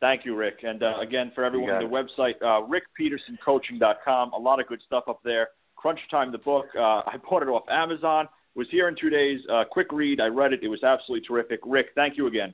[0.00, 0.64] Thank you, Rick.
[0.64, 4.32] And uh, again, for everyone on the website, uh, rickpetersoncoaching.com.
[4.32, 5.50] A lot of good stuff up there.
[5.76, 6.66] Crunch Time, the book.
[6.76, 8.24] Uh, I bought it off Amazon.
[8.24, 9.38] It was here in two days.
[9.48, 10.20] Uh, quick read.
[10.20, 10.64] I read it.
[10.64, 11.60] It was absolutely terrific.
[11.64, 12.52] Rick, thank you again.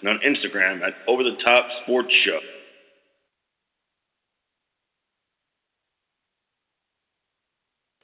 [0.00, 2.40] and on Instagram at OverTheTopSportsShow.